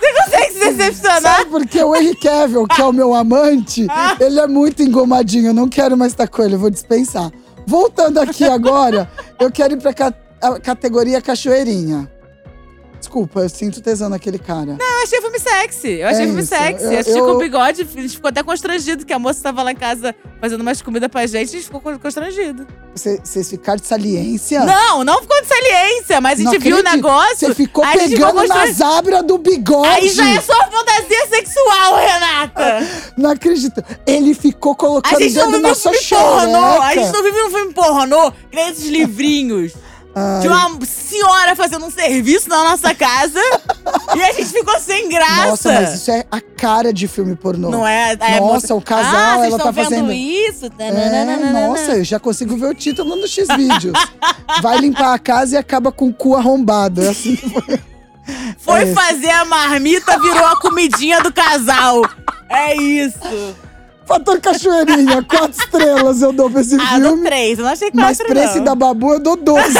Consegue 0.00 0.52
se 0.52 0.58
decepcionar? 0.74 1.20
Sabe 1.38 1.50
porque 1.50 1.82
o 1.82 1.94
Henry 1.96 2.14
Cavill, 2.16 2.66
que 2.66 2.80
é 2.80 2.84
o 2.84 2.92
meu 2.92 3.14
amante, 3.14 3.86
Ah. 3.90 4.16
ele 4.20 4.38
é 4.38 4.46
muito 4.46 4.82
engomadinho. 4.82 5.48
Eu 5.48 5.54
não 5.54 5.68
quero 5.68 5.96
mais 5.96 6.12
estar 6.12 6.28
com 6.28 6.42
ele, 6.42 6.54
eu 6.54 6.58
vou 6.58 6.70
dispensar. 6.70 7.30
Voltando 7.72 8.18
aqui 8.18 8.44
agora, 8.44 9.10
eu 9.38 9.50
quero 9.52 9.74
ir 9.74 9.76
pra 9.76 9.92
ca- 9.92 10.14
a 10.40 10.58
categoria 10.58 11.20
cachoeirinha. 11.20 12.10
Desculpa, 12.98 13.40
eu 13.40 13.48
sinto 13.48 13.80
tesão 13.80 14.08
naquele 14.08 14.38
cara. 14.38 14.76
Eu 14.78 15.02
achei 15.02 15.20
filme 15.20 15.38
sexy. 15.38 15.88
Eu 16.00 16.08
achei 16.08 16.22
É 16.22 16.26
filme 16.26 16.40
isso. 16.42 16.48
sexy. 16.48 16.84
Eu- 16.84 16.92
Eu, 16.92 16.98
assisti 16.98 17.18
eu- 17.18 17.24
com 17.26 17.32
o 17.32 17.38
bigode, 17.38 17.82
a 17.82 18.00
gente 18.00 18.14
ficou 18.16 18.28
até 18.28 18.42
constrangido, 18.42 19.06
que 19.06 19.12
a 19.12 19.18
moça 19.18 19.40
tava 19.42 19.62
lá 19.62 19.70
em 19.72 19.76
casa 19.76 20.14
fazendo 20.40 20.60
umas 20.62 20.82
comidas 20.82 21.08
pra 21.08 21.24
gente, 21.26 21.48
a 21.48 21.52
gente 21.58 21.64
ficou 21.64 21.80
constrangido. 21.80 22.66
Você- 22.94 23.20
Vocês 23.22 23.48
ficaram 23.48 23.78
de 23.80 23.86
saliência? 23.86 24.64
Não, 24.64 25.04
não 25.04 25.20
ficou 25.22 25.40
de 25.40 25.46
saliência, 25.46 26.20
mas 26.20 26.40
a 26.40 26.42
Não 26.42 26.52
gente 26.52 26.62
viu 26.62 26.78
o 26.78 26.82
negócio. 26.82 27.48
Você 27.48 27.54
ficou 27.54 27.84
pegando 27.84 28.08
ficou 28.10 28.32
na 28.34 28.54
constran- 28.54 28.72
zabra 28.72 29.22
do 29.22 29.38
bigode. 29.38 29.88
Aí 29.88 30.08
já 30.08 30.28
é 30.30 30.40
só 30.40 30.52
fantasia 30.70 31.26
sexual, 31.28 31.96
Renata. 31.96 32.86
Não 33.16 33.30
acredito. 33.30 33.82
Ele 34.06 34.34
ficou 34.34 34.74
colocando 34.74 35.16
A 35.16 35.20
gente 35.20 35.32
o 35.38 35.40
não 35.40 35.46
dedo 35.46 35.56
vive 35.56 35.62
na 35.62 35.72
um 35.72 35.74
filme 35.76 35.98
pornô. 36.08 36.82
A 36.82 36.94
gente 36.94 37.12
não 37.12 37.22
vive 37.22 37.42
um 37.42 37.50
filme 37.50 37.72
pornô, 37.72 38.32
que 38.32 38.56
nem 38.56 38.68
esses 38.70 38.86
livrinhos. 38.88 39.72
Ai, 40.14 40.40
De 40.40 40.48
uma 40.48 40.78
senhora 40.84 41.54
fazendo 41.54 41.84
um 41.86 41.90
serviço 41.90 42.48
na 42.48 42.64
nossa 42.64 42.94
casa. 42.94 43.38
e 44.16 44.22
a 44.22 44.32
gente 44.32 44.46
ficou 44.46 44.78
sem 44.80 45.08
graça. 45.08 45.46
Nossa, 45.46 45.72
mas 45.72 45.94
isso 45.94 46.10
é 46.10 46.24
a 46.30 46.40
cara 46.40 46.92
de 46.92 47.06
filme 47.06 47.36
pornô. 47.36 47.70
Não 47.70 47.86
é? 47.86 48.16
é 48.20 48.40
Nossa, 48.40 48.74
o 48.74 48.80
casal, 48.82 49.40
ah, 49.40 49.46
ela 49.46 49.50
tá 49.50 49.56
estão 49.56 49.72
vendo 49.72 49.84
fazendo. 49.84 50.12
isso? 50.12 50.66
É, 50.78 51.52
nossa, 51.52 51.96
eu 51.96 52.04
já 52.04 52.18
consigo 52.18 52.56
ver 52.56 52.66
o 52.66 52.74
título 52.74 53.16
no 53.16 53.28
X-Vídeos. 53.28 53.98
Vai 54.62 54.78
limpar 54.78 55.14
a 55.14 55.18
casa 55.18 55.54
e 55.54 55.58
acaba 55.58 55.92
com 55.92 56.08
o 56.08 56.12
cu 56.14 56.34
arrombado. 56.34 57.02
É 57.04 57.08
assim 57.10 57.36
que 57.36 57.48
foi. 57.50 57.80
Foi 58.58 58.82
É. 58.82 58.92
fazer 58.94 59.30
a 59.30 59.44
marmita, 59.44 60.18
virou 60.20 60.44
a 60.44 60.60
comidinha 60.60 61.20
do 61.22 61.32
casal. 61.32 62.02
É 62.50 62.74
isso. 62.76 63.18
Fator 64.08 64.40
Cachoeirinha, 64.40 65.22
quatro 65.28 65.50
estrelas 65.60 66.22
eu 66.22 66.32
dou 66.32 66.50
pra 66.50 66.62
esse 66.62 66.74
Ah, 66.80 66.98
dou 66.98 67.10
filme. 67.12 67.24
três. 67.28 67.58
Eu 67.58 67.64
não 67.66 67.72
achei 67.72 67.90
Mas 67.92 68.16
quatro, 68.18 68.34
pra 68.34 68.44
esse 68.44 68.60
da 68.60 68.74
Babu 68.74 69.12
eu 69.12 69.20
dou 69.20 69.36
12. 69.36 69.62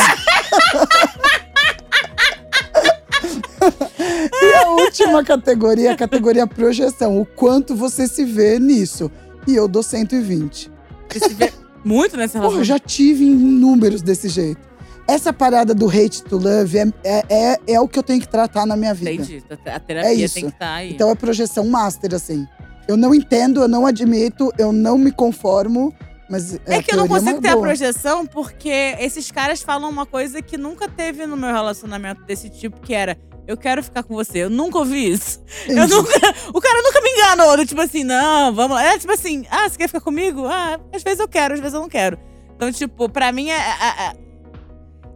e 4.42 4.54
a 4.54 4.68
última 4.70 5.24
categoria, 5.24 5.92
a 5.92 5.96
categoria 5.96 6.46
projeção. 6.46 7.18
O 7.20 7.24
quanto 7.26 7.74
você 7.74 8.06
se 8.06 8.24
vê 8.24 8.58
nisso. 8.58 9.10
E 9.46 9.54
eu 9.56 9.66
dou 9.66 9.82
120. 9.82 10.70
Você 11.08 11.20
se 11.20 11.34
vê 11.34 11.50
muito 11.84 12.16
nessa 12.16 12.34
Porra, 12.38 12.50
relação. 12.52 12.60
eu 12.60 12.64
já 12.64 12.78
tive 12.78 13.24
números 13.24 14.02
desse 14.02 14.28
jeito. 14.28 14.60
Essa 15.08 15.32
parada 15.32 15.74
do 15.74 15.88
hate 15.88 16.22
to 16.22 16.36
love 16.36 16.76
é, 16.76 16.92
é, 17.02 17.24
é, 17.30 17.58
é 17.66 17.80
o 17.80 17.88
que 17.88 17.98
eu 17.98 18.02
tenho 18.02 18.20
que 18.20 18.28
tratar 18.28 18.66
na 18.66 18.76
minha 18.76 18.92
vida. 18.92 19.10
Entendi. 19.10 19.42
A 19.64 19.80
terapia 19.80 20.10
É 20.10 20.12
isso. 20.12 20.34
tem 20.34 20.44
que 20.44 20.50
estar 20.50 20.74
aí. 20.74 20.92
Então 20.92 21.08
é 21.10 21.14
projeção 21.14 21.66
master, 21.66 22.14
assim. 22.14 22.46
Eu 22.88 22.96
não 22.96 23.14
entendo, 23.14 23.60
eu 23.62 23.68
não 23.68 23.86
admito, 23.86 24.50
eu 24.58 24.72
não 24.72 24.96
me 24.96 25.12
conformo, 25.12 25.94
mas. 26.28 26.58
É 26.66 26.76
a 26.76 26.82
que 26.82 26.92
eu 26.92 26.96
não 26.96 27.04
é 27.04 27.08
consigo 27.08 27.40
ter 27.40 27.48
a 27.48 27.52
boa. 27.52 27.62
projeção 27.66 28.24
porque 28.26 28.96
esses 28.98 29.30
caras 29.30 29.60
falam 29.62 29.90
uma 29.90 30.06
coisa 30.06 30.40
que 30.40 30.56
nunca 30.56 30.88
teve 30.88 31.26
no 31.26 31.36
meu 31.36 31.52
relacionamento 31.52 32.22
desse 32.24 32.48
tipo, 32.48 32.80
que 32.80 32.94
era 32.94 33.16
eu 33.46 33.56
quero 33.56 33.82
ficar 33.82 34.02
com 34.02 34.14
você. 34.14 34.38
Eu 34.40 34.50
nunca 34.50 34.76
ouvi 34.78 35.10
isso. 35.10 35.40
Eu 35.66 35.88
nunca, 35.88 36.12
o 36.52 36.60
cara 36.60 36.82
nunca 36.82 37.00
me 37.00 37.10
enganou. 37.10 37.56
do 37.56 37.64
Tipo 37.66 37.80
assim, 37.80 38.04
não, 38.04 38.54
vamos 38.54 38.76
lá. 38.76 38.84
É 38.94 38.98
tipo 38.98 39.12
assim, 39.12 39.46
ah, 39.50 39.68
você 39.68 39.78
quer 39.78 39.86
ficar 39.88 40.00
comigo? 40.02 40.46
Ah, 40.46 40.78
às 40.92 41.02
vezes 41.02 41.18
eu 41.20 41.26
quero, 41.28 41.54
às 41.54 41.60
vezes 41.60 41.74
eu 41.74 41.80
não 41.80 41.88
quero. 41.88 42.18
Então, 42.56 42.70
tipo, 42.72 43.08
pra 43.08 43.32
mim 43.32 43.48
é- 43.48 43.54
é- 43.56 44.04
é- 44.08 44.16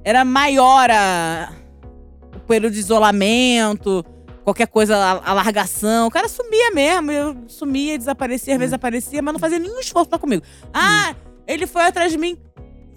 era 0.04 0.24
maior 0.24 0.90
a, 0.90 1.52
o 2.36 2.40
período 2.40 2.72
de 2.72 2.80
isolamento, 2.80 4.02
qualquer 4.44 4.66
coisa, 4.66 4.96
a, 4.96 5.30
a 5.30 5.32
largação. 5.32 6.06
O 6.06 6.10
cara 6.10 6.28
sumia 6.28 6.70
mesmo. 6.72 7.10
Eu 7.10 7.36
sumia, 7.48 7.96
desaparecia, 7.98 8.54
às 8.54 8.56
Hum. 8.56 8.60
vezes 8.60 8.72
aparecia, 8.72 9.22
mas 9.22 9.32
não 9.32 9.40
fazia 9.40 9.58
nenhum 9.58 9.78
esforço 9.80 10.08
pra 10.08 10.18
comigo. 10.18 10.42
Ah, 10.72 11.14
ele 11.46 11.66
foi 11.66 11.82
atrás 11.82 12.10
de 12.12 12.18
mim. 12.18 12.38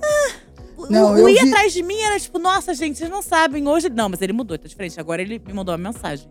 Ah, 0.01 0.31
o- 0.77 0.87
Não, 0.91 1.13
o 1.13 1.17
eu 1.17 1.29
ir 1.29 1.41
vi- 1.41 1.49
atrás 1.49 1.73
de 1.73 1.81
mim 1.83 1.97
era 1.99 2.19
tipo, 2.19 2.37
nossa, 2.39 2.73
gente, 2.73 2.97
vocês 2.97 3.09
não 3.09 3.21
sabem. 3.21 3.67
Hoje. 3.67 3.89
Não, 3.89 4.09
mas 4.09 4.21
ele 4.21 4.33
mudou, 4.33 4.57
tá 4.57 4.67
diferente. 4.67 4.99
Agora 4.99 5.21
ele 5.21 5.39
me 5.45 5.53
mandou 5.53 5.73
uma 5.73 5.91
mensagem. 5.91 6.29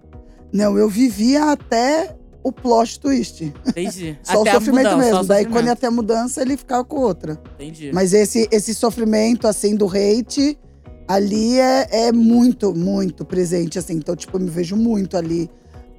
Não, 0.53 0.79
eu 0.79 0.89
vivia 0.89 1.51
até 1.53 2.15
o 2.43 2.53
plot 2.53 3.01
twist. 3.01 3.53
Entendi. 3.67 4.19
Só 4.23 4.43
Até 4.43 4.51
o 4.51 4.55
sofrimento 4.55 4.91
mudança, 4.91 4.97
mesmo. 5.07 5.21
o 5.21 5.25
Daí, 5.25 5.45
quando 5.45 5.53
sofrimento. 5.55 5.69
ia 5.73 5.77
ter 5.77 5.87
a 5.87 5.91
mudança, 5.91 6.43
ele 6.43 6.57
ficava 6.57 6.85
com 6.85 6.97
outra. 6.97 7.41
Entendi. 7.55 7.91
Mas 7.93 8.13
esse, 8.13 8.47
esse 8.53 8.75
sofrimento, 8.75 9.49
assim, 9.49 9.75
do 9.75 9.87
hate, 9.89 10.59
ali 11.07 11.59
é, 11.59 12.09
é 12.09 12.13
muito, 12.13 12.75
muito 12.75 13.25
presente, 13.25 13.79
assim. 13.79 13.95
Então, 13.95 14.17
tipo, 14.17 14.37
eu 14.37 14.41
me 14.41 14.51
vejo 14.51 14.77
muito 14.77 15.17
ali 15.17 15.51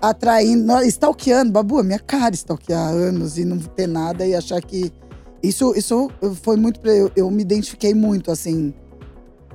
atraindo, 0.02 0.82
stalkeando. 0.84 1.52
Babu, 1.52 1.80
é 1.80 1.84
minha 1.84 2.00
cara 2.00 2.34
stalkear 2.36 2.89
anos 2.89 3.38
e 3.38 3.46
não 3.46 3.58
ter 3.58 3.88
nada 3.88 4.26
e 4.26 4.36
achar 4.36 4.62
que. 4.62 4.91
Isso, 5.41 5.74
isso 5.76 6.10
foi 6.41 6.56
muito. 6.58 6.80
Eu, 6.88 7.12
eu 7.15 7.30
me 7.30 7.41
identifiquei 7.41 7.94
muito, 7.94 8.32
assim. 8.32 8.74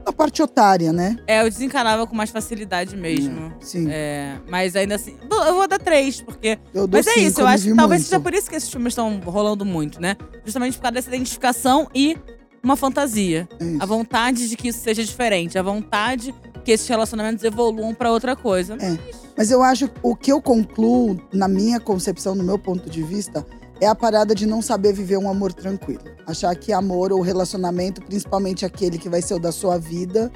Na 0.05 0.13
parte 0.13 0.43
otária, 0.43 0.93
né? 0.93 1.19
É, 1.27 1.43
eu 1.43 1.51
desencanava 1.51 2.07
com 2.07 2.17
mais 2.17 2.31
facilidade 2.31 2.97
mesmo. 2.97 3.53
Sim. 3.61 3.87
É, 3.91 4.39
mas 4.49 4.75
ainda 4.75 4.95
assim. 4.95 5.15
Eu 5.31 5.55
vou 5.55 5.69
dar 5.69 5.79
três, 5.79 6.21
porque. 6.21 6.59
Eu 6.73 6.87
dou 6.87 6.99
Mas 6.99 7.07
é 7.07 7.13
cinco, 7.13 7.27
isso, 7.27 7.41
eu 7.41 7.47
acho 7.47 7.65
que 7.65 7.75
talvez 7.75 8.01
muito. 8.01 8.09
seja 8.09 8.21
por 8.21 8.33
isso 8.33 8.49
que 8.49 8.57
esses 8.57 8.71
filmes 8.71 8.93
estão 8.93 9.21
rolando 9.21 9.65
muito, 9.65 10.01
né? 10.01 10.17
Justamente 10.45 10.77
por 10.77 10.83
causa 10.83 10.95
dessa 10.95 11.09
identificação 11.09 11.89
e 11.95 12.17
uma 12.63 12.77
fantasia. 12.77 13.49
Isso. 13.61 13.83
A 13.83 13.87
vontade 13.87 14.49
de 14.49 14.57
que 14.57 14.69
isso 14.69 14.81
seja 14.81 15.03
diferente. 15.03 15.59
A 15.59 15.63
vontade 15.63 16.35
que 16.65 16.73
esses 16.73 16.87
relacionamentos 16.87 17.43
evoluam 17.45 17.95
pra 17.95 18.13
outra 18.13 18.37
coisa. 18.37 18.77
É. 18.81 18.99
Mas 19.37 19.51
eu 19.51 19.63
acho 19.63 19.91
o 20.03 20.15
que 20.15 20.31
eu 20.31 20.41
concluo, 20.43 21.19
na 21.33 21.49
minha 21.49 21.81
concepção, 21.81 22.35
no 22.35 22.45
meu 22.45 22.59
ponto 22.59 22.91
de 22.91 23.03
vista, 23.03 23.47
é 23.81 23.87
a 23.87 23.95
parada 23.95 24.35
de 24.35 24.47
não 24.47 24.61
saber 24.61 24.93
viver 24.93 25.17
um 25.17 25.31
amor 25.31 25.53
tranquilo. 25.53 26.03
Achar 26.27 26.55
que 26.55 26.73
amor 26.73 27.13
ou 27.13 27.21
relacionamento, 27.21 28.03
principalmente 28.03 28.67
aquele 28.67 28.99
que 28.99 29.09
vai 29.09 29.23
ser 29.23 29.35
o 29.35 29.39
da 29.39 29.51
sua 29.51 29.79
vida, 29.79 30.31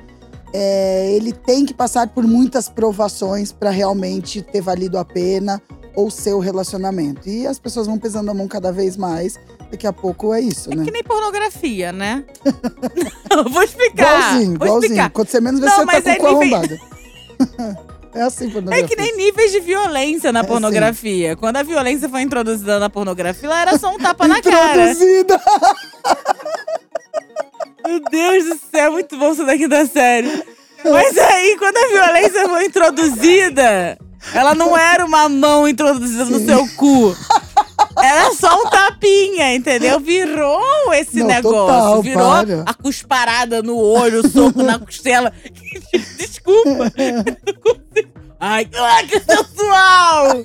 é, 0.52 1.12
ele 1.12 1.32
tem 1.32 1.66
que 1.66 1.74
passar 1.74 2.08
por 2.08 2.24
muitas 2.24 2.68
provações 2.68 3.52
para 3.52 3.70
realmente 3.70 4.40
ter 4.40 4.62
valido 4.62 4.96
a 4.96 5.04
pena 5.04 5.60
ou 5.94 6.10
seu 6.10 6.38
relacionamento. 6.38 7.28
E 7.28 7.46
as 7.46 7.58
pessoas 7.58 7.86
vão 7.86 7.98
pesando 7.98 8.30
a 8.30 8.34
mão 8.34 8.48
cada 8.48 8.72
vez 8.72 8.96
mais. 8.96 9.38
Daqui 9.74 9.86
a 9.88 9.92
pouco 9.92 10.32
é 10.32 10.40
isso, 10.40 10.70
né? 10.70 10.84
Que 10.84 10.90
nem 10.92 11.02
pornografia, 11.02 11.90
né? 11.92 12.22
Vou 13.50 13.60
explicar. 13.62 14.30
Igualzinho, 14.30 14.58
vou 14.58 14.66
igualzinho. 14.68 14.92
explicar. 14.92 15.10
Quando 15.10 15.28
você 15.28 15.40
menos 15.40 15.58
vê, 15.60 15.66
Não, 15.66 15.76
você 15.84 16.00
tá 16.02 16.16
com 16.16 16.26
o 16.26 16.28
é 16.28 16.34
cu 16.34 16.44
nível- 16.44 16.78
é 18.14 18.22
assim, 18.22 18.46
É 18.46 18.50
pornografia. 18.52 18.86
que 18.88 18.94
nem 18.96 19.16
níveis 19.16 19.50
de 19.50 19.58
violência 19.58 20.30
na 20.32 20.40
É, 20.40 20.44
pornografia. 20.44 21.34
Quando 21.34 21.56
a 21.56 21.64
violência 21.64 22.08
foi 22.08 22.22
introduzida 22.22 22.78
na 22.78 22.88
pornografia, 22.88 23.48
ela 23.48 23.60
era 23.62 23.76
só 23.78 23.90
um 23.92 23.98
tapa 23.98 24.28
na 24.28 24.40
cara. 24.40 24.92
Introduzida! 24.92 25.40
Meu 27.84 28.00
Deus 28.10 28.44
do 28.44 28.60
céu, 28.70 28.92
muito 28.92 29.16
bom 29.18 29.32
isso 29.32 29.44
daqui 29.44 29.66
da 29.66 29.84
série. 29.86 30.30
Mas 30.84 31.18
aí, 31.18 31.56
quando 31.58 31.76
a 31.76 31.88
violência 31.88 32.48
foi 32.48 32.66
introduzida, 32.66 33.98
ela 34.32 34.54
não 34.54 34.78
era 34.78 35.04
uma 35.04 35.28
mão 35.28 35.66
introduzida 35.66 36.26
no 36.26 36.38
Sim. 36.38 36.46
seu 36.46 36.68
cu. 36.76 37.16
Era 38.04 38.34
só 38.34 38.60
um 38.60 38.68
tapinha, 38.68 39.54
entendeu? 39.54 39.98
Virou 40.00 40.92
esse 40.92 41.20
Não, 41.20 41.26
negócio. 41.26 41.58
total, 41.58 42.02
Virou 42.02 42.30
para. 42.30 42.62
a 42.66 42.74
cusparada 42.74 43.62
no 43.62 43.76
olho, 43.78 44.20
o 44.20 44.28
soco 44.28 44.62
na 44.62 44.78
costela. 44.78 45.32
Desculpa. 46.18 46.92
Eu 46.96 47.14
não 47.16 47.24
consigo. 47.24 48.12
Ai, 48.40 48.64
que 48.66 49.20
sensual! 49.20 50.44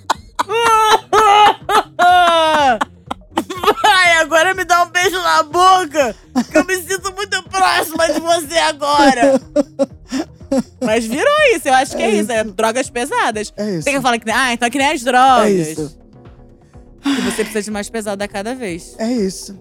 Vai, 3.83 4.11
agora 4.21 4.53
me 4.53 4.63
dá 4.63 4.83
um 4.83 4.89
beijo 4.89 5.19
na 5.21 5.43
boca, 5.43 6.15
que 6.49 6.57
eu 6.57 6.65
me 6.65 6.75
sinto 6.77 7.13
muito 7.13 7.43
próxima 7.43 8.07
de 8.13 8.19
você 8.19 8.57
agora. 8.59 9.41
Mas 10.81 11.05
virou 11.05 11.33
isso, 11.55 11.67
eu 11.67 11.73
acho 11.73 11.95
que 11.95 12.01
é, 12.01 12.05
É 12.07 12.15
isso. 12.15 12.31
é 12.31 12.43
drogas 12.43 12.89
pesadas. 12.89 13.53
É 13.57 13.69
isso. 13.71 13.85
Tem 13.85 13.95
que 13.95 14.01
falar 14.01 14.17
que, 14.17 14.29
ah, 14.31 14.53
então 14.53 14.67
é 14.67 14.69
que 14.71 14.77
nem 14.77 14.91
as 14.91 15.01
drogas. 15.03 15.45
É 15.47 15.51
isso. 15.51 15.99
Que 17.01 17.21
você 17.21 17.37
precisa 17.43 17.61
de 17.63 17.71
mais 17.71 17.89
pesada 17.89 18.23
a 18.23 18.27
cada 18.27 18.53
vez. 18.55 18.95
É 18.97 19.11
isso. 19.11 19.57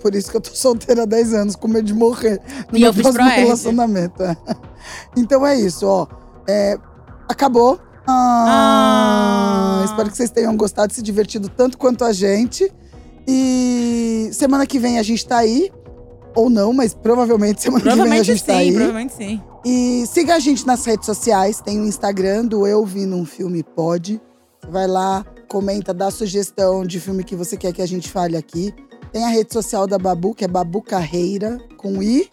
Por 0.00 0.14
isso 0.14 0.30
que 0.30 0.36
eu 0.36 0.40
tô 0.40 0.50
solteira 0.54 1.02
há 1.02 1.06
10 1.06 1.34
anos, 1.34 1.56
com 1.56 1.68
medo 1.68 1.84
de 1.84 1.92
morrer 1.94 2.40
no 2.70 2.76
E 2.78 2.80
meu 2.80 2.88
eu 2.88 2.94
fiz 2.94 3.02
próximo 3.02 3.24
relacionamento. 3.28 4.22
é. 4.22 4.36
Então 5.16 5.46
é 5.46 5.58
isso, 5.60 5.86
ó. 5.86 6.06
É, 6.48 6.76
acabou. 7.28 7.78
Ah, 8.06 9.80
Ah. 9.80 9.84
Espero 9.84 10.10
que 10.10 10.16
vocês 10.16 10.30
tenham 10.30 10.56
gostado, 10.56 10.92
se 10.94 11.02
divertido 11.02 11.48
tanto 11.48 11.76
quanto 11.78 12.04
a 12.04 12.12
gente. 12.12 12.72
E 13.28 14.30
semana 14.32 14.66
que 14.66 14.78
vem 14.78 14.98
a 14.98 15.02
gente 15.02 15.26
tá 15.26 15.38
aí. 15.38 15.70
Ou 16.34 16.48
não, 16.48 16.72
mas 16.72 16.94
provavelmente 16.94 17.60
semana 17.60 17.80
que 17.82 17.84
vem 17.88 17.92
a 17.92 17.96
Provavelmente 17.96 18.26
gente 18.26 18.40
sim, 18.40 18.46
tá 18.46 18.56
aí. 18.56 18.72
provavelmente 18.72 19.12
sim. 19.14 19.42
E 19.64 20.04
siga 20.06 20.36
a 20.36 20.38
gente 20.38 20.66
nas 20.66 20.84
redes 20.84 21.04
sociais. 21.06 21.60
Tem 21.60 21.78
o 21.80 21.84
Instagram 21.86 22.46
do 22.46 22.66
Eu 22.66 22.84
Vi 22.86 23.04
Num 23.04 23.24
Filme 23.26 23.62
Pode. 23.62 24.20
Vai 24.68 24.86
lá, 24.86 25.24
comenta, 25.48 25.92
dá 25.92 26.10
sugestão 26.10 26.84
de 26.84 27.00
filme 27.00 27.24
que 27.24 27.34
você 27.34 27.56
quer 27.56 27.72
que 27.72 27.82
a 27.82 27.86
gente 27.86 28.08
fale 28.08 28.36
aqui. 28.36 28.74
Tem 29.12 29.24
a 29.24 29.28
rede 29.28 29.52
social 29.52 29.86
da 29.86 29.98
Babu, 29.98 30.34
que 30.34 30.44
é 30.44 30.48
Babu 30.48 30.80
Carreira, 30.82 31.58
com 31.76 32.02
I, 32.02 32.28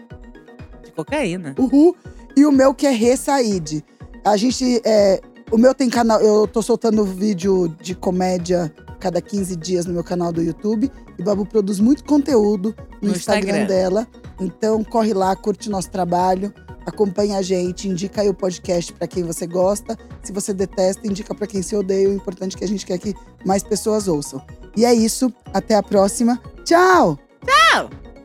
De 0.83 0.91
cocaína. 0.91 1.55
uhul. 1.57 1.95
E 2.35 2.45
o 2.45 2.51
meu 2.51 2.73
que 2.73 2.85
é 2.85 2.91
Rê 2.91 3.17
Said. 3.17 3.83
A 4.23 4.37
gente. 4.37 4.81
É, 4.85 5.19
o 5.51 5.57
meu 5.57 5.73
tem 5.73 5.89
canal. 5.89 6.19
Eu 6.21 6.45
tô 6.47 6.61
soltando 6.61 7.03
vídeo 7.03 7.67
de 7.81 7.95
comédia 7.95 8.71
cada 8.99 9.19
15 9.21 9.55
dias 9.55 9.85
no 9.87 9.93
meu 9.93 10.03
canal 10.03 10.31
do 10.31 10.43
YouTube. 10.43 10.91
E 11.17 11.23
Babu 11.23 11.47
produz 11.47 11.79
muito 11.79 12.03
conteúdo 12.03 12.75
no, 13.01 13.09
No 13.09 13.15
Instagram, 13.15 13.61
Instagram. 13.61 13.65
dela. 13.65 14.07
Então 14.39 14.83
corre 14.83 15.13
lá, 15.15 15.35
curte 15.35 15.67
nosso 15.67 15.89
trabalho, 15.89 16.53
acompanha 16.87 17.37
a 17.37 17.41
gente, 17.41 17.87
indica 17.87 18.21
aí 18.21 18.29
o 18.29 18.33
podcast 18.33 18.93
pra 18.93 19.07
quem 19.07 19.23
você 19.23 19.45
gosta. 19.45 19.97
Se 20.23 20.31
você 20.31 20.53
detesta, 20.53 21.05
indica 21.05 21.35
pra 21.35 21.45
quem 21.45 21.61
se 21.61 21.75
odeia. 21.75 22.09
O 22.09 22.13
importante 22.13 22.55
é 22.55 22.59
que 22.59 22.65
a 22.65 22.67
gente 22.67 22.85
quer 22.85 22.97
que 22.97 23.13
mais 23.45 23.61
pessoas 23.61 24.07
ouçam. 24.07 24.41
E 24.75 24.85
é 24.85 24.93
isso. 24.93 25.31
Até 25.53 25.75
a 25.75 25.83
próxima. 25.83 26.41
Tchau! 26.63 27.19
Tchau! 27.45 28.16